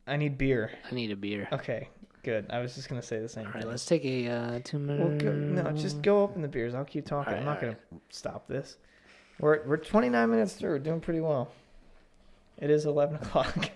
I 0.06 0.16
need 0.16 0.36
beer. 0.38 0.70
I 0.90 0.94
need 0.94 1.10
a 1.10 1.16
beer. 1.16 1.48
Okay, 1.52 1.88
good. 2.22 2.46
I 2.50 2.60
was 2.60 2.74
just 2.74 2.88
gonna 2.88 3.02
say 3.02 3.20
the 3.20 3.28
same 3.28 3.46
All 3.46 3.52
right, 3.52 3.62
thing. 3.62 3.70
let's 3.70 3.86
take 3.86 4.04
a 4.04 4.28
uh, 4.28 4.60
two 4.64 4.78
minute. 4.78 5.08
Well, 5.08 5.18
go, 5.18 5.32
no, 5.32 5.72
just 5.72 6.02
go 6.02 6.22
open 6.22 6.42
the 6.42 6.48
beers. 6.48 6.74
I'll 6.74 6.84
keep 6.84 7.06
talking. 7.06 7.34
I'm 7.34 7.44
not 7.44 7.60
gonna 7.60 7.76
stop 8.10 8.48
this. 8.48 8.76
We're 9.38 9.62
we're 9.66 9.76
29 9.76 10.30
minutes 10.30 10.54
through. 10.54 10.70
We're 10.70 10.78
doing 10.80 11.00
pretty 11.00 11.20
well. 11.20 11.50
It 12.58 12.70
is 12.70 12.84
11 12.84 13.16
o'clock. 13.22 13.70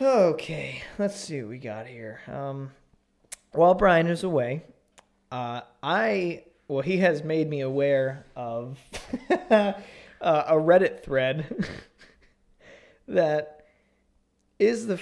okay, 0.00 0.82
let's 0.98 1.16
see 1.18 1.40
what 1.40 1.50
we 1.50 1.58
got 1.58 1.86
here. 1.86 2.20
Um, 2.28 2.72
while 3.52 3.74
Brian 3.74 4.08
is 4.08 4.24
away, 4.24 4.62
uh, 5.30 5.60
I 5.82 6.44
well 6.68 6.82
he 6.82 6.98
has 6.98 7.22
made 7.22 7.48
me 7.48 7.60
aware 7.60 8.24
of 8.34 8.78
uh, 9.50 9.72
a 10.20 10.54
Reddit 10.54 11.02
thread 11.02 11.66
that 13.08 13.53
is 14.58 14.86
the 14.86 14.98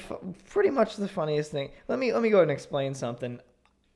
pretty 0.49 0.71
much 0.71 0.97
the 0.97 1.09
funniest 1.09 1.51
thing. 1.51 1.71
Let 1.89 1.99
me 1.99 2.13
let 2.13 2.23
me 2.23 2.31
go 2.31 2.39
ahead 2.39 2.49
and 2.49 2.53
explain 2.53 2.95
something. 2.95 3.41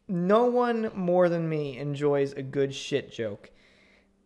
No 0.09 0.45
one 0.45 0.91
more 0.95 1.29
than 1.29 1.49
me 1.49 1.79
enjoys 1.79 2.33
a 2.33 2.43
good 2.43 2.75
shit 2.75 3.11
joke. 3.11 3.51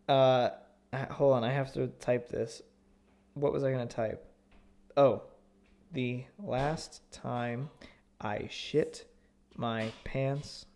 Uh, 0.08 0.50
uh, 0.92 1.06
hold 1.06 1.34
on, 1.34 1.44
I 1.44 1.52
have 1.52 1.72
to 1.74 1.86
type 1.86 2.28
this. 2.28 2.62
What 3.34 3.52
was 3.52 3.64
I 3.64 3.70
gonna 3.70 3.86
type? 3.86 4.24
Oh, 4.96 5.22
the 5.92 6.24
last 6.38 7.00
time 7.12 7.70
I 8.20 8.48
shit 8.50 9.06
my 9.56 9.92
pants. 10.04 10.66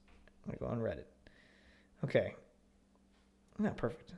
I'm 0.45 0.55
gonna 0.59 0.59
go 0.59 0.67
on 0.67 0.81
Reddit. 0.81 1.07
Okay. 2.05 2.35
Not 3.59 3.77
perfect. 3.77 4.15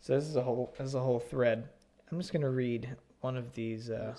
So 0.00 0.14
this 0.14 0.24
is 0.24 0.36
a 0.36 0.42
whole 0.42 0.74
this 0.78 0.88
is 0.88 0.94
a 0.94 1.00
whole 1.00 1.20
thread. 1.20 1.68
I'm 2.10 2.18
just 2.20 2.32
gonna 2.32 2.50
read 2.50 2.96
one 3.24 3.38
of 3.38 3.54
these. 3.54 3.88
Uh, 3.88 4.14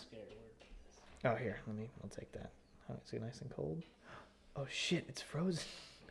oh, 1.26 1.36
here, 1.36 1.60
let 1.68 1.76
me. 1.76 1.91
I'll 2.04 2.10
take 2.10 2.32
that. 2.32 2.50
Oh, 2.89 2.96
is 3.06 3.13
it 3.13 3.22
nice 3.22 3.39
and 3.41 3.50
cold? 3.52 3.84
Oh 4.58 4.65
shit, 4.70 5.04
it's 5.10 5.22
frozen. 5.22 5.63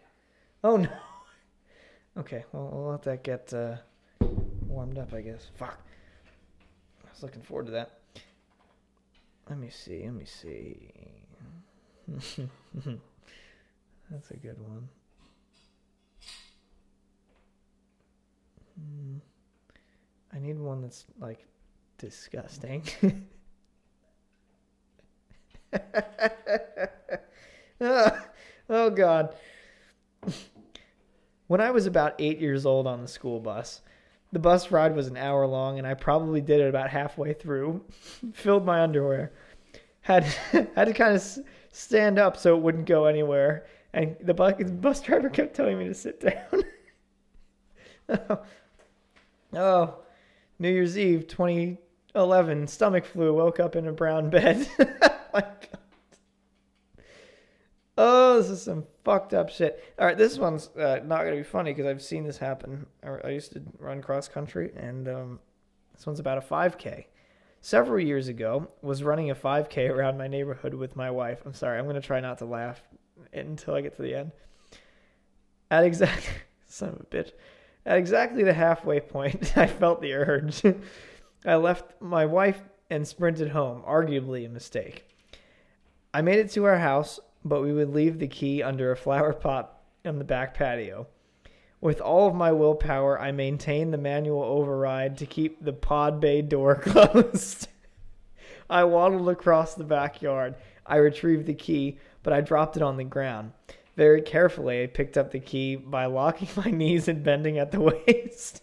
Oh 0.63 0.77
no. 0.77 0.89
Okay, 2.17 2.45
well 2.53 2.71
we'll 2.73 2.91
let 2.91 3.03
that 3.03 3.25
get 3.25 3.53
uh, 3.53 3.77
warmed 4.69 4.99
up, 4.99 5.13
I 5.13 5.23
guess. 5.23 5.49
Fuck. 5.57 5.79
I 7.05 7.09
was 7.13 7.23
looking 7.23 7.43
forward 7.43 7.67
to 7.67 7.73
that. 7.73 7.99
Let 9.51 9.59
me 9.59 9.71
see. 9.71 10.03
Let 10.05 10.15
me 10.15 10.27
see. 10.27 10.91
That's 14.11 14.31
a 14.31 14.37
good 14.37 14.61
one. 14.61 14.89
Hmm. 18.79 19.17
I 20.33 20.39
need 20.39 20.59
one 20.59 20.83
that's 20.83 21.07
like 21.19 21.47
disgusting. 22.05 22.83
Ah, 27.81 28.27
oh 28.69 28.91
god. 28.91 29.35
When 31.47 31.61
I 31.61 31.71
was 31.71 31.87
about 31.87 32.15
eight 32.19 32.39
years 32.41 32.65
old 32.65 32.87
on 32.87 33.03
the 33.03 33.09
school 33.09 33.41
bus, 33.41 33.83
the 34.33 34.39
bus 34.39 34.71
ride 34.71 34.97
was 34.97 35.07
an 35.07 35.17
hour 35.17 35.47
long, 35.47 35.79
and 35.79 35.87
I 35.87 35.95
probably 35.95 36.41
did 36.41 36.61
it 36.61 36.69
about 36.69 36.91
halfway 36.91 37.35
through. 37.35 37.85
Filled 38.33 38.65
my 38.65 38.81
underwear. 38.81 39.33
Had 40.01 40.25
had 40.75 40.85
to 40.87 40.93
kind 40.93 41.15
of 41.15 41.39
stand 41.73 42.19
up 42.19 42.37
so 42.37 42.57
it 42.57 42.63
wouldn't 42.63 42.87
go 42.87 43.05
anywhere, 43.05 43.67
and 43.93 44.17
the 44.21 44.35
bus, 44.35 44.55
bus 44.63 45.01
driver 45.01 45.29
kept 45.29 45.55
telling 45.55 45.79
me 45.79 45.87
to 45.89 45.95
sit 45.95 46.21
down. 46.21 46.63
oh. 48.09 48.39
oh, 49.55 49.95
New 50.59 50.71
Year's 50.71 50.99
Eve, 50.99 51.27
2011, 52.15 52.69
stomach 52.69 53.05
flu. 53.05 53.35
Woke 53.35 53.59
up 53.59 53.75
in 53.75 53.89
a 53.89 53.93
brown 53.93 54.31
bed. 54.31 54.69
God. 55.33 55.57
Oh, 57.97 58.39
this 58.39 58.51
is 58.51 58.63
some 58.63 58.85
fucked 59.05 59.35
up 59.35 59.51
shit. 59.51 59.83
All 59.99 60.07
right, 60.07 60.17
this 60.17 60.39
one's 60.39 60.69
uh, 60.77 61.01
not 61.05 61.25
gonna 61.25 61.37
be 61.37 61.43
funny 61.43 61.73
because 61.73 61.87
I've 61.87 62.03
seen 62.03 62.25
this 62.25 62.39
happen. 62.39 62.87
I 63.03 63.09
I 63.25 63.29
used 63.31 63.53
to 63.53 63.63
run 63.79 64.01
cross 64.01 64.29
country, 64.29 64.73
and 64.77 65.09
um, 65.09 65.41
this 65.93 66.07
one's 66.07 66.21
about 66.21 66.39
a 66.39 66.41
5K. 66.41 67.07
Several 67.61 67.99
years 67.99 68.29
ago, 68.29 68.69
was 68.83 69.03
running 69.03 69.31
a 69.31 69.35
5K 69.35 69.91
around 69.91 70.19
my 70.19 70.29
neighborhood 70.29 70.75
with 70.75 70.95
my 70.97 71.11
wife. 71.11 71.43
I'm 71.45 71.55
sorry, 71.55 71.79
I'm 71.79 71.87
gonna 71.87 72.01
try 72.01 72.21
not 72.21 72.39
to 72.39 72.45
laugh 72.45 72.81
until 73.33 73.75
I 73.75 73.81
get 73.81 73.97
to 73.97 74.03
the 74.03 74.15
end. 74.15 74.33
At 75.71 75.85
exact 75.85 76.31
son 76.67 76.91
of 76.91 77.01
a 77.01 77.05
bitch. 77.05 77.33
At 77.87 77.99
exactly 77.99 78.45
the 78.45 78.55
halfway 78.55 79.01
point, 79.01 79.53
I 79.57 79.67
felt 79.67 80.01
the 80.01 80.15
urge. 80.15 80.63
I 81.45 81.57
left 81.57 82.01
my 82.01 82.25
wife 82.25 82.63
and 82.91 83.07
sprinted 83.07 83.51
home, 83.51 83.83
arguably 83.87 84.47
a 84.47 84.49
mistake. 84.49 85.05
I 86.13 86.23
made 86.23 86.39
it 86.39 86.51
to 86.53 86.65
our 86.65 86.79
house, 86.79 87.21
but 87.45 87.63
we 87.63 87.73
would 87.73 87.93
leave 87.93 88.19
the 88.19 88.29
key 88.29 88.63
under 88.63 88.91
a 88.91 88.97
flower 88.97 89.33
pot 89.33 89.81
on 90.05 90.19
the 90.19 90.25
back 90.25 90.55
patio. 90.55 91.07
With 91.81 92.01
all 92.01 92.27
of 92.27 92.35
my 92.35 92.51
willpower, 92.51 93.21
I 93.21 93.33
maintained 93.33 93.93
the 93.93 93.99
manual 93.99 94.43
override 94.43 95.19
to 95.19 95.27
keep 95.27 95.63
the 95.63 95.73
pod 95.73 96.19
bay 96.21 96.41
door 96.41 96.75
closed. 96.83 97.69
I 98.71 98.85
waddled 98.85 99.29
across 99.29 99.75
the 99.75 99.85
backyard. 99.85 100.55
I 100.87 100.97
retrieved 100.97 101.47
the 101.47 101.55
key, 101.55 101.99
but 102.23 102.33
I 102.33 102.41
dropped 102.41 102.77
it 102.77 102.83
on 102.83 102.97
the 102.97 103.05
ground. 103.05 103.53
Very 103.97 104.23
carefully, 104.23 104.83
I 104.83 104.87
picked 104.87 105.19
up 105.19 105.31
the 105.31 105.41
key 105.41 105.77
by 105.77 106.07
locking 106.07 106.49
my 106.65 106.71
knees 106.71 107.09
and 107.09 107.23
bending 107.23 107.59
at 107.59 107.71
the 107.71 107.81
waist. 108.07 108.63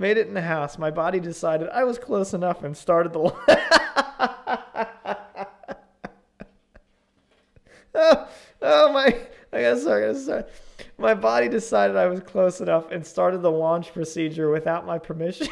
Made 0.00 0.16
it 0.16 0.28
in 0.28 0.32
the 0.32 0.40
house. 0.40 0.78
My 0.78 0.90
body 0.90 1.20
decided 1.20 1.68
I 1.68 1.84
was 1.84 1.98
close 1.98 2.32
enough 2.32 2.64
and 2.64 2.74
started 2.74 3.12
the. 3.12 3.18
oh, 7.94 8.28
oh 8.62 8.92
my! 8.94 9.14
I 9.52 9.60
gotta 9.60 9.78
start. 9.78 10.02
I 10.02 10.06
gotta 10.06 10.18
start. 10.18 10.50
My 10.96 11.12
body 11.12 11.50
decided 11.50 11.96
I 11.96 12.06
was 12.06 12.20
close 12.20 12.62
enough 12.62 12.90
and 12.90 13.06
started 13.06 13.42
the 13.42 13.50
launch 13.50 13.92
procedure 13.92 14.50
without 14.50 14.86
my 14.86 14.98
permission. 14.98 15.48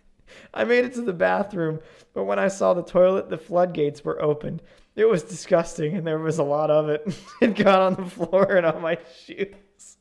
I 0.54 0.64
made 0.64 0.86
it 0.86 0.94
to 0.94 1.02
the 1.02 1.12
bathroom, 1.12 1.78
but 2.14 2.24
when 2.24 2.38
I 2.38 2.48
saw 2.48 2.72
the 2.72 2.82
toilet, 2.82 3.28
the 3.28 3.36
floodgates 3.36 4.02
were 4.02 4.22
opened. 4.22 4.62
It 4.96 5.04
was 5.04 5.22
disgusting, 5.22 5.96
and 5.96 6.06
there 6.06 6.18
was 6.18 6.38
a 6.38 6.42
lot 6.42 6.70
of 6.70 6.88
it. 6.88 7.14
It 7.42 7.56
got 7.56 7.82
on 7.82 7.94
the 7.96 8.08
floor 8.08 8.56
and 8.56 8.64
on 8.64 8.80
my 8.80 8.96
shoes 9.26 9.98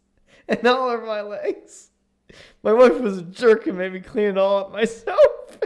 and 0.48 0.66
all 0.66 0.88
over 0.88 1.06
my 1.06 1.24
legs. 1.24 1.91
My 2.64 2.74
wife 2.74 3.00
was 3.00 3.18
a 3.18 3.24
jerk 3.24 3.66
and 3.68 3.78
made 3.78 3.94
me 3.94 4.02
clean 4.02 4.30
it 4.30 4.38
all 4.38 4.60
up 4.60 4.72
myself. 4.72 5.18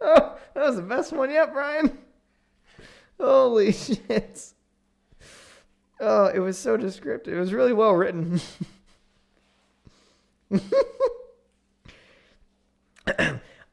oh, 0.00 0.38
that 0.54 0.66
was 0.66 0.76
the 0.76 0.82
best 0.82 1.12
one 1.12 1.30
yet, 1.30 1.52
Brian. 1.52 1.98
Holy 3.20 3.72
shit. 3.72 4.52
Oh, 6.00 6.26
it 6.26 6.40
was 6.40 6.58
so 6.58 6.76
descriptive. 6.76 7.34
It 7.34 7.40
was 7.40 7.52
really 7.52 7.72
well 7.72 7.94
written. 7.94 8.40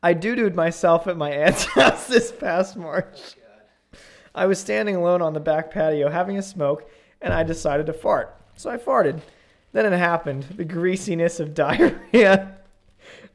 I 0.04 0.13
doo-dooed 0.13 0.54
myself 0.54 1.08
at 1.08 1.17
my 1.17 1.32
aunt's 1.32 1.65
house 1.65 2.08
this 2.08 2.32
past 2.32 2.78
March. 2.78 3.36
Oh 3.36 4.00
I 4.36 4.46
was 4.46 4.60
standing 4.60 4.96
alone 4.96 5.22
on 5.22 5.34
the 5.34 5.39
back 5.39 5.72
patio 5.72 6.10
having 6.10 6.38
a 6.38 6.41
smoke, 6.41 6.89
and 7.22 7.34
I 7.34 7.43
decided 7.43 7.86
to 7.88 7.93
fart. 7.93 8.43
So 8.56 8.70
I 8.70 8.78
farted. 8.78 9.22
Then 9.72 9.92
it 9.92 9.98
happened. 9.98 10.44
The 10.44 10.66
greasiness 10.66 11.39
of 11.39 11.54
diarrhea. 11.56 12.58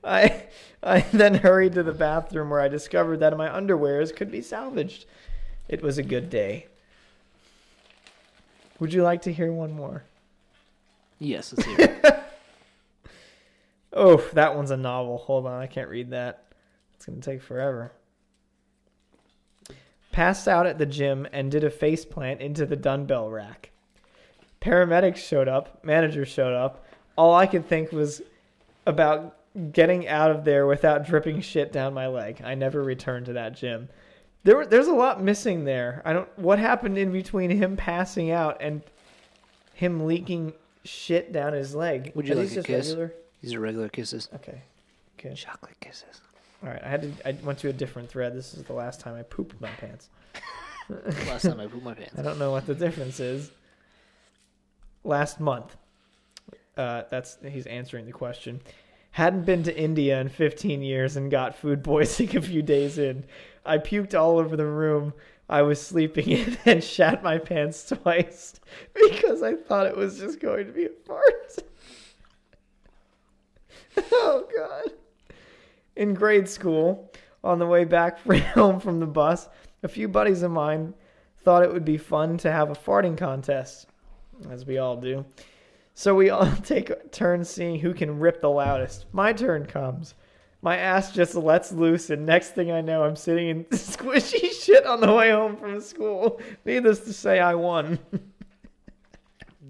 I 0.05 0.45
I 0.83 1.01
then 1.13 1.35
hurried 1.35 1.75
to 1.75 1.83
the 1.83 1.93
bathroom 1.93 2.51
where 2.51 2.61
I 2.61 2.69
discovered 2.69 3.19
that 3.19 3.37
my 3.37 3.49
underwears 3.49 4.15
could 4.15 4.31
be 4.31 4.43
salvaged. 4.43 5.07
It 5.69 5.83
was 5.83 5.99
a 5.99 6.03
good 6.03 6.31
day. 6.31 6.67
Would 8.79 8.93
you 8.93 9.03
like 9.03 9.23
to 9.23 9.33
hear 9.33 9.53
one 9.53 9.73
more? 9.73 10.05
Yes, 11.19 11.53
let's 11.53 11.69
hear 11.69 11.81
it. 11.81 12.15
Oh, 13.91 14.19
that 14.35 14.55
one's 14.55 14.71
a 14.71 14.77
novel. 14.77 15.19
Hold 15.19 15.47
on, 15.47 15.61
I 15.61 15.67
can't 15.67 15.89
read 15.89 16.11
that. 16.11 16.45
It's 16.95 17.07
going 17.07 17.21
to 17.21 17.31
take 17.31 17.43
forever. 17.43 17.91
Passed 20.13 20.47
out 20.47 20.67
at 20.67 20.79
the 20.79 20.87
gym 20.87 21.27
and 21.33 21.51
did 21.51 21.65
a 21.65 21.71
face 21.71 22.05
plant 22.05 22.41
into 22.41 22.67
the 22.67 22.77
dumbbell 22.77 23.31
rack. 23.31 23.71
Paramedics 24.61 25.17
showed 25.17 25.49
up, 25.49 25.85
manager 25.85 26.25
showed 26.25 26.55
up. 26.55 26.85
All 27.17 27.35
I 27.35 27.47
could 27.47 27.67
think 27.67 27.93
was 27.93 28.23
about 28.87 29.37
getting 29.73 30.07
out 30.09 30.31
of 30.31 30.45
there 30.45 30.67
without 30.67 31.07
dripping 31.07 31.41
shit 31.41 31.73
down 31.73 31.95
my 31.95 32.07
leg. 32.07 32.41
I 32.45 32.55
never 32.55 32.83
returned 32.83 33.27
to 33.27 33.33
that 33.35 33.57
gym. 33.57 33.89
There, 34.45 34.57
were, 34.57 34.67
there's 34.67 34.87
a 34.87 34.95
lot 34.95 35.23
missing 35.23 35.65
there. 35.65 36.01
I 36.05 36.13
don't. 36.13 36.39
What 36.39 36.59
happened 36.59 36.97
in 36.97 37.13
between 37.13 37.51
him 37.51 37.77
passing 37.77 38.31
out 38.31 38.59
and 38.61 38.83
him 39.75 40.07
leaking 40.07 40.53
shit 40.85 41.33
down 41.33 41.53
his 41.53 41.75
leg? 41.75 42.13
Would 42.15 42.27
you 42.29 42.35
Are 42.35 42.37
like 42.37 42.49
these 42.49 42.57
a 42.59 42.63
kiss? 42.63 42.89
regular? 42.89 43.13
These 43.43 43.55
are 43.55 43.61
regular 43.61 43.89
kisses. 43.89 44.29
Okay. 44.37 44.63
Good. 45.21 45.37
Chocolate 45.37 45.79
kisses. 45.81 46.21
All 46.63 46.71
right. 46.71 46.83
I 46.83 46.89
had 46.89 47.03
to. 47.03 47.29
I 47.29 47.33
went 47.45 47.59
to 47.61 47.69
a 47.69 47.73
different 47.73 48.09
thread. 48.09 48.35
This 48.35 48.55
is 48.55 48.63
the 48.63 48.73
last 48.73 49.01
time 49.01 49.17
I 49.17 49.23
pooped 49.23 49.61
my 49.61 49.71
pants. 49.71 50.09
Last 51.27 51.43
time 51.43 51.61
I 51.61 51.67
pooped 51.67 51.85
my 51.85 51.93
pants. 52.01 52.15
I 52.17 52.23
don't 52.23 52.39
know 52.39 52.51
what 52.51 52.65
the 52.65 52.75
difference 52.75 53.21
is. 53.21 53.51
Last 55.05 55.41
month. 55.41 55.77
Uh, 56.77 57.03
that's 57.11 57.39
he's 57.49 57.67
answering 57.67 58.07
the 58.07 58.13
question. 58.13 58.61
Hadn't 59.13 59.45
been 59.45 59.63
to 59.65 59.77
India 59.77 60.21
in 60.21 60.29
15 60.29 60.83
years 60.83 61.17
and 61.17 61.31
got 61.31 61.57
food 61.57 61.83
poisoning 61.85 62.37
a 62.37 62.43
few 62.43 62.63
days 62.63 62.99
in. 62.99 63.25
I 63.65 63.79
puked 63.79 64.19
all 64.19 64.39
over 64.39 64.57
the 64.57 64.67
room 64.67 65.13
I 65.49 65.63
was 65.63 65.81
sleeping 65.81 66.29
in 66.29 66.59
and 66.65 66.85
shat 66.85 67.23
my 67.23 67.39
pants 67.39 67.89
twice 67.89 68.61
because 68.95 69.43
I 69.43 69.55
thought 69.55 69.87
it 69.87 69.97
was 69.97 70.19
just 70.19 70.41
going 70.41 70.67
to 70.67 70.73
be 70.73 70.85
a 70.85 70.91
fart. 71.07 71.59
oh, 74.13 74.47
God. 74.55 74.93
In 75.97 76.15
grade 76.15 76.49
school, 76.49 77.11
on 77.43 77.59
the 77.59 77.67
way 77.67 77.85
back 77.85 78.21
home 78.21 78.79
from 78.79 79.01
the 79.01 79.07
bus, 79.07 79.49
a 79.83 79.89
few 79.89 80.07
buddies 80.07 80.43
of 80.43 80.51
mine 80.51 80.95
thought 81.43 81.63
it 81.63 81.73
would 81.73 81.85
be 81.85 81.97
fun 81.97 82.37
to 82.39 82.53
have 82.53 82.71
a 82.71 82.75
farting 82.75 83.17
contest, 83.17 83.88
as 84.51 84.65
we 84.67 84.79
all 84.79 84.97
do. 84.97 85.25
So 85.95 86.15
we 86.15 86.31
all 86.31 86.51
take 86.63 87.11
turns 87.11 87.51
seeing 87.51 87.81
who 87.81 87.93
can 87.93 88.21
rip 88.21 88.41
the 88.41 88.51
loudest. 88.51 89.07
My 89.13 89.33
turn 89.33 89.67
comes. 89.67 90.15
My 90.61 90.77
ass 90.77 91.13
just 91.13 91.35
lets 91.35 91.73
loose, 91.73 92.11
and 92.11 92.27
next 92.27 92.51
thing 92.51 92.71
I 92.71 92.81
know, 92.81 93.05
I'm 93.05 93.17
sitting 93.17 93.49
in 93.49 93.65
squishy 93.71 94.53
shit 94.53 94.87
on 94.87 95.01
the 95.01 95.13
way 95.13 95.31
home 95.31 95.57
from 95.57 95.81
school. 95.81 96.41
Needless 96.65 97.01
to 97.01 97.13
say, 97.13 97.41
I 97.41 97.55
won. 97.55 97.99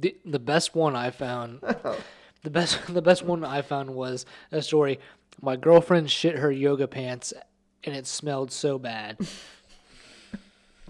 The, 0.01 0.17
the 0.25 0.39
best 0.39 0.77
one 0.77 0.95
I 0.95 1.11
found, 1.11 1.59
oh. 1.65 1.99
the 2.45 2.51
best 2.51 2.87
the 2.87 3.03
best 3.03 3.25
one 3.25 3.43
I 3.43 3.63
found 3.63 3.91
was 3.91 4.27
a 4.53 4.63
story. 4.63 5.01
My 5.43 5.57
girlfriend 5.57 6.09
shit 6.09 6.37
her 6.37 6.53
yoga 6.53 6.87
pants, 6.87 7.33
and 7.83 7.97
it 7.97 8.07
smelled 8.07 8.53
so 8.53 8.79
bad. 8.79 9.19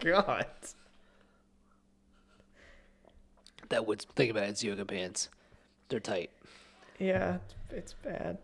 God. 0.00 0.44
That 3.68 3.86
would 3.86 4.00
think 4.00 4.30
about 4.30 4.44
it, 4.44 4.50
it's 4.50 4.64
yoga 4.64 4.84
pants. 4.84 5.28
They're 5.88 6.00
tight. 6.00 6.30
Yeah, 6.98 7.38
it's 7.70 7.94
bad. 7.94 8.38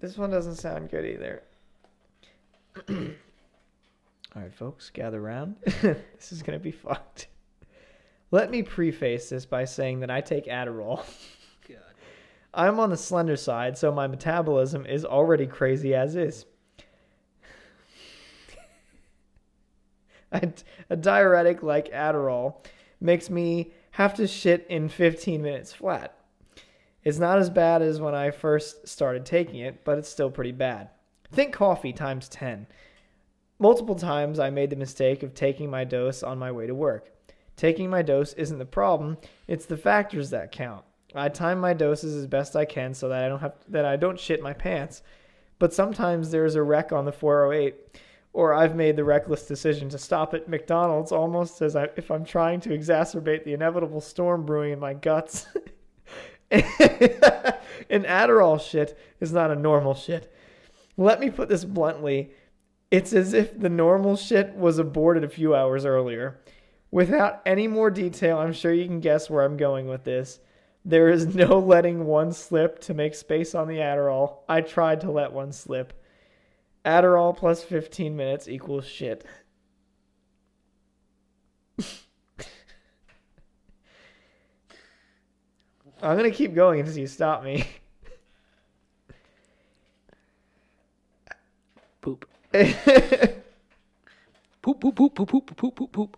This 0.00 0.16
one 0.16 0.30
doesn't 0.30 0.56
sound 0.56 0.90
good 0.90 1.04
either. 1.04 1.42
All 2.88 4.42
right, 4.42 4.52
folks, 4.52 4.90
gather 4.90 5.20
around. 5.20 5.56
this 5.64 6.32
is 6.32 6.42
going 6.42 6.58
to 6.58 6.62
be 6.62 6.70
fucked. 6.70 7.28
Let 8.30 8.50
me 8.50 8.62
preface 8.62 9.30
this 9.30 9.46
by 9.46 9.64
saying 9.64 10.00
that 10.00 10.10
I 10.10 10.20
take 10.20 10.46
Adderall. 10.46 11.02
God. 11.68 11.78
I'm 12.52 12.78
on 12.78 12.90
the 12.90 12.96
slender 12.96 13.36
side, 13.36 13.78
so 13.78 13.90
my 13.90 14.06
metabolism 14.06 14.84
is 14.86 15.04
already 15.04 15.46
crazy 15.46 15.94
as 15.94 16.14
is. 16.14 16.44
a, 20.32 20.52
a 20.90 20.96
diuretic 20.96 21.62
like 21.62 21.90
Adderall 21.90 22.64
makes 23.00 23.30
me 23.30 23.72
have 23.92 24.14
to 24.14 24.26
shit 24.26 24.66
in 24.68 24.88
15 24.88 25.42
minutes 25.42 25.72
flat. 25.72 26.14
It's 27.04 27.18
not 27.18 27.38
as 27.38 27.50
bad 27.50 27.82
as 27.82 28.00
when 28.00 28.14
I 28.14 28.30
first 28.30 28.86
started 28.88 29.24
taking 29.24 29.60
it, 29.60 29.84
but 29.84 29.98
it's 29.98 30.08
still 30.08 30.30
pretty 30.30 30.52
bad. 30.52 30.90
Think 31.32 31.52
coffee 31.52 31.92
times 31.92 32.28
10. 32.28 32.66
Multiple 33.58 33.94
times 33.94 34.38
I 34.38 34.50
made 34.50 34.70
the 34.70 34.76
mistake 34.76 35.22
of 35.22 35.34
taking 35.34 35.70
my 35.70 35.84
dose 35.84 36.22
on 36.22 36.38
my 36.38 36.52
way 36.52 36.66
to 36.66 36.74
work. 36.74 37.10
Taking 37.56 37.90
my 37.90 38.02
dose 38.02 38.34
isn't 38.34 38.58
the 38.58 38.64
problem, 38.64 39.18
it's 39.48 39.66
the 39.66 39.76
factors 39.76 40.30
that 40.30 40.52
count. 40.52 40.84
I 41.14 41.28
time 41.28 41.58
my 41.58 41.72
doses 41.72 42.14
as 42.14 42.26
best 42.26 42.54
I 42.54 42.64
can 42.64 42.94
so 42.94 43.08
that 43.08 43.24
I 43.24 43.28
don't 43.28 43.40
have 43.40 43.54
that 43.68 43.84
I 43.84 43.96
don't 43.96 44.20
shit 44.20 44.42
my 44.42 44.52
pants. 44.52 45.02
But 45.58 45.72
sometimes 45.74 46.30
there's 46.30 46.54
a 46.54 46.62
wreck 46.62 46.92
on 46.92 47.04
the 47.04 47.12
408 47.12 48.00
or 48.32 48.54
I've 48.54 48.76
made 48.76 48.96
the 48.96 49.04
reckless 49.04 49.46
decision 49.46 49.88
to 49.90 49.98
stop 49.98 50.34
at 50.34 50.48
McDonald's 50.48 51.12
almost 51.12 51.62
as 51.62 51.76
I, 51.76 51.88
if 51.96 52.10
I'm 52.10 52.24
trying 52.24 52.60
to 52.60 52.70
exacerbate 52.70 53.44
the 53.44 53.54
inevitable 53.54 54.00
storm 54.00 54.44
brewing 54.44 54.72
in 54.72 54.78
my 54.78 54.94
guts. 54.94 55.46
An 56.50 58.04
Adderall 58.04 58.60
shit 58.60 58.98
is 59.20 59.32
not 59.32 59.50
a 59.50 59.56
normal 59.56 59.94
shit. 59.94 60.32
Let 60.96 61.20
me 61.20 61.30
put 61.30 61.48
this 61.48 61.64
bluntly. 61.64 62.32
It's 62.90 63.12
as 63.12 63.34
if 63.34 63.58
the 63.58 63.68
normal 63.68 64.16
shit 64.16 64.54
was 64.54 64.78
aborted 64.78 65.24
a 65.24 65.28
few 65.28 65.54
hours 65.54 65.84
earlier. 65.84 66.40
Without 66.90 67.42
any 67.44 67.68
more 67.68 67.90
detail, 67.90 68.38
I'm 68.38 68.52
sure 68.52 68.72
you 68.72 68.86
can 68.86 69.00
guess 69.00 69.28
where 69.28 69.44
I'm 69.44 69.56
going 69.56 69.88
with 69.88 70.04
this. 70.04 70.40
There 70.84 71.08
is 71.10 71.34
no 71.34 71.58
letting 71.58 72.06
one 72.06 72.32
slip 72.32 72.80
to 72.82 72.94
make 72.94 73.14
space 73.14 73.54
on 73.54 73.68
the 73.68 73.76
Adderall. 73.76 74.38
I 74.48 74.62
tried 74.62 75.02
to 75.02 75.10
let 75.10 75.32
one 75.32 75.52
slip. 75.52 75.92
Adderall 76.88 77.36
plus 77.36 77.62
15 77.62 78.16
minutes 78.16 78.48
equals 78.48 78.86
shit. 78.86 79.26
I'm 86.00 86.16
going 86.16 86.30
to 86.30 86.36
keep 86.36 86.54
going 86.54 86.80
until 86.80 86.96
you 86.96 87.06
stop 87.06 87.44
me. 87.44 87.66
Poop. 92.00 92.24
Poop, 94.62 94.80
poop, 94.80 94.94
poop, 94.96 95.14
poop, 95.14 95.28
poop, 95.28 95.56
poop, 95.56 95.76
poop, 95.76 95.92
poop. 95.92 96.16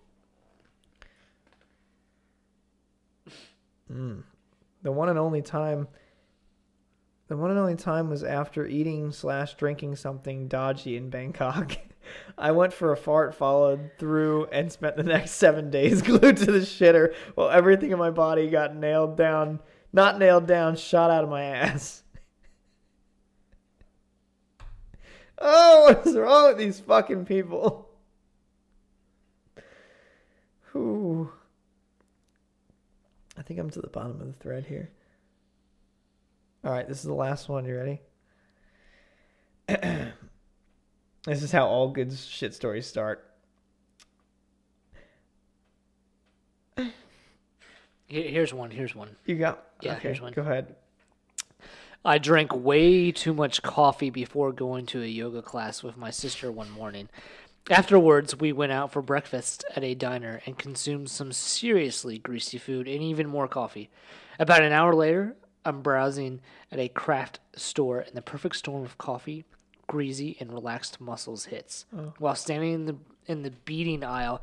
The 4.83 4.93
one 4.93 5.09
and 5.09 5.19
only 5.19 5.43
time. 5.43 5.89
The 7.31 7.37
one 7.37 7.51
and 7.51 7.61
only 7.61 7.77
time 7.77 8.11
was 8.11 8.25
after 8.25 8.67
eating 8.67 9.13
slash 9.13 9.55
drinking 9.55 9.95
something 9.95 10.49
dodgy 10.49 10.97
in 10.97 11.11
Bangkok. 11.11 11.77
I 12.37 12.51
went 12.51 12.73
for 12.73 12.91
a 12.91 12.97
fart, 12.97 13.37
followed 13.37 13.93
through, 14.01 14.47
and 14.47 14.73
spent 14.73 14.97
the 14.97 15.05
next 15.05 15.35
seven 15.35 15.71
days 15.71 16.03
glued 16.03 16.39
to 16.39 16.51
the 16.51 16.59
shitter 16.59 17.15
while 17.37 17.49
everything 17.49 17.93
in 17.93 18.01
my 18.01 18.11
body 18.11 18.51
got 18.51 18.75
nailed 18.75 19.17
down. 19.17 19.61
Not 19.93 20.19
nailed 20.19 20.49
down, 20.49 20.75
shot 20.75 21.13
out 21.13 21.23
of 21.23 21.31
my 21.31 21.45
ass. 21.45 22.03
Oh, 25.43 25.85
what 25.87 26.07
is 26.07 26.17
wrong 26.17 26.49
with 26.49 26.59
these 26.59 26.81
fucking 26.81 27.25
people? 27.25 27.89
Whew. 30.73 31.33
I 33.39 33.43
think 33.43 33.59
I'm 33.59 33.71
to 33.71 33.81
the 33.81 33.89
bottom 33.89 34.21
of 34.21 34.27
the 34.27 34.35
thread 34.35 34.67
here. 34.67 34.91
All 36.63 36.73
right, 36.73 36.87
this 36.87 36.99
is 36.99 37.05
the 37.05 37.15
last 37.15 37.49
one. 37.49 37.65
You 37.65 37.77
ready? 37.77 38.01
this 41.25 41.43
is 41.43 41.53
how 41.53 41.67
all 41.67 41.91
good 41.91 42.13
shit 42.13 42.55
stories 42.55 42.87
start. 42.87 43.27
Here's 48.07 48.53
one. 48.53 48.71
Here's 48.71 48.95
one. 48.95 49.17
You 49.25 49.37
got? 49.37 49.65
Yeah, 49.81 49.93
okay, 49.93 50.09
here's 50.09 50.21
one. 50.21 50.33
Go 50.33 50.43
ahead. 50.43 50.75
I 52.05 52.19
drank 52.19 52.55
way 52.55 53.13
too 53.13 53.33
much 53.33 53.63
coffee 53.63 54.11
before 54.11 54.53
going 54.53 54.87
to 54.87 55.03
a 55.03 55.07
yoga 55.07 55.43
class 55.43 55.83
with 55.83 55.97
my 55.97 56.11
sister 56.11 56.51
one 56.51 56.71
morning. 56.71 57.09
Afterwards, 57.71 58.37
we 58.37 58.53
went 58.53 58.73
out 58.73 58.91
for 58.91 59.01
breakfast 59.01 59.65
at 59.77 59.85
a 59.85 59.95
diner 59.95 60.41
and 60.45 60.59
consumed 60.59 61.09
some 61.09 61.31
seriously 61.31 62.19
greasy 62.19 62.59
food 62.59 62.89
and 62.89 63.03
even 63.03 63.29
more 63.29 63.47
coffee. 63.47 63.91
About 64.39 64.65
an 64.65 64.73
hour 64.73 64.95
later, 64.95 65.37
I'm 65.65 65.83
browsing 65.83 66.41
at 66.73 66.79
a 66.79 66.89
craft 66.89 67.41
store 67.55 68.01
and 68.01 68.15
the 68.15 68.23
perfect 68.23 68.57
storm 68.57 68.85
of 68.85 68.99
coffee, 68.99 69.45
greasy, 69.87 70.37
and 70.41 70.53
relaxed 70.53 71.01
muscles 71.01 71.47
hits. 71.47 71.87
Oh. 71.97 72.15
While 72.19 72.35
standing 72.35 72.73
in 72.73 72.87
the 72.87 72.97
in 73.27 73.43
the 73.43 73.51
beating 73.51 74.03
aisle, 74.03 74.43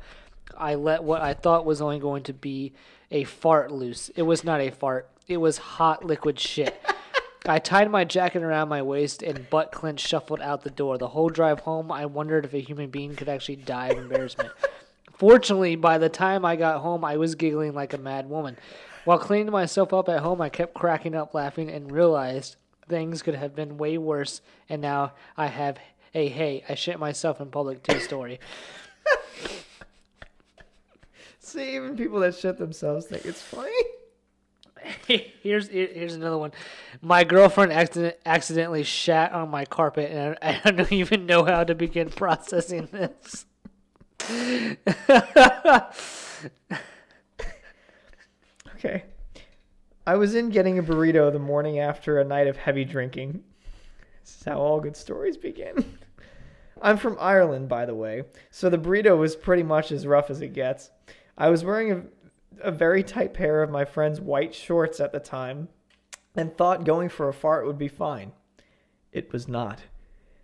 I 0.56 0.74
let 0.76 1.02
what 1.02 1.20
I 1.20 1.34
thought 1.34 1.66
was 1.66 1.80
only 1.80 1.98
going 1.98 2.22
to 2.24 2.32
be 2.32 2.72
a 3.10 3.24
fart 3.24 3.70
loose. 3.70 4.10
It 4.10 4.22
was 4.22 4.44
not 4.44 4.60
a 4.60 4.70
fart. 4.70 5.10
It 5.26 5.38
was 5.38 5.58
hot 5.58 6.04
liquid 6.04 6.38
shit. 6.38 6.80
I 7.46 7.58
tied 7.58 7.90
my 7.90 8.04
jacket 8.04 8.42
around 8.42 8.68
my 8.68 8.82
waist 8.82 9.22
and 9.22 9.48
butt 9.48 9.72
clench 9.72 10.00
shuffled 10.00 10.40
out 10.40 10.62
the 10.62 10.70
door. 10.70 10.98
The 10.98 11.08
whole 11.08 11.28
drive 11.28 11.60
home, 11.60 11.90
I 11.90 12.06
wondered 12.06 12.44
if 12.44 12.52
a 12.52 12.60
human 12.60 12.90
being 12.90 13.14
could 13.16 13.28
actually 13.28 13.56
die 13.56 13.88
of 13.88 13.98
embarrassment. 13.98 14.50
Fortunately, 15.16 15.74
by 15.74 15.98
the 15.98 16.08
time 16.08 16.44
I 16.44 16.56
got 16.56 16.80
home, 16.80 17.04
I 17.04 17.16
was 17.16 17.34
giggling 17.34 17.74
like 17.74 17.92
a 17.92 17.98
mad 17.98 18.28
woman. 18.28 18.56
While 19.04 19.18
cleaning 19.18 19.52
myself 19.52 19.92
up 19.92 20.08
at 20.08 20.20
home, 20.20 20.40
I 20.40 20.48
kept 20.48 20.74
cracking 20.74 21.14
up 21.14 21.34
laughing 21.34 21.70
and 21.70 21.90
realized 21.90 22.56
things 22.88 23.22
could 23.22 23.34
have 23.34 23.54
been 23.54 23.78
way 23.78 23.98
worse. 23.98 24.40
And 24.68 24.82
now 24.82 25.12
I 25.36 25.46
have 25.46 25.78
a 26.14 26.28
hey, 26.28 26.64
I 26.68 26.74
shit 26.74 26.98
myself 26.98 27.40
in 27.40 27.50
public 27.50 27.82
too 27.82 28.00
story. 28.00 28.40
See, 31.40 31.76
even 31.76 31.96
people 31.96 32.20
that 32.20 32.34
shit 32.34 32.58
themselves 32.58 33.06
think 33.06 33.24
it's 33.24 33.40
funny. 33.40 33.72
here's 35.42 35.68
here's 35.68 36.14
another 36.14 36.38
one. 36.38 36.52
My 37.00 37.24
girlfriend 37.24 37.72
accident, 37.72 38.16
accidentally 38.26 38.82
shat 38.82 39.32
on 39.32 39.48
my 39.50 39.64
carpet, 39.64 40.10
and 40.10 40.38
I, 40.42 40.60
I 40.64 40.70
don't 40.70 40.92
even 40.92 41.26
know 41.26 41.44
how 41.44 41.64
to 41.64 41.74
begin 41.74 42.10
processing 42.10 42.88
this. 42.92 43.46
Okay. 48.78 49.04
I 50.06 50.14
was 50.14 50.34
in 50.36 50.50
getting 50.50 50.78
a 50.78 50.82
burrito 50.82 51.32
the 51.32 51.38
morning 51.40 51.80
after 51.80 52.18
a 52.18 52.24
night 52.24 52.46
of 52.46 52.56
heavy 52.56 52.84
drinking. 52.84 53.42
This 54.22 54.36
is 54.36 54.44
how 54.44 54.58
all 54.58 54.80
good 54.80 54.96
stories 54.96 55.36
begin. 55.36 55.98
I'm 56.80 56.96
from 56.96 57.16
Ireland, 57.18 57.68
by 57.68 57.86
the 57.86 57.94
way, 57.96 58.22
so 58.52 58.70
the 58.70 58.78
burrito 58.78 59.18
was 59.18 59.34
pretty 59.34 59.64
much 59.64 59.90
as 59.90 60.06
rough 60.06 60.30
as 60.30 60.40
it 60.40 60.52
gets. 60.54 60.90
I 61.36 61.50
was 61.50 61.64
wearing 61.64 61.90
a, 62.62 62.68
a 62.68 62.70
very 62.70 63.02
tight 63.02 63.34
pair 63.34 63.64
of 63.64 63.70
my 63.70 63.84
friend's 63.84 64.20
white 64.20 64.54
shorts 64.54 65.00
at 65.00 65.12
the 65.12 65.18
time. 65.20 65.68
and 66.36 66.56
thought 66.56 66.84
going 66.84 67.08
for 67.08 67.28
a 67.28 67.34
fart 67.34 67.66
would 67.66 67.78
be 67.78 67.88
fine. 67.88 68.30
It 69.12 69.32
was 69.32 69.48
not. 69.48 69.80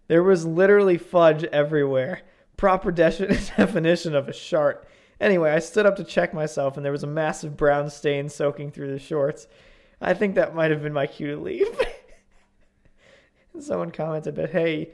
There 0.08 0.24
was 0.24 0.44
literally 0.44 0.98
fudge 0.98 1.44
everywhere. 1.44 2.22
Proper 2.56 2.90
de- 2.90 3.10
definition 3.56 4.16
of 4.16 4.28
a 4.28 4.32
shart. 4.32 4.88
Anyway, 5.24 5.50
I 5.50 5.58
stood 5.58 5.86
up 5.86 5.96
to 5.96 6.04
check 6.04 6.34
myself, 6.34 6.76
and 6.76 6.84
there 6.84 6.92
was 6.92 7.02
a 7.02 7.06
massive 7.06 7.56
brown 7.56 7.88
stain 7.88 8.28
soaking 8.28 8.70
through 8.70 8.92
the 8.92 8.98
shorts. 8.98 9.48
I 9.98 10.12
think 10.12 10.34
that 10.34 10.54
might 10.54 10.70
have 10.70 10.82
been 10.82 10.92
my 10.92 11.06
cue 11.06 11.28
to 11.28 11.40
leave. 11.40 11.66
someone 13.58 13.90
commented, 13.90 14.34
"But 14.34 14.50
hey, 14.50 14.90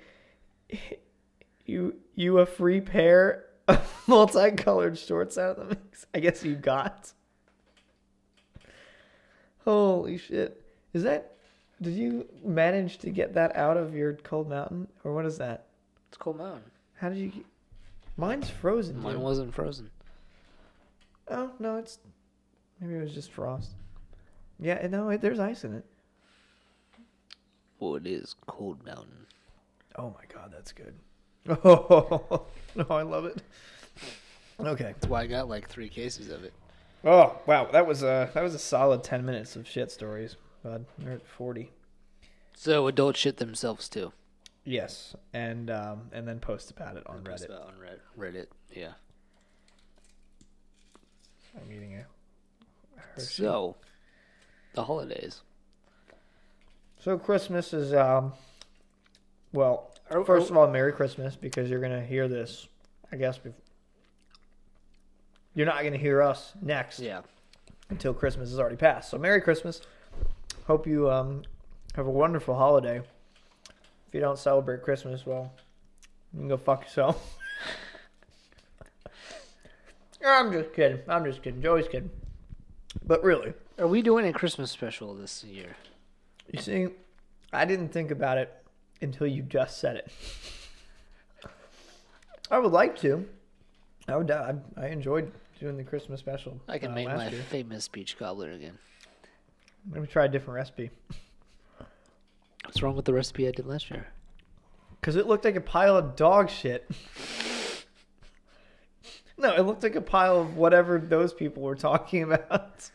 you 1.66 1.96
you 2.14 2.38
a 2.38 2.46
free 2.46 2.80
pair 2.80 3.46
of 3.66 4.02
multicolored 4.06 4.96
shorts 4.96 5.36
out 5.36 5.58
of 5.58 5.68
the 5.68 5.74
mix? 5.74 6.06
I 6.14 6.20
guess 6.20 6.44
you 6.44 6.54
got." 6.54 7.12
Holy 9.64 10.16
shit! 10.16 10.62
Is 10.92 11.02
that? 11.02 11.38
Did 11.82 11.94
you 11.94 12.28
manage 12.44 12.98
to 12.98 13.10
get 13.10 13.34
that 13.34 13.56
out 13.56 13.76
of 13.76 13.96
your 13.96 14.12
cold 14.12 14.48
mountain, 14.48 14.86
or 15.02 15.12
what 15.12 15.26
is 15.26 15.38
that? 15.38 15.66
It's 16.06 16.18
Cold 16.18 16.38
Mountain. 16.38 16.70
How 16.94 17.08
did 17.08 17.18
you? 17.18 17.32
Mine's 18.16 18.48
frozen. 18.48 19.02
Mine 19.02 19.14
dude. 19.14 19.22
wasn't 19.22 19.52
frozen. 19.52 19.90
Oh 21.30 21.50
no, 21.58 21.76
it's 21.76 21.98
maybe 22.80 22.94
it 22.94 23.02
was 23.02 23.14
just 23.14 23.30
frost. 23.30 23.70
Yeah, 24.58 24.86
no, 24.88 25.08
it, 25.10 25.20
there's 25.20 25.38
ice 25.40 25.64
in 25.64 25.74
it. 25.74 25.84
Well, 27.78 27.96
it 27.96 28.06
is 28.06 28.34
Cold 28.46 28.84
Mountain. 28.84 29.26
Oh 29.96 30.10
my 30.10 30.24
god, 30.32 30.52
that's 30.52 30.72
good. 30.72 30.94
Oh 31.64 32.44
no, 32.76 32.86
I 32.90 33.02
love 33.02 33.24
it. 33.24 33.42
Okay. 34.60 34.84
That's 34.84 35.06
why 35.06 35.22
I 35.22 35.26
got 35.26 35.48
like 35.48 35.68
three 35.68 35.88
cases 35.88 36.30
of 36.30 36.44
it. 36.44 36.52
Oh 37.04 37.38
wow, 37.46 37.66
that 37.72 37.86
was 37.86 38.02
a 38.02 38.30
that 38.34 38.42
was 38.42 38.54
a 38.54 38.58
solid 38.58 39.02
ten 39.02 39.24
minutes 39.24 39.56
of 39.56 39.66
shit 39.66 39.90
stories, 39.90 40.36
bud. 40.62 40.84
We're 41.02 41.12
at 41.12 41.26
forty. 41.26 41.70
So 42.54 42.86
adults 42.86 43.18
shit 43.18 43.38
themselves 43.38 43.88
too. 43.88 44.12
Yes, 44.64 45.16
and 45.32 45.70
um, 45.70 46.10
and 46.12 46.28
then 46.28 46.38
post 46.40 46.70
about 46.70 46.96
it 46.98 47.04
on 47.06 47.22
Post 47.22 47.44
Reddit. 47.44 47.46
about 47.46 47.68
On 47.68 47.74
Red- 47.80 48.00
Reddit, 48.34 48.46
yeah. 48.70 48.92
I'm 51.56 51.70
eating 51.72 51.94
a 51.96 52.04
Hershey. 53.00 53.26
So, 53.42 53.76
the 54.74 54.84
holidays. 54.84 55.42
So 57.00 57.18
Christmas 57.18 57.72
is 57.72 57.92
um, 57.94 58.32
well, 59.52 59.94
Are- 60.10 60.24
first 60.24 60.50
are- 60.50 60.52
of 60.54 60.58
all, 60.58 60.68
Merry 60.68 60.92
Christmas 60.92 61.34
because 61.36 61.70
you're 61.70 61.80
gonna 61.80 62.04
hear 62.04 62.28
this, 62.28 62.68
I 63.10 63.16
guess. 63.16 63.38
Bef- 63.38 63.54
you're 65.54 65.66
not 65.66 65.82
gonna 65.82 65.96
hear 65.96 66.22
us 66.22 66.52
next 66.60 67.00
Yeah. 67.00 67.22
until 67.88 68.14
Christmas 68.14 68.50
is 68.52 68.58
already 68.60 68.76
passed. 68.76 69.10
So 69.10 69.18
Merry 69.18 69.40
Christmas. 69.40 69.80
Hope 70.66 70.86
you 70.86 71.10
um 71.10 71.42
have 71.96 72.06
a 72.06 72.10
wonderful 72.10 72.54
holiday. 72.54 72.98
If 72.98 74.14
you 74.14 74.20
don't 74.20 74.38
celebrate 74.38 74.82
Christmas, 74.82 75.24
well, 75.26 75.52
you 76.32 76.40
can 76.40 76.48
go 76.48 76.56
fuck 76.56 76.82
yourself. 76.82 77.36
I'm 80.24 80.52
just 80.52 80.72
kidding. 80.72 81.00
I'm 81.08 81.24
just 81.24 81.42
kidding. 81.42 81.62
Joey's 81.62 81.88
kidding. 81.88 82.10
But 83.06 83.22
really, 83.22 83.54
Are 83.78 83.86
we 83.86 84.02
doing 84.02 84.26
a 84.26 84.32
Christmas 84.32 84.70
special 84.70 85.14
this 85.14 85.44
year? 85.44 85.76
You 86.52 86.60
see, 86.60 86.88
I 87.52 87.64
didn't 87.64 87.90
think 87.90 88.10
about 88.10 88.38
it 88.38 88.52
until 89.00 89.26
you 89.26 89.42
just 89.42 89.78
said 89.78 89.96
it. 89.96 90.12
I 92.50 92.58
would 92.58 92.72
like 92.72 92.98
to. 93.00 93.26
I 94.08 94.16
would. 94.16 94.30
I, 94.30 94.54
I 94.76 94.88
enjoyed 94.88 95.30
doing 95.60 95.76
the 95.76 95.84
Christmas 95.84 96.18
special. 96.20 96.60
I 96.68 96.78
can 96.78 96.90
uh, 96.90 96.94
make 96.94 97.06
last 97.06 97.16
my 97.18 97.28
year. 97.28 97.42
famous 97.42 97.86
peach 97.86 98.18
cobbler 98.18 98.50
again. 98.50 98.76
Let 99.92 100.00
me 100.02 100.06
try 100.08 100.26
a 100.26 100.28
different 100.28 100.56
recipe 100.56 100.90
What's 102.64 102.82
wrong 102.82 102.94
with 102.94 103.06
the 103.06 103.14
recipe 103.14 103.48
I 103.48 103.50
did 103.50 103.66
last 103.66 103.90
year? 103.90 104.06
because 105.00 105.16
it 105.16 105.26
looked 105.26 105.46
like 105.46 105.56
a 105.56 105.60
pile 105.62 105.96
of 105.96 106.14
dog 106.16 106.50
shit. 106.50 106.90
No, 109.40 109.54
it 109.54 109.62
looked 109.62 109.82
like 109.82 109.96
a 109.96 110.00
pile 110.00 110.40
of 110.40 110.56
whatever 110.56 110.98
those 110.98 111.32
people 111.32 111.62
were 111.62 111.74
talking 111.74 112.22
about. 112.32 112.90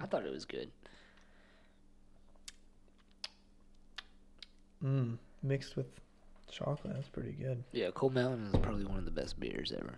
I 0.00 0.06
thought 0.06 0.26
it 0.26 0.32
was 0.32 0.44
good. 0.44 0.70
Mm, 4.84 5.18
mixed 5.42 5.76
with 5.76 5.86
chocolate. 6.50 6.94
That's 6.94 7.08
pretty 7.08 7.32
good. 7.32 7.64
Yeah, 7.72 7.90
Cold 7.94 8.14
Mountain 8.14 8.50
is 8.52 8.60
probably 8.60 8.84
one 8.84 8.98
of 8.98 9.04
the 9.04 9.10
best 9.10 9.38
beers 9.40 9.72
ever. 9.76 9.94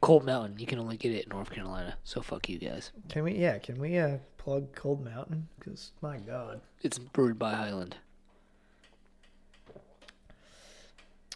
Cold 0.00 0.24
Mountain, 0.24 0.58
you 0.58 0.66
can 0.66 0.78
only 0.78 0.96
get 0.96 1.12
it 1.12 1.24
in 1.24 1.28
North 1.30 1.50
Carolina, 1.50 1.96
so 2.04 2.22
fuck 2.22 2.48
you 2.48 2.58
guys. 2.58 2.92
Can 3.08 3.24
we? 3.24 3.34
Yeah. 3.34 3.58
Can 3.58 3.78
we 3.78 3.98
uh, 3.98 4.18
plug 4.38 4.74
Cold 4.74 5.04
Mountain? 5.04 5.48
Because 5.58 5.92
my 6.00 6.18
God. 6.18 6.60
It's 6.82 6.98
brewed 6.98 7.38
by 7.38 7.54
Highland. 7.54 7.96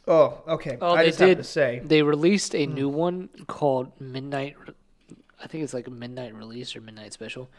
Oh, 0.06 0.42
okay. 0.46 0.76
Oh, 0.80 0.94
I 0.94 1.02
they 1.02 1.08
just 1.08 1.20
have 1.20 1.28
did- 1.30 1.38
to 1.38 1.44
say. 1.44 1.80
They 1.84 2.02
released 2.02 2.54
a 2.54 2.66
new 2.66 2.90
hmm. 2.90 2.96
one 2.96 3.28
called 3.46 3.98
Midnight. 4.00 4.56
I 5.42 5.46
think 5.46 5.64
it's 5.64 5.74
like 5.74 5.86
a 5.86 5.90
midnight 5.90 6.34
release 6.34 6.74
or 6.76 6.80
midnight 6.80 7.12
special, 7.12 7.50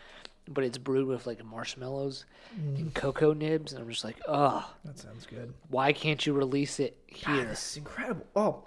but 0.48 0.64
it's 0.64 0.78
brewed 0.78 1.08
with 1.08 1.28
like 1.28 1.44
marshmallows 1.44 2.26
hmm. 2.54 2.76
and 2.76 2.94
cocoa 2.94 3.34
nibs, 3.34 3.74
and 3.74 3.82
I'm 3.82 3.90
just 3.90 4.04
like, 4.04 4.20
oh, 4.28 4.68
That 4.84 4.98
sounds 5.00 5.26
good. 5.26 5.54
why 5.70 5.94
can't 5.94 6.24
you 6.26 6.34
release 6.34 6.80
it 6.80 6.98
God, 7.24 7.36
here? 7.36 7.46
this 7.46 7.72
is 7.72 7.78
incredible. 7.78 8.26
Oh, 8.36 8.64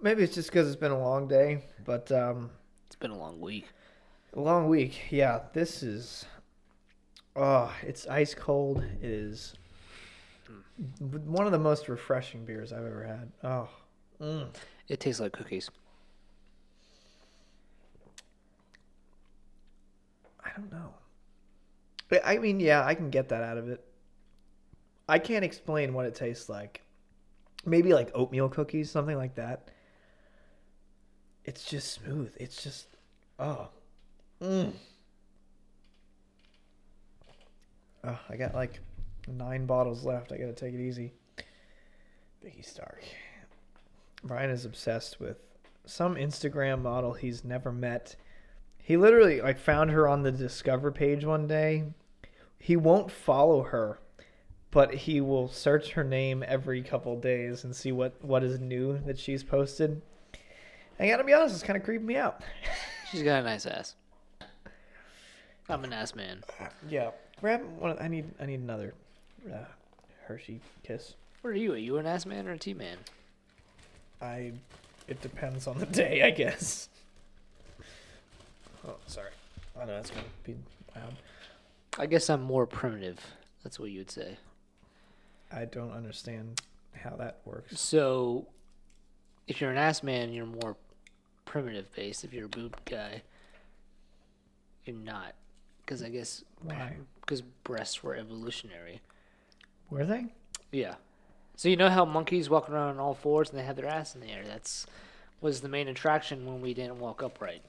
maybe 0.00 0.22
it's 0.22 0.34
just 0.34 0.50
because 0.50 0.66
it's 0.66 0.76
been 0.76 0.92
a 0.92 1.00
long 1.00 1.28
day, 1.28 1.64
but 1.84 2.10
um, 2.12 2.50
It's 2.86 2.96
been 2.96 3.10
a 3.10 3.18
long 3.18 3.40
week. 3.40 3.66
a 4.34 4.40
long 4.40 4.68
week. 4.68 5.00
Yeah, 5.10 5.40
this 5.52 5.82
is. 5.82 6.24
Oh, 7.34 7.70
it's 7.82 8.06
ice 8.06 8.34
cold. 8.34 8.82
It 9.02 9.10
is 9.10 9.54
one 10.98 11.46
of 11.46 11.52
the 11.52 11.58
most 11.58 11.88
refreshing 11.88 12.44
beers 12.44 12.72
I've 12.72 12.84
ever 12.84 13.04
had. 13.04 13.32
Oh, 13.42 13.68
mm. 14.20 14.48
It 14.88 15.00
tastes 15.00 15.20
like 15.20 15.32
cookies. 15.32 15.70
I 20.44 20.50
don't 20.56 20.70
know. 20.70 20.94
I- 22.12 22.34
I 22.34 22.38
mean, 22.38 22.60
yeah, 22.60 22.84
I 22.84 22.94
can 22.94 23.10
get 23.10 23.28
that 23.30 23.42
out 23.42 23.58
of 23.58 23.68
it. 23.68 23.84
I 25.08 25.18
can't 25.18 25.44
explain 25.44 25.94
what 25.94 26.06
it 26.06 26.14
tastes 26.14 26.48
like. 26.48 26.82
Maybe 27.64 27.92
like 27.92 28.10
oatmeal 28.14 28.48
cookies, 28.48 28.90
something 28.90 29.16
like 29.16 29.34
that. 29.36 29.70
It's 31.44 31.64
just 31.64 31.92
smooth. 31.92 32.32
It's 32.38 32.62
just, 32.62 32.86
oh, 33.38 33.68
mm. 34.40 34.72
oh. 38.04 38.18
I 38.28 38.36
got 38.36 38.54
like 38.54 38.80
nine 39.26 39.66
bottles 39.66 40.04
left. 40.04 40.32
I 40.32 40.36
gotta 40.36 40.52
take 40.52 40.74
it 40.74 40.80
easy. 40.80 41.12
Vicky 42.42 42.62
Stark. 42.62 43.02
Brian 44.22 44.50
is 44.50 44.64
obsessed 44.64 45.20
with 45.20 45.38
some 45.84 46.16
Instagram 46.16 46.82
model 46.82 47.12
he's 47.12 47.44
never 47.44 47.72
met. 47.72 48.16
He 48.82 48.96
literally 48.96 49.40
like 49.40 49.58
found 49.58 49.90
her 49.90 50.06
on 50.06 50.22
the 50.22 50.32
Discover 50.32 50.92
page 50.92 51.24
one 51.24 51.46
day. 51.46 51.84
He 52.58 52.76
won't 52.76 53.10
follow 53.10 53.62
her, 53.62 54.00
but 54.70 54.94
he 54.94 55.20
will 55.20 55.48
search 55.48 55.92
her 55.92 56.04
name 56.04 56.44
every 56.46 56.82
couple 56.82 57.18
days 57.18 57.64
and 57.64 57.74
see 57.74 57.92
what 57.92 58.22
what 58.24 58.42
is 58.42 58.60
new 58.60 58.98
that 59.06 59.18
she's 59.18 59.42
posted. 59.42 60.02
I 60.98 61.08
gotta 61.08 61.24
be 61.24 61.34
honest, 61.34 61.54
it's 61.54 61.64
kind 61.64 61.76
of 61.76 61.84
creeping 61.84 62.06
me 62.06 62.16
out. 62.16 62.42
She's 63.10 63.22
got 63.22 63.40
a 63.40 63.44
nice 63.44 63.66
ass. 63.66 63.94
I'm 65.68 65.84
an 65.84 65.92
ass 65.92 66.14
man. 66.14 66.42
Yeah, 66.88 67.10
grab 67.40 67.62
one. 67.78 67.96
I 68.00 68.08
need 68.08 68.32
I 68.40 68.46
need 68.46 68.60
another 68.60 68.94
uh, 69.52 69.64
Hershey 70.26 70.60
kiss. 70.82 71.14
What 71.42 71.50
are 71.50 71.56
you? 71.56 71.72
Are 71.74 71.78
you 71.78 71.98
an 71.98 72.06
ass 72.06 72.26
man 72.26 72.48
or 72.48 72.52
a 72.52 72.58
T 72.58 72.74
man? 72.74 72.98
I. 74.20 74.52
It 75.08 75.22
depends 75.22 75.66
on 75.68 75.78
the 75.78 75.86
day, 75.86 76.22
I 76.22 76.30
guess. 76.30 76.88
Oh, 78.86 78.96
sorry. 79.06 79.30
I 79.80 79.84
know 79.84 79.94
that's 79.94 80.10
gonna 80.10 80.22
be 80.44 80.56
loud. 80.94 81.14
I 81.98 82.06
guess 82.06 82.28
I'm 82.28 82.42
more 82.42 82.66
primitive. 82.66 83.18
That's 83.62 83.78
what 83.78 83.90
you 83.90 83.98
would 83.98 84.10
say. 84.10 84.36
I 85.52 85.64
don't 85.64 85.92
understand 85.92 86.60
how 86.92 87.16
that 87.16 87.38
works. 87.44 87.80
So, 87.80 88.46
if 89.46 89.60
you're 89.60 89.70
an 89.70 89.76
ass 89.76 90.02
man, 90.02 90.32
you're 90.32 90.46
more 90.46 90.76
primitive 91.44 91.92
based. 91.94 92.24
If 92.24 92.32
you're 92.32 92.46
a 92.46 92.48
boob 92.48 92.76
guy, 92.84 93.22
you're 94.84 94.96
not. 94.96 95.34
Because 95.84 96.02
I 96.02 96.08
guess 96.08 96.42
Why? 96.62 96.96
because 97.20 97.42
breasts 97.42 98.02
were 98.02 98.16
evolutionary. 98.16 99.00
Were 99.90 100.04
they? 100.04 100.26
Yeah. 100.72 100.94
So 101.56 101.68
you 101.68 101.76
know 101.76 101.88
how 101.88 102.04
monkeys 102.04 102.50
walk 102.50 102.68
around 102.68 102.90
on 102.90 102.98
all 102.98 103.14
fours 103.14 103.50
and 103.50 103.58
they 103.58 103.64
have 103.64 103.76
their 103.76 103.86
ass 103.86 104.14
in 104.14 104.20
the 104.20 104.30
air. 104.30 104.44
That's 104.46 104.86
was 105.40 105.60
the 105.60 105.68
main 105.68 105.88
attraction 105.88 106.46
when 106.46 106.60
we 106.60 106.74
didn't 106.74 106.98
walk 106.98 107.22
upright. 107.22 107.62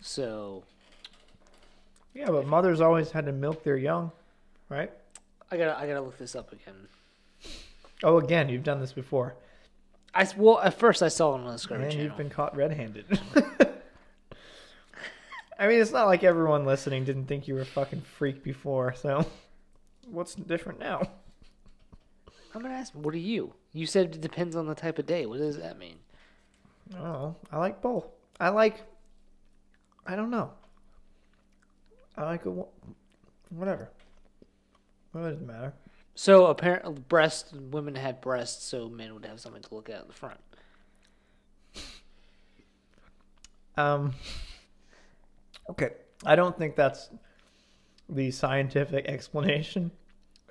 So 0.00 0.62
Yeah, 2.14 2.28
but 2.30 2.46
mothers 2.46 2.80
always 2.80 3.10
had 3.10 3.26
to 3.26 3.32
milk 3.32 3.64
their 3.64 3.76
young, 3.76 4.12
right? 4.68 4.90
I 5.50 5.56
gotta 5.56 5.76
I 5.78 5.86
gotta 5.86 6.00
look 6.00 6.18
this 6.18 6.34
up 6.34 6.52
again. 6.52 6.88
Oh, 8.02 8.18
again, 8.18 8.48
you've 8.48 8.64
done 8.64 8.80
this 8.80 8.92
before, 8.92 9.34
I 10.14 10.26
well 10.36 10.60
at 10.60 10.78
first 10.78 11.02
I 11.02 11.08
saw 11.08 11.32
it 11.32 11.38
on 11.38 11.44
the 11.44 11.52
Discovery 11.52 11.84
and 11.84 11.92
Channel. 11.92 12.06
you've 12.06 12.16
been 12.16 12.30
caught 12.30 12.56
red-handed. 12.56 13.20
I 15.58 15.68
mean, 15.68 15.80
it's 15.80 15.92
not 15.92 16.06
like 16.06 16.24
everyone 16.24 16.64
listening 16.64 17.04
didn't 17.04 17.26
think 17.26 17.46
you 17.46 17.54
were 17.54 17.60
a 17.60 17.66
fucking 17.66 18.00
freak 18.00 18.42
before. 18.42 18.94
So, 18.94 19.26
what's 20.10 20.34
different 20.34 20.80
now? 20.80 21.02
I'm 22.54 22.62
gonna 22.62 22.74
ask. 22.74 22.92
What 22.92 23.14
are 23.14 23.18
you? 23.18 23.54
You 23.72 23.86
said 23.86 24.14
it 24.14 24.20
depends 24.20 24.56
on 24.56 24.66
the 24.66 24.74
type 24.74 24.98
of 24.98 25.06
day. 25.06 25.26
What 25.26 25.38
does 25.38 25.56
that 25.58 25.78
mean? 25.78 25.96
Oh. 26.98 27.34
I 27.50 27.58
like 27.58 27.80
both. 27.80 28.06
I 28.38 28.50
like. 28.50 28.82
I 30.06 30.16
don't 30.16 30.30
know. 30.30 30.50
I 32.16 32.24
like 32.24 32.44
a, 32.44 32.50
wh- 32.50 33.52
whatever. 33.52 33.90
It 35.14 35.40
matter? 35.42 35.72
So 36.14 36.46
apparently, 36.46 36.94
breast 37.08 37.54
women 37.54 37.94
had 37.94 38.20
breasts, 38.20 38.64
so 38.66 38.88
men 38.88 39.14
would 39.14 39.24
have 39.24 39.40
something 39.40 39.62
to 39.62 39.74
look 39.74 39.88
at 39.88 40.02
in 40.02 40.08
the 40.08 40.12
front. 40.12 40.40
Um. 43.76 44.12
Okay, 45.70 45.90
I 46.26 46.36
don't 46.36 46.58
think 46.58 46.76
that's 46.76 47.08
the 48.08 48.30
scientific 48.30 49.06
explanation. 49.08 49.90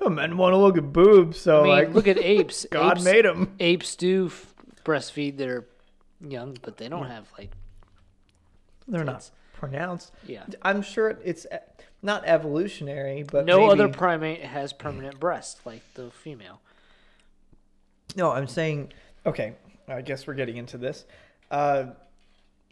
Men 0.10 0.38
want 0.38 0.54
to 0.54 0.58
look 0.58 0.78
at 0.78 0.91
boobs, 0.91 1.39
so 1.39 1.60
I 1.60 1.64
mean, 1.64 1.70
like 1.72 1.93
look 1.93 2.08
at 2.08 2.18
apes. 2.18 2.66
God 2.72 2.97
apes, 2.97 3.04
made 3.06 3.26
them. 3.26 3.54
apes 3.60 3.95
do 3.95 4.28
f- 4.28 4.54
breastfeed 4.84 5.38
their 5.38 5.66
young, 6.28 6.58
but 6.62 6.78
they 6.78 6.89
don't 6.89 7.08
have 7.08 7.28
like 7.38 7.52
They're 8.88 9.04
not 9.04 9.30
pronounced. 9.54 10.12
Yeah. 10.28 10.43
I'm 10.64 10.82
sure 10.82 11.20
it's 11.24 11.45
not 12.02 12.24
evolutionary, 12.26 13.24
but 13.24 13.45
no 13.45 13.60
maybe- 13.60 13.72
other 13.72 13.88
primate 13.89 14.41
has 14.43 14.74
permanent 14.74 15.20
breasts 15.20 15.62
like 15.66 15.82
the 15.93 16.10
female. 16.10 16.62
No, 18.16 18.32
I'm 18.32 18.47
saying. 18.47 18.91
Okay, 19.26 19.54
I 19.88 20.02
guess 20.02 20.26
we're 20.26 20.34
getting 20.34 20.58
into 20.58 20.78
this. 20.78 21.06
Uh, 21.52 21.91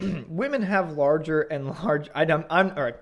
women 0.28 0.62
have 0.62 0.92
larger 0.92 1.42
and 1.42 1.68
large. 1.68 2.08
I 2.14 2.24
don't, 2.24 2.46
I'm 2.50 2.70
all 2.76 2.82
right. 2.82 2.96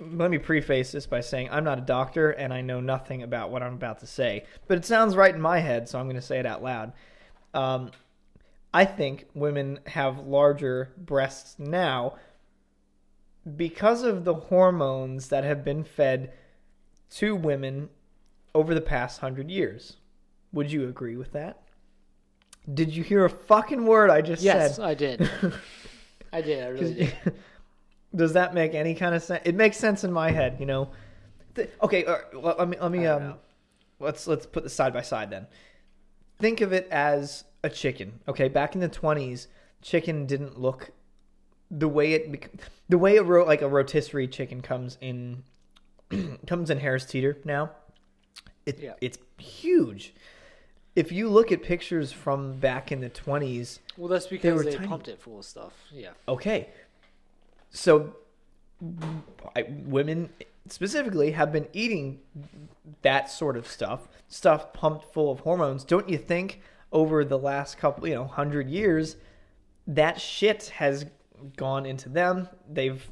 Let 0.00 0.30
me 0.30 0.38
preface 0.38 0.92
this 0.92 1.06
by 1.06 1.20
saying 1.20 1.48
I'm 1.50 1.64
not 1.64 1.78
a 1.78 1.82
doctor 1.82 2.30
and 2.30 2.54
I 2.54 2.62
know 2.62 2.80
nothing 2.80 3.22
about 3.22 3.50
what 3.50 3.62
I'm 3.62 3.74
about 3.74 3.98
to 4.00 4.06
say, 4.06 4.44
but 4.66 4.78
it 4.78 4.84
sounds 4.84 5.14
right 5.14 5.34
in 5.34 5.40
my 5.40 5.58
head, 5.58 5.88
so 5.88 5.98
I'm 5.98 6.06
going 6.06 6.16
to 6.16 6.22
say 6.22 6.38
it 6.38 6.46
out 6.46 6.62
loud. 6.62 6.92
Um, 7.52 7.90
I 8.72 8.84
think 8.84 9.26
women 9.34 9.80
have 9.86 10.20
larger 10.20 10.92
breasts 10.96 11.58
now 11.58 12.14
because 13.56 14.02
of 14.02 14.24
the 14.24 14.34
hormones 14.34 15.28
that 15.28 15.44
have 15.44 15.64
been 15.64 15.84
fed 15.84 16.32
to 17.10 17.34
women 17.34 17.90
over 18.54 18.74
the 18.74 18.80
past 18.80 19.20
hundred 19.20 19.50
years. 19.50 19.96
Would 20.52 20.72
you 20.72 20.88
agree 20.88 21.16
with 21.16 21.32
that? 21.32 21.60
Did 22.72 22.94
you 22.94 23.02
hear 23.02 23.24
a 23.24 23.30
fucking 23.30 23.84
word 23.84 24.10
I 24.10 24.20
just 24.20 24.42
Yes, 24.42 24.76
said? 24.76 24.82
Yes, 24.82 24.88
I 24.88 24.94
did. 24.94 25.30
I 26.32 26.40
did. 26.40 26.64
I 26.64 26.68
really 26.68 26.94
did. 27.24 27.34
Does 28.14 28.32
that 28.32 28.54
make 28.54 28.74
any 28.74 28.94
kind 28.94 29.14
of 29.14 29.22
sense? 29.22 29.42
It 29.44 29.54
makes 29.54 29.76
sense 29.76 30.02
in 30.04 30.12
my 30.12 30.30
head, 30.30 30.56
you 30.58 30.66
know. 30.66 30.90
Th- 31.54 31.70
okay, 31.82 32.04
right, 32.04 32.20
well, 32.34 32.56
let 32.58 32.68
me 32.68 32.76
let 32.80 32.90
me 32.90 33.06
um, 33.06 33.22
know. 33.22 33.36
let's 34.00 34.26
let's 34.26 34.46
put 34.46 34.64
this 34.64 34.72
side 34.74 34.92
by 34.92 35.02
side 35.02 35.30
then. 35.30 35.46
Think 36.38 36.60
of 36.60 36.72
it 36.72 36.88
as 36.90 37.44
a 37.62 37.70
chicken. 37.70 38.20
Okay, 38.26 38.48
back 38.48 38.74
in 38.74 38.80
the 38.80 38.88
twenties, 38.88 39.48
chicken 39.82 40.26
didn't 40.26 40.58
look 40.60 40.90
the 41.70 41.88
way 41.88 42.12
it 42.14 42.52
the 42.88 42.98
way 42.98 43.16
a 43.16 43.22
ro- 43.22 43.44
like 43.44 43.62
a 43.62 43.68
rotisserie 43.68 44.26
chicken 44.28 44.60
comes 44.60 44.98
in 45.00 45.44
comes 46.46 46.70
in 46.70 46.78
Harris 46.78 47.04
Teeter 47.04 47.38
now. 47.44 47.70
It, 48.66 48.78
Yeah. 48.80 48.94
It's 49.00 49.18
huge. 49.38 50.14
If 50.96 51.12
you 51.12 51.28
look 51.28 51.52
at 51.52 51.62
pictures 51.62 52.10
from 52.10 52.54
back 52.58 52.90
in 52.90 53.00
the 53.00 53.08
twenties, 53.08 53.78
Well, 53.96 54.08
that's 54.08 54.26
because 54.26 54.64
they, 54.64 54.74
tiny. 54.74 54.88
pumped 54.88 55.06
it 55.08 55.20
full 55.20 55.38
of 55.38 55.44
stuff. 55.44 55.72
Yeah. 55.92 56.10
Okay. 56.28 56.68
So, 57.70 58.14
I, 59.56 59.64
women 59.86 60.30
specifically 60.68 61.32
have 61.32 61.52
been 61.52 61.68
eating 61.72 62.20
that 63.02 63.30
sort 63.30 63.56
of 63.56 63.66
stuff, 63.66 64.08
stuff 64.28 64.72
pumped 64.72 65.12
full 65.12 65.30
of 65.30 65.40
hormones. 65.40 65.84
Don't 65.84 66.08
you 66.08 66.18
think 66.18 66.60
over 66.92 67.24
the 67.24 67.38
last 67.38 67.78
couple, 67.78 68.06
you 68.08 68.14
know, 68.14 68.24
hundred 68.24 68.68
years, 68.68 69.16
that 69.86 70.20
shit 70.20 70.66
has 70.76 71.06
gone 71.56 71.86
into 71.86 72.08
them? 72.08 72.48
They've 72.68 73.04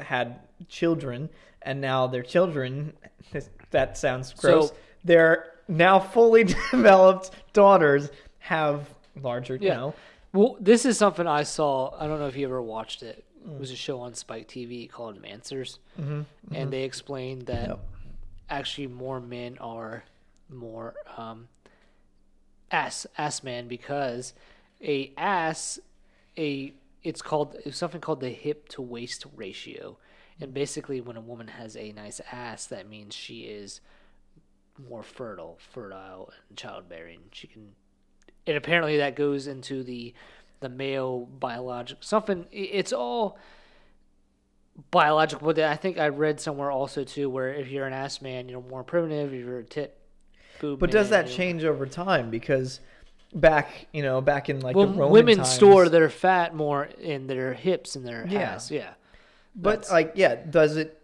had 0.00 0.40
children, 0.68 1.28
and 1.62 1.80
now 1.80 2.06
their 2.06 2.22
children. 2.22 2.92
That 3.70 3.96
sounds 3.96 4.34
gross. 4.34 4.68
So- 4.68 4.74
their 5.02 5.54
now 5.66 5.98
fully 5.98 6.44
developed 6.70 7.30
daughters 7.54 8.10
have 8.40 8.86
larger, 9.22 9.56
you 9.56 9.68
Yeah. 9.68 9.76
know. 9.76 9.94
Well, 10.34 10.56
this 10.60 10.84
is 10.84 10.98
something 10.98 11.26
I 11.26 11.44
saw. 11.44 11.94
I 11.98 12.06
don't 12.06 12.18
know 12.18 12.26
if 12.26 12.36
you 12.36 12.46
ever 12.46 12.60
watched 12.60 13.02
it. 13.02 13.24
Mm. 13.46 13.54
It 13.54 13.60
was 13.60 13.70
a 13.70 13.76
show 13.76 14.00
on 14.00 14.14
Spike 14.14 14.48
TV 14.48 14.88
called 14.90 15.20
Manswers, 15.22 15.78
and 15.98 16.72
they 16.72 16.84
explained 16.84 17.46
that 17.46 17.62
Mm-hmm. 17.62 17.70
Yep. 17.70 17.80
actually 18.50 18.86
more 18.88 19.20
men 19.20 19.58
are 19.58 20.04
more 20.48 20.94
um, 21.16 21.48
ass 22.70 23.06
ass 23.18 23.42
man 23.42 23.68
because 23.68 24.34
a 24.82 25.12
ass 25.16 25.78
a 26.38 26.72
it's 27.02 27.20
called 27.22 27.56
it's 27.64 27.76
something 27.76 28.00
called 28.00 28.20
the 28.20 28.30
hip 28.30 28.68
to 28.70 28.82
waist 28.82 29.24
ratio, 29.36 29.98
and 30.40 30.54
basically 30.54 31.00
when 31.00 31.16
a 31.16 31.20
woman 31.20 31.48
has 31.48 31.76
a 31.76 31.92
nice 31.92 32.20
ass, 32.30 32.66
that 32.66 32.88
means 32.88 33.14
she 33.14 33.40
is 33.42 33.80
more 34.88 35.02
fertile, 35.02 35.58
fertile 35.72 36.32
and 36.48 36.56
childbearing. 36.56 37.20
She 37.32 37.46
can 37.46 37.72
and 38.46 38.56
apparently 38.56 38.96
that 38.98 39.14
goes 39.16 39.46
into 39.46 39.82
the 39.82 40.14
the 40.62 40.68
male 40.68 41.26
biological 41.38 42.02
something 42.02 42.46
it's 42.50 42.92
all 42.92 43.36
biological 44.90 45.46
but 45.46 45.58
i 45.58 45.76
think 45.76 45.98
i 45.98 46.08
read 46.08 46.40
somewhere 46.40 46.70
also 46.70 47.04
too 47.04 47.28
where 47.28 47.52
if 47.52 47.68
you're 47.68 47.86
an 47.86 47.92
ass 47.92 48.22
man 48.22 48.48
you're 48.48 48.62
more 48.62 48.82
primitive 48.82 49.32
if 49.34 49.40
you're 49.44 49.58
a 49.58 49.64
tit 49.64 49.98
boob 50.60 50.78
But 50.78 50.90
does 50.90 51.10
that 51.10 51.28
change 51.28 51.64
over 51.64 51.86
time? 51.86 52.30
Because 52.30 52.78
back, 53.34 53.86
you 53.92 54.02
know, 54.02 54.20
back 54.20 54.48
in 54.48 54.60
like 54.60 54.76
well 54.76 54.86
the 54.86 54.92
Roman 54.92 55.10
women 55.12 55.36
times, 55.38 55.48
store 55.50 55.88
their 55.88 56.08
fat 56.08 56.54
more 56.54 56.84
in 56.84 57.26
their 57.26 57.52
hips 57.52 57.96
and 57.96 58.06
their 58.06 58.26
Yeah. 58.28 58.40
ass 58.40 58.70
yeah 58.70 58.90
But 59.56 59.70
That's- 59.82 59.90
like, 59.90 60.12
yeah, 60.14 60.36
does 60.48 60.76
it 60.76 60.98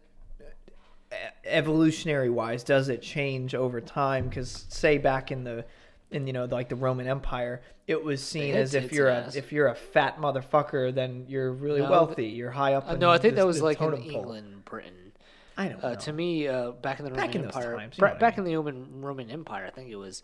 evolutionary 1.44 2.30
wise? 2.30 2.62
Does 2.64 2.88
it 2.88 3.02
change 3.02 3.54
over 3.54 3.80
time? 3.80 4.28
Because 4.28 4.66
say 4.68 4.98
back 4.98 5.32
in 5.32 5.44
the 5.44 5.64
in 6.10 6.26
you 6.26 6.32
know 6.32 6.44
like 6.46 6.68
the 6.68 6.76
Roman 6.76 7.06
Empire, 7.06 7.60
it 7.86 8.02
was 8.02 8.22
seen 8.24 8.54
as 8.54 8.74
if 8.74 8.92
you're 8.92 9.08
a 9.08 9.16
ass. 9.26 9.34
if 9.36 9.52
you're 9.52 9.68
a 9.68 9.74
fat 9.74 10.18
motherfucker, 10.18 10.94
then 10.94 11.26
you're 11.28 11.52
really 11.52 11.80
No, 11.82 11.90
wealthy. 11.90 12.26
You're 12.28 12.50
high 12.50 12.74
up. 12.74 12.88
Uh, 12.88 12.96
no 12.96 13.10
i 13.10 13.18
think 13.18 13.34
this- 13.34 13.42
that 13.42 13.46
was 13.46 13.60
like 13.62 13.80
in 13.80 13.90
pole. 13.90 14.00
england 14.02 14.64
britain 14.64 15.12
I 15.56 15.68
don't 15.68 15.82
know. 15.82 15.88
uh, 15.90 15.96
to 15.96 16.12
me 16.12 16.46
uh, 16.46 16.70
back 16.70 17.00
in 17.00 17.04
the 17.04 17.10
roman 17.10 17.26
Back 17.26 17.34
in 17.34 17.44
empire 17.44 17.76
times, 17.76 17.96
you 17.96 18.00
bra- 18.00 18.08
know 18.10 18.14
what 18.14 18.22
I 18.22 18.26
back 18.26 18.38
mean. 18.38 18.46
in 18.46 18.52
the 18.52 18.56
roman 18.58 19.00
roman 19.02 19.30
empire 19.30 19.66
i 19.66 19.70
think 19.70 19.90
it 19.90 19.96
was 19.96 20.22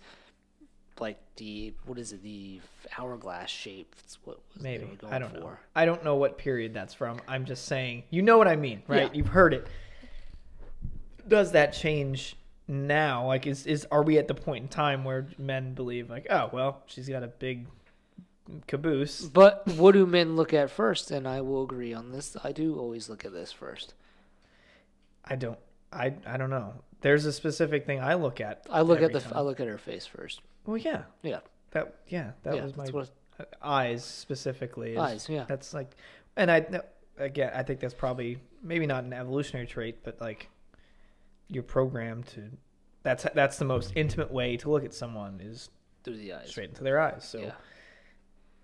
like 1.00 1.18
the 1.36 1.74
what 1.86 1.98
is 1.98 2.12
it 2.12 2.22
the 2.22 2.60
hourglass 2.96 3.50
shape 3.50 3.94
It's 4.04 4.16
what 4.24 4.38
Maybe 4.60 4.86
I 5.10 5.18
don't 5.18 5.34
know. 5.34 5.50
I 5.74 5.84
don't 5.86 6.04
know 6.04 6.14
what 6.14 6.38
period 6.38 6.72
that's 6.72 6.94
from. 6.94 7.20
I'm 7.26 7.44
just 7.46 7.64
saying. 7.66 8.04
You 8.10 8.22
know 8.22 8.38
what 8.38 8.46
I 8.46 8.54
mean, 8.54 8.84
right? 8.86 9.02
Yeah. 9.02 9.08
You've 9.12 9.26
heard 9.26 9.52
it. 9.54 9.66
Does 11.26 11.50
that 11.52 11.72
change 11.72 12.36
now? 12.68 13.26
Like, 13.26 13.46
is 13.46 13.66
is 13.66 13.86
are 13.90 14.02
we 14.02 14.18
at 14.18 14.28
the 14.28 14.34
point 14.34 14.62
in 14.62 14.68
time 14.68 15.04
where 15.04 15.26
men 15.38 15.74
believe 15.74 16.10
like, 16.10 16.26
oh 16.30 16.50
well, 16.52 16.82
she's 16.86 17.08
got 17.08 17.22
a 17.22 17.28
big 17.28 17.66
caboose? 18.66 19.22
But 19.22 19.66
what 19.76 19.92
do 19.92 20.06
men 20.06 20.36
look 20.36 20.52
at 20.52 20.70
first? 20.70 21.10
And 21.10 21.26
I 21.26 21.40
will 21.40 21.64
agree 21.64 21.92
on 21.94 22.12
this. 22.12 22.36
I 22.44 22.52
do 22.52 22.78
always 22.78 23.08
look 23.08 23.24
at 23.24 23.32
this 23.32 23.52
first. 23.52 23.94
I 25.24 25.36
don't. 25.36 25.58
I 25.92 26.14
I 26.26 26.36
don't 26.36 26.50
know. 26.50 26.74
There's 27.00 27.24
a 27.26 27.32
specific 27.32 27.84
thing 27.86 28.00
I 28.00 28.14
look 28.14 28.40
at. 28.40 28.66
I 28.70 28.80
look 28.80 29.02
at 29.02 29.12
the. 29.12 29.20
time. 29.20 29.32
I 29.34 29.40
look 29.42 29.60
at 29.60 29.66
her 29.66 29.78
face 29.78 30.06
first. 30.06 30.40
Well, 30.66 30.76
yeah. 30.78 31.02
Yeah, 31.22 31.40
That 31.72 31.94
yeah. 32.08 32.30
That 32.42 32.56
yeah. 32.56 32.64
was 32.64 32.76
my 32.76 32.86
what 32.86 33.10
eyes 33.62 34.04
specifically. 34.04 34.92
is- 34.92 34.98
eyes. 34.98 35.28
Yeah, 35.28 35.44
That's 35.46 35.74
like, 35.74 35.90
and 36.36 36.50
I 36.50 36.64
again, 37.18 37.52
I 37.54 37.62
think 37.62 37.80
that's 37.80 37.94
probably 37.94 38.38
maybe 38.62 38.86
not 38.86 39.04
an 39.04 39.12
evolutionary 39.12 39.66
trait, 39.66 40.02
but 40.04 40.20
like 40.20 40.48
you're 41.48 41.62
programmed 41.62 42.26
to. 42.28 42.50
That's 43.02 43.26
that's 43.34 43.58
the 43.58 43.64
most 43.64 43.92
intimate 43.96 44.30
way 44.32 44.56
to 44.58 44.70
look 44.70 44.84
at 44.84 44.94
someone 44.94 45.40
is 45.42 45.68
through 46.04 46.16
the 46.16 46.32
eyes. 46.34 46.48
straight 46.50 46.70
into 46.70 46.82
their 46.84 47.00
eyes. 47.00 47.24
So 47.28 47.38
yeah, 47.40 47.52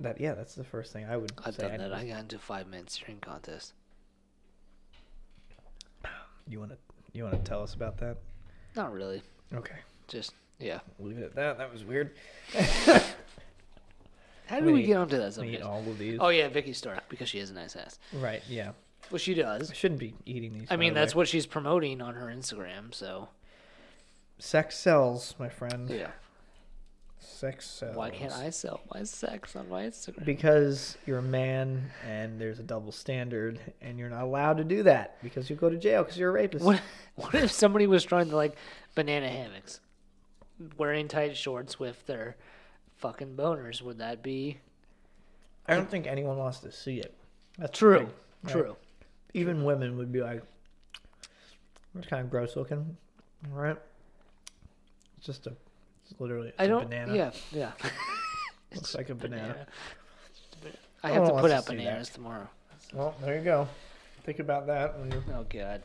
that 0.01 0.21
yeah, 0.21 0.35
that's 0.35 0.55
the 0.55 0.65
first 0.65 0.93
thing 0.93 1.05
I 1.09 1.17
would 1.17 1.33
I've 1.45 1.55
say. 1.55 1.69
done 1.69 1.79
that. 1.79 1.93
I- 1.93 2.07
got 2.07 2.21
into 2.21 2.39
five 2.39 2.67
minute 2.67 2.91
steering 2.91 3.19
contest. 3.21 3.75
you 6.49 6.59
want 6.59 6.73
to 6.73 6.79
you 7.13 7.25
want 7.25 7.37
to 7.37 7.49
tell 7.49 7.63
us 7.63 7.75
about 7.75 7.99
that? 7.99 8.17
Not 8.77 8.93
really. 8.93 9.23
Okay, 9.55 9.75
Just 10.09 10.33
yeah. 10.61 10.79
leave 11.01 11.19
it 11.19 11.25
at 11.25 11.35
that. 11.35 11.59
That 11.59 11.73
was 11.73 11.85
weird. 11.85 12.13
How 14.47 14.57
did 14.57 14.65
We 14.67 14.73
we 14.73 14.83
get 14.85 14.97
onto 14.97 15.17
that 15.19 15.35
subject? 15.35 15.63
all 15.63 15.81
of 15.81 15.99
these. 15.99 16.19
Oh 16.21 16.29
yeah, 16.29 16.49
Vicky 16.49 16.73
Stark 16.73 17.09
because 17.09 17.29
she 17.29 17.39
has 17.39 17.51
a 17.51 17.55
nice 17.55 17.77
ass. 17.77 17.99
Right. 18.13 18.43
Yeah. 18.49 18.73
Well, 19.11 19.19
she 19.19 19.35
does. 19.35 19.71
I 19.71 19.75
shouldn't 19.75 20.01
be 20.01 20.15
eating 20.25 20.59
these. 20.59 20.69
I 20.71 20.77
mean, 20.77 20.95
that's 20.95 21.15
what 21.15 21.29
she's 21.29 21.47
promoting 21.47 22.01
on 22.01 22.15
her 22.15 22.27
Instagram. 22.27 22.95
So 22.95 23.29
sex 24.39 24.77
sells, 24.79 25.35
my 25.39 25.49
friend. 25.49 25.89
yeah. 25.91 26.11
Sex 27.19 27.67
sells. 27.67 27.97
Why 27.97 28.11
can't 28.11 28.33
I 28.33 28.51
sell 28.51 28.81
my 28.95 29.03
sex 29.03 29.57
on 29.57 29.69
my 29.69 29.83
Instagram? 29.83 30.25
Because 30.25 30.97
you're 31.07 31.19
a 31.19 31.23
man 31.23 31.91
and 32.07 32.41
there's 32.41 32.59
a 32.61 32.63
double 32.63 32.93
standard, 32.93 33.59
and 33.83 33.99
you're 33.99 34.09
not 34.11 34.25
allowed 34.25 34.57
to 34.59 34.65
do 34.65 34.83
that 34.85 35.23
because 35.23 35.51
you 35.51 35.57
go 35.57 35.69
to 35.69 35.77
jail 35.77 36.03
because 36.03 36.19
you're 36.19 36.31
a 36.31 36.33
rapist. 36.33 36.65
What 36.65 36.81
what 37.17 37.35
if 37.35 37.51
somebody 37.51 37.87
was 37.87 38.05
trying 38.05 38.31
to 38.31 38.37
like 38.37 38.57
banana 38.95 39.29
hammocks, 39.29 39.81
wearing 40.79 41.09
tight 41.09 41.37
shorts 41.37 41.79
with 41.79 42.07
their 42.07 42.37
fucking 42.97 43.37
boners? 43.37 43.83
Would 43.83 43.99
that 43.99 44.23
be 44.23 44.59
I 45.67 45.75
don't 45.75 45.91
think 45.91 46.07
anyone 46.07 46.37
wants 46.37 46.61
to 46.61 46.73
see 46.73 46.99
it. 46.99 47.15
That's 47.59 47.79
true? 47.79 47.99
thing, 47.99 48.11
right? 48.45 48.53
True. 48.53 48.77
Even 49.35 49.65
women 49.65 49.97
would 49.97 50.13
be 50.13 50.21
like, 50.23 50.43
"It's 51.97 52.07
kind 52.07 52.25
of 52.25 52.31
gross 52.31 52.57
looking." 52.57 52.97
Right. 53.51 53.77
It's 55.19 55.27
just 55.27 55.47
a. 55.47 55.53
It's 56.05 56.19
literally. 56.21 56.53
I 56.59 56.65
a 56.65 56.69
don't. 56.69 56.89
banana. 56.89 57.15
Yeah, 57.15 57.31
yeah. 57.53 57.73
Looks 58.75 58.95
like 58.95 59.11
a 59.11 59.15
banana. 59.15 59.67
I 61.03 61.11
have 61.11 61.27
to 61.27 61.33
put 61.41 61.51
out 61.51 61.67
to 61.67 61.73
bananas 61.73 62.09
tomorrow. 62.11 62.49
Well, 62.93 63.15
there 63.23 63.39
you 63.39 63.45
go. 63.45 63.69
Think 64.25 64.39
about 64.39 64.67
that 64.67 64.99
when 64.99 65.11
you're 65.11 65.23
Oh 65.35 65.45
god. 65.49 65.83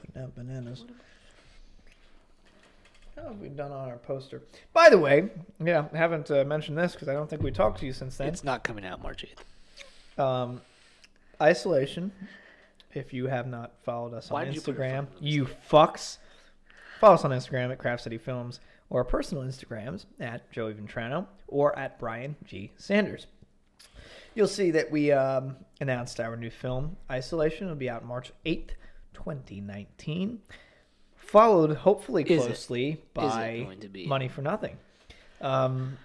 putting 0.00 0.22
out 0.22 0.34
bananas. 0.34 0.84
How 3.16 3.24
have 3.24 3.38
we 3.38 3.48
done 3.48 3.70
on 3.72 3.88
our 3.88 3.98
poster? 3.98 4.42
By 4.72 4.88
the 4.88 4.98
way, 4.98 5.28
yeah, 5.62 5.84
I 5.92 5.96
haven't 5.96 6.30
uh, 6.30 6.44
mentioned 6.44 6.78
this 6.78 6.92
because 6.92 7.08
I 7.08 7.12
don't 7.12 7.28
think 7.28 7.42
we 7.42 7.50
talked 7.50 7.78
to 7.80 7.86
you 7.86 7.92
since 7.92 8.16
then. 8.16 8.28
It's 8.28 8.42
not 8.42 8.64
coming 8.64 8.84
out 8.86 9.02
March 9.02 9.24
eighth. 9.24 9.44
Um, 10.18 10.60
isolation. 11.40 12.10
If 12.94 13.12
you 13.12 13.26
have 13.26 13.46
not 13.46 13.72
followed 13.84 14.14
us 14.14 14.30
Why 14.30 14.40
on 14.42 14.46
did 14.46 14.54
you 14.54 14.60
Instagram, 14.60 15.06
you 15.20 15.48
fucks. 15.70 16.18
Follow 17.00 17.14
us 17.14 17.24
on 17.24 17.30
Instagram 17.30 17.72
at 17.72 17.78
Craft 17.78 18.02
City 18.04 18.18
Films 18.18 18.60
or 18.90 19.04
personal 19.04 19.42
Instagrams 19.44 20.04
at 20.20 20.50
Joey 20.52 20.74
Ventrano 20.74 21.26
or 21.48 21.76
at 21.78 21.98
Brian 21.98 22.36
G. 22.44 22.70
Sanders. 22.76 23.26
You'll 24.34 24.48
see 24.48 24.70
that 24.70 24.90
we 24.90 25.12
um, 25.12 25.56
announced 25.80 26.20
our 26.20 26.36
new 26.36 26.50
film, 26.50 26.96
Isolation. 27.10 27.66
It'll 27.66 27.76
be 27.76 27.90
out 27.90 28.04
March 28.04 28.32
8th, 28.46 28.70
2019. 29.14 30.40
Followed, 31.16 31.76
hopefully, 31.76 32.22
Is 32.24 32.42
it? 32.44 32.46
closely 32.46 33.02
by 33.14 33.66
to 33.80 33.88
be? 33.88 34.06
Money 34.06 34.28
for 34.28 34.42
Nothing. 34.42 34.76
Um, 35.40 35.98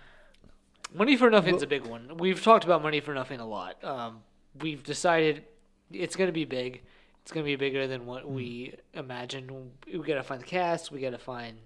Money 0.94 1.16
for 1.18 1.30
Nothing's 1.30 1.64
a 1.64 1.68
big 1.68 1.86
one. 1.86 2.18
We've 2.18 2.42
talked 2.42 2.66
about 2.66 2.82
Money 2.82 3.02
for 3.02 3.14
Nothing 3.14 3.40
a 3.40 3.48
lot. 3.48 3.84
Um, 3.84 4.22
we've 4.62 4.84
decided 4.84 5.44
it's 5.92 6.16
going 6.16 6.28
to 6.28 6.34
be 6.34 6.46
big. 6.46 6.82
It's 7.22 7.32
going 7.32 7.46
to 7.46 7.50
be 7.50 7.56
bigger 7.56 7.88
than 7.88 8.06
what 8.06 8.30
we 8.30 8.76
imagined. 8.94 9.52
We 9.86 10.00
got 10.00 10.16
to 10.16 10.24
find 10.24 10.42
the 10.42 10.46
cast. 10.46 10.92
We 10.92 11.02
got 11.02 11.10
to 11.10 11.18
find. 11.18 11.58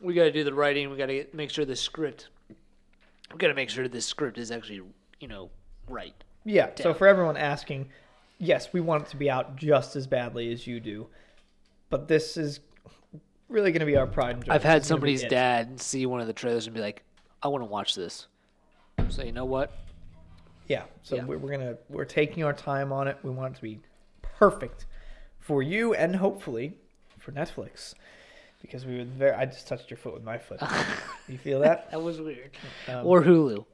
We 0.00 0.14
got 0.14 0.24
to 0.24 0.32
do 0.32 0.44
the 0.44 0.52
writing. 0.52 0.90
We 0.90 0.96
got 0.96 1.06
to 1.06 1.26
make 1.32 1.50
sure 1.50 1.64
the 1.64 1.76
script. 1.76 2.28
We 3.32 3.38
got 3.38 3.48
to 3.48 3.54
make 3.54 3.70
sure 3.70 3.86
this 3.88 4.06
script 4.06 4.38
is 4.38 4.50
actually, 4.50 4.82
you 5.20 5.28
know, 5.28 5.50
right. 5.88 6.14
Yeah. 6.44 6.70
So 6.76 6.92
for 6.92 7.06
everyone 7.06 7.36
asking, 7.36 7.88
yes, 8.38 8.72
we 8.72 8.80
want 8.80 9.04
it 9.04 9.10
to 9.10 9.16
be 9.16 9.30
out 9.30 9.56
just 9.56 9.96
as 9.96 10.06
badly 10.06 10.52
as 10.52 10.66
you 10.66 10.80
do, 10.80 11.06
but 11.90 12.08
this 12.08 12.36
is 12.36 12.60
really 13.48 13.70
going 13.72 13.80
to 13.80 13.86
be 13.86 13.96
our 13.96 14.06
pride 14.06 14.36
and 14.36 14.44
joy. 14.44 14.52
I've 14.52 14.62
had 14.62 14.82
is 14.82 14.88
gonna 14.88 15.00
be 15.00 15.16
somebody's 15.16 15.30
dad 15.30 15.80
see 15.80 16.06
one 16.06 16.20
of 16.20 16.26
the 16.26 16.32
trailers 16.32 16.66
and 16.66 16.74
be 16.74 16.80
like, 16.80 17.04
"I 17.42 17.48
want 17.48 17.62
to 17.62 17.66
watch 17.66 17.94
this." 17.94 18.26
So 19.08 19.22
you 19.22 19.32
know 19.32 19.44
what? 19.44 19.72
Yeah. 20.66 20.84
So 21.02 21.16
Yeah. 21.16 21.24
We're, 21.24 21.38
we're 21.38 21.50
gonna 21.50 21.76
we're 21.88 22.04
taking 22.04 22.44
our 22.44 22.52
time 22.52 22.92
on 22.92 23.08
it. 23.08 23.18
We 23.22 23.30
want 23.30 23.54
it 23.54 23.56
to 23.56 23.62
be 23.62 23.80
perfect 24.22 24.86
for 25.38 25.62
you 25.62 25.94
and 25.94 26.16
hopefully 26.16 26.78
for 27.18 27.32
Netflix. 27.32 27.94
Because 28.62 28.84
we 28.86 28.96
would 28.98 29.12
very, 29.12 29.32
I 29.32 29.44
just 29.44 29.68
touched 29.68 29.90
your 29.90 29.98
foot 29.98 30.14
with 30.14 30.24
my 30.24 30.38
foot. 30.38 30.60
you 31.28 31.38
feel 31.38 31.60
that? 31.60 31.90
That 31.90 32.02
was 32.02 32.20
weird. 32.20 32.50
Um, 32.88 33.06
or 33.06 33.22
Hulu, 33.22 33.64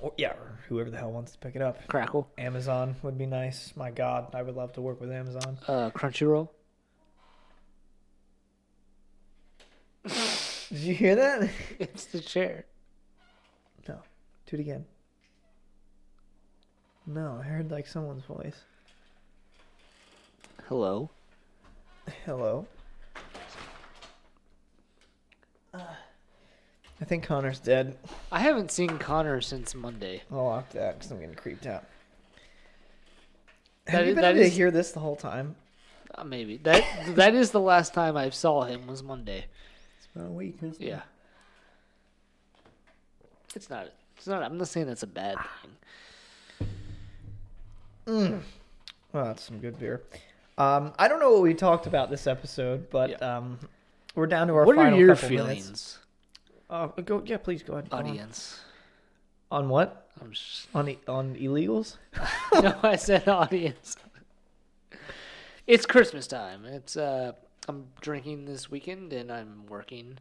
or, 0.00 0.12
yeah, 0.16 0.30
or 0.30 0.60
whoever 0.68 0.88
the 0.88 0.96
hell 0.96 1.10
wants 1.10 1.32
to 1.32 1.38
pick 1.38 1.56
it 1.56 1.62
up. 1.62 1.86
Crackle, 1.88 2.30
Amazon 2.38 2.94
would 3.02 3.18
be 3.18 3.26
nice. 3.26 3.72
My 3.76 3.90
God, 3.90 4.34
I 4.34 4.42
would 4.42 4.54
love 4.54 4.72
to 4.74 4.80
work 4.80 5.00
with 5.00 5.10
Amazon. 5.10 5.58
uh, 5.68 5.90
Crunchyroll. 5.90 6.48
Did 10.04 10.78
you 10.78 10.94
hear 10.94 11.16
that? 11.16 11.50
It's 11.78 12.06
the 12.06 12.20
chair. 12.20 12.64
No. 13.88 13.98
Do 14.46 14.56
it 14.56 14.60
again. 14.60 14.84
No, 17.06 17.38
I 17.40 17.46
heard 17.46 17.70
like 17.70 17.86
someone's 17.86 18.24
voice. 18.24 18.62
Hello. 20.68 21.10
Hello. 22.24 22.66
Uh, 25.72 25.78
I 27.00 27.04
think 27.04 27.24
Connor's 27.24 27.60
dead. 27.60 27.96
I 28.32 28.40
haven't 28.40 28.70
seen 28.70 28.98
Connor 28.98 29.40
since 29.40 29.74
Monday. 29.74 30.22
I'll 30.32 30.44
lock 30.44 30.70
that 30.70 30.94
because 30.98 31.10
I'm 31.12 31.20
getting 31.20 31.34
creeped 31.34 31.66
out. 31.66 31.84
That 33.84 33.92
Have 33.92 34.04
you 34.06 34.10
is- 34.10 34.14
been 34.16 34.22
that 34.22 34.30
able 34.30 34.40
to 34.40 34.46
is- 34.46 34.56
hear 34.56 34.70
this 34.70 34.92
the 34.92 35.00
whole 35.00 35.16
time? 35.16 35.54
Uh, 36.14 36.24
maybe 36.24 36.56
that 36.58 36.82
that 37.14 37.34
is 37.34 37.50
the 37.50 37.60
last 37.60 37.92
time 37.92 38.16
I 38.16 38.30
saw 38.30 38.62
him 38.64 38.86
was 38.86 39.02
Monday. 39.02 39.46
It's 39.98 40.06
been 40.08 40.24
a 40.26 40.30
week. 40.30 40.56
Isn't 40.62 40.80
Yeah. 40.80 41.02
It's 43.54 43.68
not. 43.70 43.88
It's 44.16 44.26
not. 44.26 44.42
I'm 44.42 44.56
not 44.58 44.68
saying 44.68 44.86
that's 44.86 45.02
a 45.02 45.06
bad 45.08 45.36
thing. 45.62 45.76
Mm. 48.06 48.40
Well, 49.12 49.24
that's 49.24 49.42
some 49.42 49.58
good 49.58 49.78
beer. 49.78 50.02
Um, 50.58 50.92
I 50.98 51.08
don't 51.08 51.20
know 51.20 51.32
what 51.32 51.42
we 51.42 51.54
talked 51.54 51.86
about 51.86 52.10
this 52.10 52.26
episode, 52.26 52.88
but 52.90 53.10
Yeah. 53.10 53.36
um, 53.36 53.58
we're 54.14 54.26
down 54.26 54.46
to 54.48 54.54
our 54.54 54.64
what 54.64 54.76
are 54.78 54.84
final 54.84 54.98
your 54.98 55.14
couple 55.14 55.28
feelings, 55.28 55.64
minutes. 55.64 55.98
Uh, 56.70 56.86
go. 57.02 57.22
Yeah, 57.24 57.36
please 57.38 57.62
go 57.62 57.74
ahead. 57.74 57.90
Go 57.90 57.96
on. 57.98 58.06
audience? 58.06 58.60
On 59.50 59.68
what? 59.68 60.08
I'm 60.20 60.32
just, 60.32 60.66
On 60.74 60.88
e- 60.88 60.98
on 61.06 61.34
illegals? 61.36 61.96
no, 62.54 62.78
I 62.82 62.96
said 62.96 63.28
audience. 63.28 63.96
It's 65.66 65.84
Christmas 65.86 66.26
time. 66.26 66.64
It's 66.64 66.96
uh, 66.96 67.32
I'm 67.68 67.86
drinking 68.00 68.46
this 68.46 68.70
weekend 68.70 69.12
and 69.12 69.30
I'm 69.30 69.66
working 69.66 70.18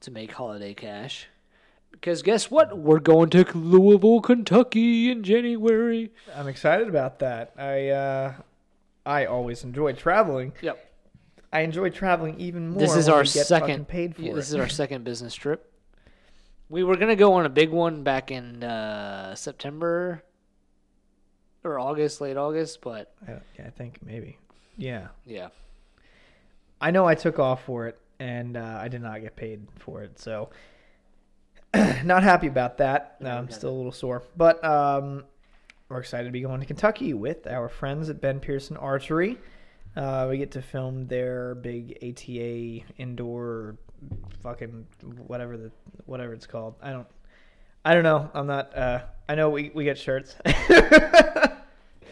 to 0.00 0.10
make 0.10 0.32
holiday 0.32 0.74
cash. 0.74 1.26
Because 2.00 2.22
guess 2.22 2.50
what? 2.50 2.76
We're 2.76 2.98
going 2.98 3.30
to 3.30 3.44
Louisville, 3.54 4.20
Kentucky 4.20 5.10
in 5.10 5.22
January. 5.22 6.12
I'm 6.34 6.46
excited 6.46 6.88
about 6.88 7.20
that. 7.20 7.52
I 7.56 7.88
uh, 7.88 8.34
I 9.04 9.24
always 9.24 9.64
enjoy 9.64 9.94
traveling. 9.94 10.52
Yep. 10.60 10.82
I 11.52 11.60
enjoy 11.60 11.90
traveling 11.90 12.38
even 12.38 12.70
more. 12.70 12.80
This 12.80 12.96
is 12.96 13.08
our 13.08 13.24
second. 13.24 13.88
paid 13.88 14.14
for 14.14 14.22
yeah, 14.22 14.34
this 14.34 14.48
is 14.48 14.56
our 14.56 14.68
second 14.82 15.04
business 15.04 15.34
trip. 15.34 15.72
We 16.68 16.84
were 16.84 16.96
gonna 16.96 17.16
go 17.16 17.34
on 17.34 17.46
a 17.46 17.48
big 17.48 17.70
one 17.70 18.02
back 18.02 18.30
in 18.30 18.62
uh, 18.62 19.34
September 19.34 20.22
or 21.64 21.78
August, 21.78 22.20
late 22.20 22.36
August, 22.36 22.80
but 22.82 23.14
I, 23.26 23.32
yeah, 23.58 23.66
I 23.66 23.70
think 23.70 24.00
maybe. 24.04 24.38
Yeah, 24.76 25.08
yeah, 25.24 25.48
I 26.80 26.90
know 26.90 27.06
I 27.06 27.14
took 27.14 27.38
off 27.38 27.64
for 27.64 27.86
it, 27.86 27.98
and 28.18 28.56
uh, 28.56 28.78
I 28.80 28.88
did 28.88 29.00
not 29.00 29.22
get 29.22 29.34
paid 29.34 29.66
for 29.78 30.02
it, 30.02 30.18
so 30.18 30.50
not 32.04 32.22
happy 32.22 32.46
about 32.46 32.78
that. 32.78 33.16
No, 33.20 33.30
I'm 33.30 33.50
still 33.50 33.70
a 33.70 33.76
little 33.76 33.92
sore, 33.92 34.22
but 34.36 34.62
um, 34.64 35.24
we're 35.88 35.98
excited 35.98 36.24
to 36.24 36.32
be 36.32 36.40
going 36.40 36.60
to 36.60 36.66
Kentucky 36.66 37.14
with 37.14 37.46
our 37.46 37.68
friends 37.68 38.08
at 38.10 38.20
Ben 38.20 38.40
Pearson 38.40 38.76
Archery. 38.76 39.38
Uh, 39.96 40.26
we 40.28 40.38
get 40.38 40.50
to 40.52 40.62
film 40.62 41.06
their 41.06 41.54
big 41.54 41.98
ATA 42.02 42.84
indoor, 42.98 43.76
fucking 44.42 44.86
whatever 45.26 45.56
the 45.56 45.70
whatever 46.04 46.32
it's 46.34 46.46
called. 46.46 46.74
I 46.82 46.90
don't, 46.90 47.06
I 47.84 47.94
don't 47.94 48.02
know. 48.02 48.30
I'm 48.34 48.46
not. 48.46 48.76
Uh, 48.76 49.00
I 49.28 49.34
know 49.34 49.50
we 49.50 49.70
we 49.74 49.84
get 49.84 49.98
shirts. 49.98 50.36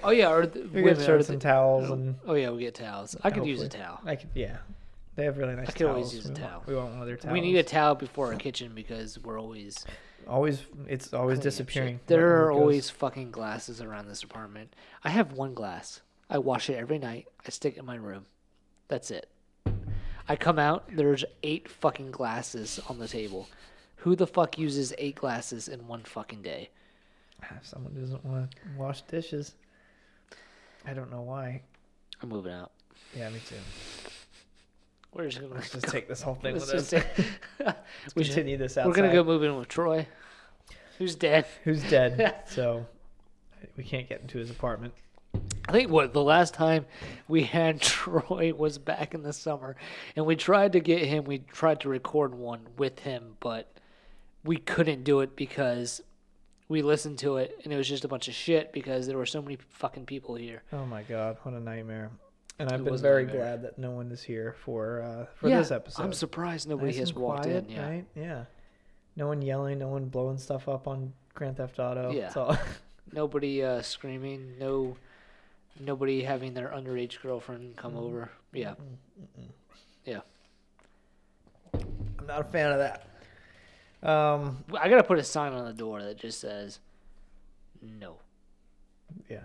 Oh 0.05 0.11
yeah, 0.11 0.31
or 0.31 0.47
the, 0.47 0.69
we 0.69 0.83
get 0.83 1.01
shirts 1.01 1.31
and 1.31 1.41
towels 1.41 1.91
and 1.91 2.17
Oh 2.27 2.35
yeah, 2.35 2.51
we 2.51 2.61
get 2.61 2.75
towels. 2.75 3.17
I 3.25 3.31
could 3.31 3.47
use 3.47 3.63
a 3.63 3.69
towel. 3.69 4.01
I 4.05 4.17
could, 4.17 4.29
yeah. 4.35 4.59
They 5.17 5.25
have 5.25 5.39
really 5.39 5.55
nice 5.55 5.69
I 5.69 5.73
could 5.73 5.87
always 5.87 6.11
towels. 6.11 6.15
use 6.15 6.27
a 6.27 6.29
we 6.31 6.35
towel. 6.35 6.51
Want, 6.51 6.67
we 6.67 6.75
want 6.75 6.91
one 6.93 7.01
of 7.01 7.07
their 7.07 7.17
towels. 7.17 7.33
We 7.33 7.41
need 7.41 7.57
a 7.57 7.63
towel 7.63 7.95
before 7.95 8.33
our 8.33 8.39
kitchen 8.39 8.73
because 8.75 9.19
we're 9.19 9.41
always 9.41 9.85
always. 10.27 10.65
It's 10.89 11.13
always 11.15 11.39
disappearing. 11.39 12.01
There 12.07 12.45
are 12.45 12.51
always 12.53 12.91
fucking 12.91 13.31
glasses 13.31 13.81
around 13.81 14.09
this 14.09 14.23
apartment. 14.23 14.75
I 15.05 15.11
have 15.11 15.33
one 15.33 15.55
glass. 15.55 16.01
I 16.29 16.39
wash 16.39 16.69
it 16.71 16.75
every 16.75 16.99
night. 16.99 17.27
I 17.47 17.51
stick 17.51 17.77
it 17.77 17.81
in 17.81 17.87
my 17.87 17.97
room. 17.97 18.27
That's 18.89 19.11
it. 19.11 19.29
I 20.29 20.37
come 20.37 20.59
out. 20.59 20.85
There's 20.91 21.25
eight 21.43 21.69
fucking 21.69 22.11
glasses 22.11 22.81
on 22.89 22.99
the 22.99 23.09
table. 23.09 23.49
Who 23.97 24.17
the 24.17 24.27
fuck 24.27 24.59
uses 24.59 24.93
eight 24.99 25.17
glasses 25.17 25.69
in 25.69 25.87
one 25.87 26.03
fucking 26.03 26.43
day? 26.43 26.71
If 27.43 27.67
someone 27.67 27.95
doesn't 27.95 28.25
want 28.25 28.51
to 28.53 28.59
wash 28.79 29.03
dishes, 29.03 29.55
I 30.87 30.95
don't 30.95 31.11
know 31.11 31.21
why. 31.21 31.63
I'm 32.23 32.31
moving 32.31 32.53
out. 32.53 32.73
Yeah, 33.15 33.29
me 33.29 33.41
too. 33.47 33.57
We're 35.15 35.29
just 35.29 35.41
gonna 35.41 35.55
Let's 35.55 35.71
just 35.73 35.87
take 35.89 36.09
this 36.09 36.23
whole 36.23 36.35
thing 36.35 36.55
let's 36.55 36.73
with 36.73 36.75
us. 36.83 36.91
take- 36.91 37.27
Let's 37.61 38.15
we 38.15 38.25
should- 38.25 38.35
continue 38.35 38.57
this 38.57 38.77
outside. 38.77 38.89
We're 38.89 38.95
gonna 38.95 39.13
go 39.13 39.25
move 39.25 39.43
in 39.45 39.57
with 39.57 39.69
Troy, 39.69 40.07
who's 40.99 41.15
dead. 41.15 41.47
Who's 41.65 41.83
dead? 41.89 42.43
so 42.47 42.87
we 43.77 43.85
can't 43.85 44.09
get 44.09 44.21
into 44.21 44.39
his 44.39 44.51
apartment. 44.51 44.93
I 45.69 45.73
think 45.73 45.91
what 45.91 46.13
the 46.13 46.23
last 46.23 46.55
time 46.55 46.87
we 47.27 47.45
had 47.45 47.81
Troy 47.81 48.53
was 48.55 48.79
back 48.79 49.15
in 49.15 49.23
the 49.23 49.33
summer, 49.33 49.77
and 50.15 50.27
we 50.27 50.37
tried 50.37 50.73
to 50.73 50.81
get 50.81 51.03
him. 51.07 51.25
We 51.25 51.39
tried 51.39 51.81
to 51.81 51.89
record 51.89 52.35
one 52.35 52.61
with 52.77 53.01
him, 53.01 53.37
but 53.41 53.73
we 54.45 54.57
couldn't 54.59 55.05
do 55.05 55.21
it 55.21 55.35
because 55.37 56.03
we 56.69 56.83
listened 56.83 57.19
to 57.19 57.37
it 57.37 57.59
and 57.65 57.73
it 57.73 57.77
was 57.77 57.89
just 57.89 58.05
a 58.05 58.09
bunch 58.09 58.27
of 58.29 58.35
shit 58.35 58.73
because 58.73 59.07
there 59.07 59.17
were 59.19 59.27
so 59.27 59.41
many 59.43 59.57
fucking 59.71 60.07
people 60.07 60.35
here. 60.35 60.63
Oh 60.73 60.85
my 60.87 61.03
god, 61.03 61.37
what 61.43 61.55
a 61.55 61.61
nightmare! 61.61 62.11
And 62.59 62.71
I've 62.71 62.81
It 62.81 62.85
been 62.85 62.97
very 62.99 63.25
glad 63.25 63.63
that 63.63 63.79
no 63.79 63.91
one 63.91 64.13
is 64.13 64.23
here 64.23 64.55
for 64.65 65.03
uh, 65.03 65.27
for 65.35 65.49
Yeah, 65.49 65.59
this 65.59 65.71
episode. 65.73 66.03
I'm 66.03 66.13
surprised 66.13 66.69
nobody 66.69 66.93
Nice 66.93 66.99
has 67.01 67.15
walked 67.15 67.43
quiet, 67.43 67.65
in. 67.69 67.71
Yeah. 67.71 67.89
right? 67.89 68.05
Yeah. 68.15 68.45
No 69.17 69.27
one 69.27 69.43
yelling, 69.43 69.79
no 69.81 69.89
one 69.89 70.05
blowing 70.07 70.39
stuff 70.39 70.69
up 70.69 70.87
on 70.87 71.13
Grand 71.35 71.57
Theft 71.57 71.79
Auto. 71.81 72.13
Yeah. 72.13 72.27
It's 72.27 72.37
all- 72.37 72.57
Nobody 73.13 73.63
uh, 73.63 73.83
screaming. 73.83 74.55
No. 74.59 74.97
Nobody 75.81 76.23
having 76.23 76.55
their 76.55 76.69
underage 76.69 77.21
girlfriend 77.21 77.77
come 77.77 77.97
over. 77.97 78.31
Yeah. 78.53 78.75
Yeah. 80.05 80.21
I'm 81.75 82.27
not 82.27 82.41
a 82.41 82.45
fan 82.45 82.71
of 82.73 82.79
that. 82.79 84.09
Um, 84.09 84.65
I 84.81 84.89
gotta 84.89 85.03
put 85.03 85.19
a 85.19 85.25
sign 85.25 85.53
on 85.53 85.65
the 85.65 85.73
door 85.73 86.03
that 86.03 86.19
just 86.19 86.41
says, 86.41 86.79
"No." 87.83 88.17
yeah. 89.29 89.39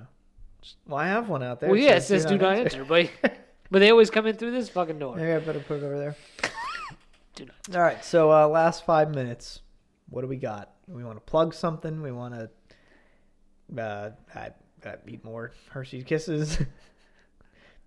Well, 0.88 0.97
I 0.97 1.07
have 1.07 1.30
one 1.30 1.43
out 1.43 1.60
there. 1.60 1.70
Well, 1.70 1.80
yeah, 1.80 1.95
it 1.95 2.01
says 2.01 2.26
"Do 2.26 2.38
not 2.38 2.57
enter." 2.57 2.82
enter," 2.82 2.86
but 2.86 3.10
but 3.72 3.80
they 3.80 3.91
always 3.91 4.10
come 4.10 4.28
in 4.28 4.36
through 4.36 4.51
this 4.51 4.70
fucking 4.70 4.99
door. 4.99 5.16
Maybe 5.16 5.32
I 5.32 5.39
better 5.39 5.60
put 5.60 5.82
it 5.82 5.86
over 5.86 5.97
there. 5.97 6.16
Do 7.36 7.45
not. 7.45 7.76
All 7.76 7.82
right, 7.82 8.03
so 8.03 8.32
uh, 8.32 8.47
last 8.47 8.86
five 8.86 9.10
minutes. 9.14 9.62
What 10.10 10.22
do 10.22 10.28
we 10.28 10.38
got? 10.38 10.72
We 10.88 11.03
want 11.03 11.18
to 11.18 11.22
plug 11.22 11.53
something. 11.53 12.01
We 12.01 12.12
want 12.12 12.34
to 12.34 13.82
uh, 13.82 14.12
I, 14.36 14.49
I 14.86 14.95
eat 15.07 15.24
more 15.24 15.51
Hershey 15.70 16.03
Kisses. 16.03 16.60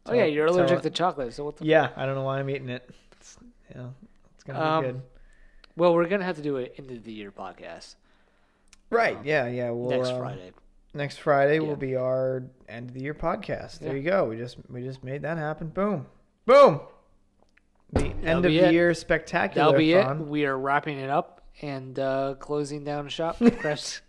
Oh 0.04 0.14
yeah, 0.14 0.24
you're 0.24 0.46
allergic 0.46 0.82
to 0.82 0.90
chocolate, 0.90 1.32
so 1.32 1.44
what 1.44 1.58
the? 1.58 1.64
Yeah, 1.64 1.90
I 1.94 2.06
don't 2.06 2.16
know 2.16 2.24
why 2.24 2.40
I'm 2.40 2.50
eating 2.50 2.70
it. 2.70 2.90
It's, 3.12 3.36
you 3.72 3.80
know, 3.80 3.94
it's 4.34 4.42
gonna 4.42 4.58
be 4.58 4.64
Um, 4.64 4.84
good. 4.84 5.02
Well, 5.76 5.94
we're 5.94 6.08
gonna 6.08 6.24
have 6.24 6.34
to 6.34 6.42
do 6.42 6.56
an 6.56 6.70
end 6.76 6.90
of 6.90 7.04
the 7.04 7.12
year 7.12 7.30
podcast 7.30 7.94
Right? 8.92 9.16
Yeah, 9.24 9.48
yeah. 9.48 9.70
We'll, 9.70 9.90
next 9.90 10.10
uh, 10.10 10.18
Friday. 10.18 10.52
Next 10.94 11.18
Friday 11.18 11.54
Yeah. 11.54 11.60
will 11.68 11.76
be 11.76 11.96
our 11.96 12.42
end 12.68 12.90
of 12.90 12.94
the 12.94 13.00
year 13.02 13.14
podcast. 13.14 13.78
There 13.78 13.96
Yeah. 13.96 14.02
you 14.02 14.10
go. 14.10 14.24
We 14.26 14.36
just 14.36 14.56
we 14.70 14.82
just 14.82 15.02
made 15.02 15.22
that 15.22 15.38
happen. 15.38 15.68
Boom, 15.68 16.06
boom. 16.46 16.80
The 17.92 18.06
end 18.24 18.44
of 18.44 18.52
the 18.52 18.58
it. 18.58 18.72
year 18.72 18.92
spectacular. 18.94 19.66
That'll 19.72 19.78
be 19.78 19.92
fun. 19.94 20.20
it. 20.22 20.26
We 20.26 20.46
are 20.46 20.58
wrapping 20.58 20.98
it 20.98 21.10
up 21.10 21.42
and 21.60 21.98
uh, 21.98 22.34
closing 22.38 22.84
down 22.84 23.08
shop. 23.08 23.36
Crafts- 23.58 24.02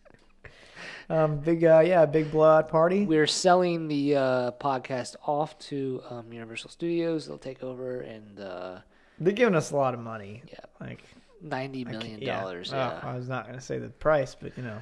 Um, 1.10 1.40
big 1.42 1.66
uh, 1.66 1.80
yeah, 1.86 2.06
big 2.06 2.32
blowout 2.32 2.70
party. 2.70 3.06
We're 3.06 3.28
selling 3.28 3.90
the 3.90 4.16
uh, 4.16 4.52
podcast 4.52 5.16
off 5.28 5.58
to 5.60 6.02
um, 6.10 6.32
Universal 6.32 6.70
Studios. 6.70 7.28
They'll 7.28 7.38
take 7.38 7.62
over 7.62 8.00
and 8.02 8.40
uh, 8.40 8.78
They're 9.20 9.34
giving 9.34 9.54
us 9.54 9.72
a 9.72 9.76
lot 9.76 9.94
of 9.94 10.00
money. 10.00 10.44
yeah, 10.48 10.60
Like 10.80 11.04
ninety 11.42 11.84
million 11.84 12.12
can't- 12.12 12.22
yeah. 12.22 12.40
dollars. 12.40 12.72
Oh, 12.74 12.78
Yeah. 12.78 13.00
I 13.04 13.16
was 13.18 13.28
not 13.28 13.46
going 13.46 13.58
to 13.60 13.64
say 13.64 13.80
the 13.80 13.90
price, 13.90 14.34
but 14.34 14.58
you 14.58 14.64
know, 14.64 14.78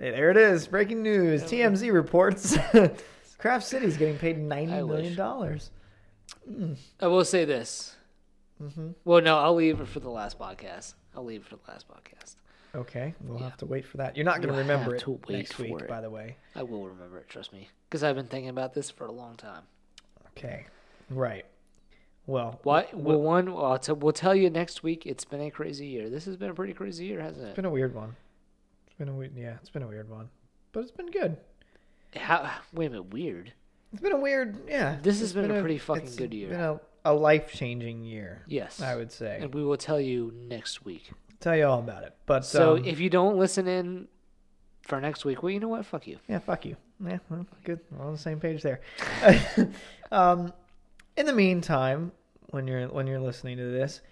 Hey, 0.00 0.10
there 0.12 0.30
it 0.30 0.36
is. 0.38 0.66
Breaking 0.66 1.02
news. 1.02 1.42
TMZ 1.44 1.92
reports 1.92 2.56
Craft 3.38 3.66
City's 3.66 3.96
getting 3.98 4.16
paid 4.18 4.38
ninety 4.38 4.72
I 4.72 4.76
million 4.82 5.08
wish. 5.10 5.16
dollars. 5.16 5.70
I 7.00 7.06
will 7.06 7.24
say 7.24 7.44
this. 7.44 7.96
Mm-hmm. 8.62 8.88
Well, 9.04 9.20
no, 9.20 9.38
I'll 9.38 9.54
leave 9.54 9.80
it 9.80 9.88
for 9.88 10.00
the 10.00 10.08
last 10.10 10.38
podcast. 10.38 10.94
I'll 11.14 11.24
leave 11.24 11.42
it 11.42 11.46
for 11.46 11.56
the 11.56 11.70
last 11.70 11.86
podcast. 11.86 12.36
Okay, 12.74 13.14
we'll 13.20 13.38
Yeah. 13.38 13.44
have 13.44 13.56
to 13.58 13.66
wait 13.66 13.84
for 13.84 13.96
that. 13.98 14.16
You're 14.16 14.24
not 14.24 14.40
going 14.40 14.54
to 14.54 14.58
remember 14.60 14.94
it 14.94 15.00
to 15.02 15.18
next 15.28 15.58
week, 15.58 15.74
it. 15.80 15.88
by 15.88 16.00
the 16.00 16.08
way. 16.10 16.36
I 16.54 16.62
will 16.62 16.86
remember 16.86 17.18
it. 17.18 17.28
Trust 17.28 17.52
me, 17.52 17.68
because 17.88 18.02
I've 18.04 18.14
been 18.16 18.26
thinking 18.28 18.48
about 18.50 18.72
this 18.74 18.90
for 18.90 19.06
a 19.06 19.12
long 19.12 19.36
time. 19.36 19.62
Okay, 20.36 20.66
right. 21.10 21.44
Well, 22.26 22.60
What? 22.62 22.90
w- 22.92 23.08
Well, 23.08 23.20
one, 23.20 23.52
well, 23.54 23.64
I'll 23.64 23.78
t- 23.78 23.92
we'll 23.92 24.12
tell 24.12 24.34
you 24.36 24.50
next 24.50 24.82
week. 24.84 25.04
It's 25.04 25.24
been 25.24 25.40
a 25.40 25.50
crazy 25.50 25.86
year. 25.86 26.08
This 26.08 26.24
has 26.26 26.36
been 26.36 26.50
a 26.50 26.54
pretty 26.54 26.72
crazy 26.74 27.06
year, 27.06 27.20
hasn't 27.20 27.44
it? 27.44 27.48
It's 27.48 27.56
been 27.56 27.64
a 27.64 27.70
weird 27.70 27.92
one. 27.94 28.14
Been 29.00 29.08
a 29.08 29.14
weird, 29.14 29.32
yeah. 29.34 29.54
It's 29.62 29.70
been 29.70 29.82
a 29.82 29.86
weird 29.88 30.10
one, 30.10 30.28
but 30.72 30.80
it's 30.80 30.90
been 30.90 31.10
good. 31.10 31.38
How? 32.14 32.50
Wait 32.74 32.84
a 32.84 32.90
minute. 32.90 33.14
Weird. 33.14 33.50
It's 33.94 34.02
been 34.02 34.12
a 34.12 34.20
weird, 34.20 34.58
yeah. 34.68 34.98
This 35.02 35.20
has 35.20 35.30
it's 35.30 35.32
been 35.32 35.50
a 35.50 35.58
pretty 35.58 35.78
fucking 35.78 36.16
good 36.16 36.34
year. 36.34 36.50
Been 36.50 36.60
a, 36.60 36.80
a 37.06 37.14
life 37.14 37.50
changing 37.50 38.04
year, 38.04 38.42
Yes. 38.46 38.82
I 38.82 38.96
would 38.96 39.10
say. 39.10 39.38
And 39.40 39.54
we 39.54 39.64
will 39.64 39.78
tell 39.78 39.98
you 39.98 40.34
next 40.36 40.84
week. 40.84 41.12
Tell 41.40 41.56
you 41.56 41.64
all 41.64 41.78
about 41.78 42.02
it. 42.02 42.14
But 42.26 42.44
So 42.44 42.76
um, 42.76 42.84
if 42.84 43.00
you 43.00 43.08
don't 43.08 43.38
listen 43.38 43.66
in 43.66 44.06
for 44.82 45.00
next 45.00 45.24
week, 45.24 45.42
well, 45.42 45.48
you 45.48 45.60
know 45.60 45.68
what? 45.68 45.86
Fuck 45.86 46.06
you. 46.06 46.18
yeah, 46.28 46.38
fuck 46.38 46.66
you. 46.66 46.76
Yeah, 47.02 47.20
well, 47.30 47.46
good. 47.64 47.80
We're 47.90 48.04
on 48.04 48.12
the 48.12 48.18
same 48.18 48.38
page 48.38 48.60
there. 48.60 48.82
um, 50.12 50.52
in 51.16 51.24
the 51.24 51.32
meantime, 51.32 52.12
when 52.50 52.66
you're 52.66 52.86
when 52.88 53.06
you're 53.06 53.18
listening 53.18 53.56
to 53.56 53.64
this, 53.64 54.02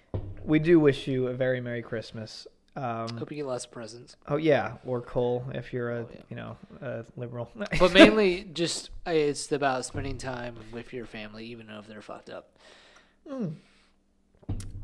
we 0.46 0.58
do 0.58 0.80
wish 0.80 1.06
you 1.06 1.26
a 1.26 1.34
very 1.34 1.60
merry 1.60 1.82
Christmas. 1.82 2.46
Um, 2.78 3.16
Hope 3.18 3.30
you 3.32 3.36
get 3.38 3.46
lots 3.46 3.64
of 3.64 3.70
presents. 3.72 4.16
oh 4.28 4.36
yeah, 4.36 4.74
or 4.86 5.00
coal 5.00 5.44
if 5.52 5.72
you're 5.72 5.90
a 5.90 6.00
Oh, 6.02 6.08
yeah. 6.14 6.20
you 6.30 6.36
know 6.36 6.56
a 6.80 7.04
liberal. 7.16 7.50
But 7.78 7.92
mainly, 7.94 8.44
just 8.52 8.90
uh, 9.06 9.10
it's 9.10 9.50
about 9.50 9.84
spending 9.84 10.16
time 10.18 10.54
with 10.72 10.92
your 10.92 11.04
family, 11.06 11.44
even 11.46 11.68
if 11.70 11.86
they're 11.88 12.00
fucked 12.02 12.30
up. 12.30 12.56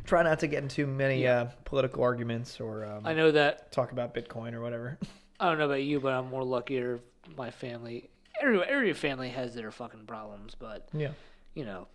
try 0.04 0.22
not 0.22 0.38
to 0.40 0.46
get 0.46 0.62
into 0.62 0.86
many 0.86 1.22
Yeah. 1.22 1.42
uh, 1.42 1.50
political 1.64 2.02
arguments 2.02 2.60
or 2.60 2.84
um, 2.84 3.06
I 3.06 3.14
know 3.14 3.30
that 3.30 3.72
talk 3.72 3.92
about 3.92 4.14
Bitcoin 4.14 4.52
or 4.54 4.60
whatever. 4.60 4.98
I 5.40 5.48
don't 5.48 5.58
know 5.58 5.66
about 5.66 5.82
you, 5.82 6.00
but 6.00 6.12
I'm 6.12 6.28
more 6.30 6.44
luckier. 6.44 7.00
My 7.36 7.50
family, 7.50 8.10
every 8.40 8.62
every 8.62 8.92
family 8.92 9.30
has 9.30 9.54
their 9.54 9.70
fucking 9.70 10.06
problems, 10.06 10.54
but 10.58 10.88
yeah, 10.92 11.10
you 11.54 11.64
know, 11.64 11.88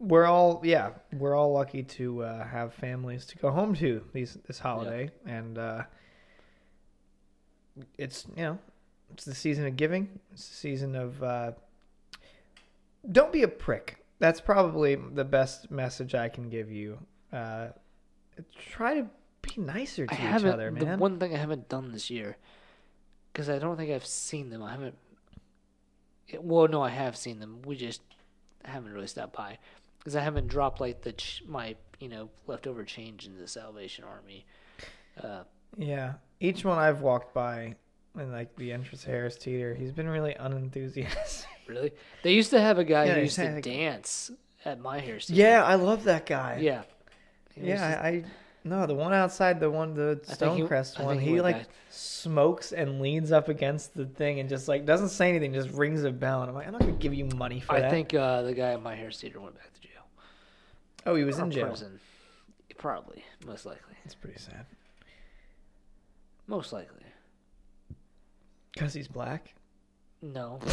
we're 0.00 0.24
all 0.24 0.60
yeah 0.64 0.90
we're 1.12 1.34
all 1.34 1.52
lucky 1.52 1.82
to 1.82 2.22
uh, 2.22 2.46
have 2.46 2.74
families 2.74 3.24
to 3.26 3.38
go 3.38 3.50
home 3.50 3.74
to 3.74 4.02
these 4.12 4.38
this 4.46 4.58
holiday 4.58 5.10
and 5.26 5.58
uh, 5.58 5.82
it's 7.98 8.26
you 8.36 8.42
know 8.42 8.58
it's 9.12 9.24
the 9.24 9.34
season 9.34 9.66
of 9.66 9.76
giving 9.76 10.08
it's 10.32 10.48
the 10.48 10.54
season 10.54 10.96
of 10.96 11.22
uh, 11.22 11.52
don't 13.12 13.32
be 13.32 13.42
a 13.42 13.48
prick 13.48 14.04
that's 14.18 14.40
probably 14.40 14.96
the 14.96 15.24
best 15.24 15.70
message 15.70 16.14
i 16.14 16.28
can 16.28 16.48
give 16.48 16.70
you 16.72 16.98
uh, 17.32 17.68
try 18.56 18.94
to 18.94 19.06
be 19.42 19.60
nicer 19.60 20.06
to 20.06 20.14
I 20.14 20.36
each 20.36 20.44
other 20.44 20.70
the 20.70 20.96
one 20.96 21.18
thing 21.18 21.34
I 21.34 21.38
haven't 21.38 21.68
done 21.68 21.92
this 21.92 22.10
year, 22.10 22.36
because 23.32 23.48
I 23.48 23.58
don't 23.58 23.76
think 23.76 23.90
I've 23.90 24.06
seen 24.06 24.50
them. 24.50 24.62
I 24.62 24.72
haven't. 24.72 24.96
well, 26.38 26.68
no, 26.68 26.82
I 26.82 26.90
have 26.90 27.16
seen 27.16 27.40
them. 27.40 27.62
We 27.64 27.76
just 27.76 28.02
haven't 28.64 28.92
really 28.92 29.06
stopped 29.06 29.34
by, 29.34 29.58
because 30.00 30.16
I 30.16 30.20
haven't 30.22 30.48
dropped 30.48 30.80
like 30.80 31.02
the 31.02 31.12
ch- 31.12 31.44
my 31.46 31.76
you 32.00 32.08
know 32.08 32.28
leftover 32.48 32.82
change 32.84 33.26
in 33.26 33.38
the 33.38 33.46
Salvation 33.46 34.04
Army. 34.04 34.44
Uh, 35.22 35.42
yeah 35.76 36.14
each 36.40 36.64
one 36.64 36.78
i've 36.78 37.00
walked 37.00 37.32
by 37.34 37.74
and 38.18 38.32
like 38.32 38.54
the 38.56 38.72
entrance 38.72 39.04
harris 39.04 39.36
teeter 39.36 39.72
he's 39.74 39.92
been 39.92 40.08
really 40.08 40.34
unenthusiastic 40.34 41.46
really, 41.68 41.92
they 42.22 42.32
used 42.32 42.50
to 42.50 42.60
have 42.60 42.78
a 42.78 42.84
guy 42.84 43.04
Yeah, 43.06 43.14
who 43.14 43.20
used 43.20 43.36
to 43.36 43.52
like- 43.52 43.62
dance 43.62 44.30
at 44.64 44.80
my 44.80 44.98
hair. 44.98 45.18
yeah 45.28 45.62
i 45.64 45.74
love 45.76 46.04
that 46.04 46.26
guy 46.26 46.58
yeah, 46.60 46.82
He 47.54 47.68
Yeah, 47.68 47.90
just- 47.92 48.04
I, 48.04 48.24
no 48.64 48.86
the 48.86 48.94
one 48.94 49.12
outside 49.12 49.60
the 49.60 49.70
one 49.70 49.94
the 49.94 50.20
I 50.28 50.34
think 50.34 50.56
he- 50.56 50.62
Stonecrest 50.62 51.04
one. 51.04 51.18
he 51.20 51.30
He 51.32 51.40
like 51.40 51.58
back. 51.58 51.68
smokes 51.90 52.72
and 52.72 53.00
leans 53.00 53.30
up 53.32 53.48
against 53.48 53.94
the 53.94 54.06
thing 54.06 54.40
and 54.40 54.48
just 54.48 54.66
like 54.68 54.84
doesn't 54.86 55.08
say 55.10 55.28
anything, 55.28 55.52
just 55.52 55.70
rings 55.70 56.02
a 56.04 56.10
bell. 56.10 56.40
And 56.42 56.50
I'm 56.50 56.54
like, 56.54 56.66
I'm 56.66 56.72
not 56.72 56.80
gonna 56.80 56.92
give 56.92 57.14
you 57.14 57.26
money 57.36 57.60
for 57.60 57.74
I 57.74 57.80
that. 57.80 57.86
I 57.86 57.90
think 57.90 58.12
uh, 58.14 58.42
the 58.42 58.52
guy 58.54 58.72
at 58.72 58.82
my 58.82 58.94
Harris 58.94 59.18
Teeter 59.18 59.40
went 59.40 59.54
back 59.54 59.72
to. 59.72 59.79
Oh, 61.06 61.14
he 61.14 61.24
was 61.24 61.38
Or 61.38 61.44
in 61.44 61.50
jail. 61.50 61.68
Prison. 61.68 62.00
Probably, 62.78 63.22
most 63.46 63.66
likely, 63.66 63.94
It's 64.04 64.14
pretty 64.14 64.38
sad 64.38 64.64
most 66.46 66.72
likely. 66.72 67.04
because 68.72 68.94
he's 68.94 69.06
black. 69.08 69.54
No, 70.22 70.58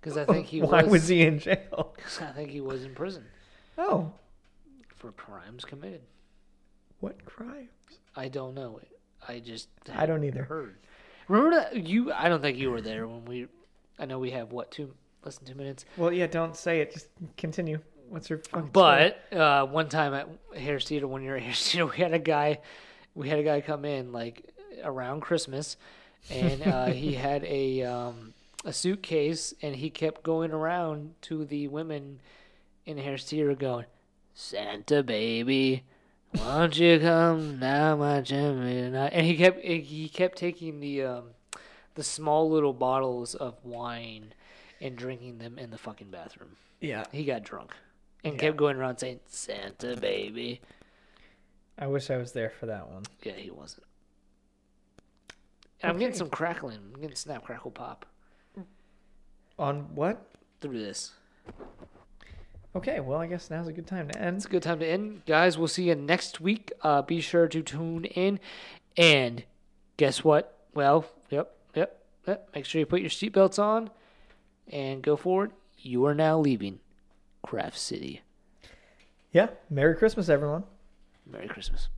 because 0.00 0.16
I 0.16 0.24
think 0.24 0.46
he 0.46 0.62
Why 0.62 0.82
was. 0.84 0.92
was 0.92 1.08
he 1.08 1.22
in 1.22 1.38
jail? 1.38 1.94
Because 1.96 2.20
I 2.20 2.30
think 2.32 2.50
he 2.50 2.60
was 2.60 2.84
in 2.84 2.94
prison 2.94 3.24
Oh, 3.76 4.12
for 4.96 5.12
crimes 5.12 5.64
committed. 5.64 6.02
what 7.00 7.24
crimes? 7.24 7.68
I 8.16 8.28
don't 8.28 8.54
know. 8.54 8.80
I 9.26 9.40
just 9.40 9.68
I 9.94 10.06
don't 10.06 10.24
either. 10.24 10.44
heard. 10.44 10.76
Remember 11.28 11.56
that 11.56 11.86
you? 11.86 12.12
I 12.12 12.28
don't 12.28 12.40
think 12.40 12.56
you 12.56 12.70
were 12.70 12.80
there 12.80 13.06
when 13.06 13.24
we. 13.24 13.48
I 13.98 14.06
know 14.06 14.18
we 14.18 14.30
have 14.30 14.52
what 14.52 14.70
two 14.70 14.94
less 15.24 15.38
than 15.38 15.48
two 15.48 15.54
minutes. 15.56 15.84
Well, 15.96 16.12
yeah, 16.12 16.26
don't 16.26 16.56
say 16.56 16.80
it. 16.80 16.92
Just 16.92 17.08
continue. 17.36 17.78
What's 18.08 18.30
your 18.30 18.38
fucking? 18.38 18.70
But 18.72 19.20
uh, 19.32 19.66
one 19.66 19.88
time 19.88 20.14
at 20.14 20.28
Harris 20.56 20.84
Teeter, 20.84 21.06
when 21.06 21.22
you 21.22 21.30
were 21.30 21.36
at 21.36 21.42
Harris 21.44 21.70
Teeter, 21.70 21.86
we 21.86 21.96
had 21.96 22.14
a 22.14 22.18
guy, 22.18 22.60
we 23.14 23.28
had 23.28 23.38
a 23.38 23.42
guy 23.42 23.60
come 23.60 23.84
in 23.84 24.12
like 24.12 24.44
around 24.82 25.20
Christmas, 25.20 25.76
and 26.30 26.62
uh, 26.66 26.86
he 26.92 27.14
had 27.14 27.44
a 27.44 27.82
um, 27.82 28.34
a 28.64 28.72
suitcase, 28.72 29.54
and 29.62 29.76
he 29.76 29.90
kept 29.90 30.22
going 30.22 30.52
around 30.52 31.14
to 31.22 31.44
the 31.44 31.68
women 31.68 32.20
in 32.86 32.98
Harris 32.98 33.24
Teeter, 33.24 33.54
going, 33.54 33.86
"Santa 34.34 35.02
baby, 35.02 35.84
won't 36.34 36.78
you 36.78 36.98
come 36.98 37.58
now, 37.58 37.96
my 37.96 38.20
Jimmy?" 38.20 38.78
And 38.78 39.26
he 39.26 39.36
kept 39.36 39.62
he 39.64 40.08
kept 40.08 40.38
taking 40.38 40.80
the 40.80 41.02
um, 41.02 41.24
the 41.94 42.04
small 42.04 42.48
little 42.48 42.72
bottles 42.72 43.34
of 43.34 43.62
wine 43.64 44.32
and 44.80 44.96
drinking 44.96 45.38
them 45.38 45.58
in 45.58 45.70
the 45.70 45.78
fucking 45.78 46.10
bathroom. 46.10 46.50
yeah, 46.80 47.04
He 47.10 47.24
got 47.24 47.42
drunk. 47.42 47.72
And 48.24 48.34
Yeah. 48.34 48.40
kept 48.40 48.56
going 48.56 48.76
around 48.76 48.98
saying 48.98 49.20
Santa 49.26 49.96
baby. 49.96 50.60
I 51.78 51.86
wish 51.86 52.10
I 52.10 52.16
was 52.16 52.32
there 52.32 52.50
for 52.50 52.66
that 52.66 52.88
one. 52.88 53.04
Yeah, 53.22 53.32
he 53.34 53.50
wasn't. 53.50 53.86
And 55.80 55.92
I'm 55.92 55.98
getting 55.98 56.14
some 56.16 56.28
crackling. 56.30 56.78
I'm 56.94 57.00
getting 57.00 57.14
snap 57.16 57.44
crackle 57.44 57.70
pop 57.70 58.04
On 59.58 59.94
what? 59.94 60.24
through 60.60 60.78
this. 60.80 61.12
Okay, 62.74 63.00
well, 63.00 63.18
I 63.20 63.26
guess 63.26 63.48
now's 63.50 63.68
a 63.68 63.72
good 63.72 63.86
time 63.86 64.08
to 64.08 64.20
end. 64.20 64.36
It's 64.36 64.46
a 64.46 64.48
good 64.48 64.62
time 64.62 64.80
to 64.80 64.86
end, 64.86 65.22
guys. 65.26 65.56
We'll 65.56 65.68
see 65.68 65.84
you 65.84 65.94
next 65.94 66.40
week. 66.40 66.72
Uh, 66.82 67.02
be 67.02 67.20
sure 67.20 67.48
to 67.48 67.62
tune 67.62 68.04
in. 68.06 68.40
And 68.96 69.44
guess 69.96 70.22
what? 70.24 70.58
Well, 70.74 71.06
yep, 71.30 71.54
yep, 71.74 72.02
yep. 72.26 72.48
Make 72.54 72.64
sure 72.64 72.80
you 72.80 72.86
put 72.86 73.00
your 73.00 73.10
seatbelts 73.10 73.58
on 73.60 73.90
and 74.70 75.00
go 75.02 75.16
forward. 75.16 75.52
You 75.78 76.04
are 76.06 76.14
now 76.14 76.38
leaving 76.38 76.80
Craft 77.48 77.78
City. 77.78 78.20
Yeah, 79.32 79.48
Merry 79.70 79.94
Christmas, 79.94 80.28
everyone. 80.28 80.64
Merry 81.24 81.48
Christmas. 81.48 81.88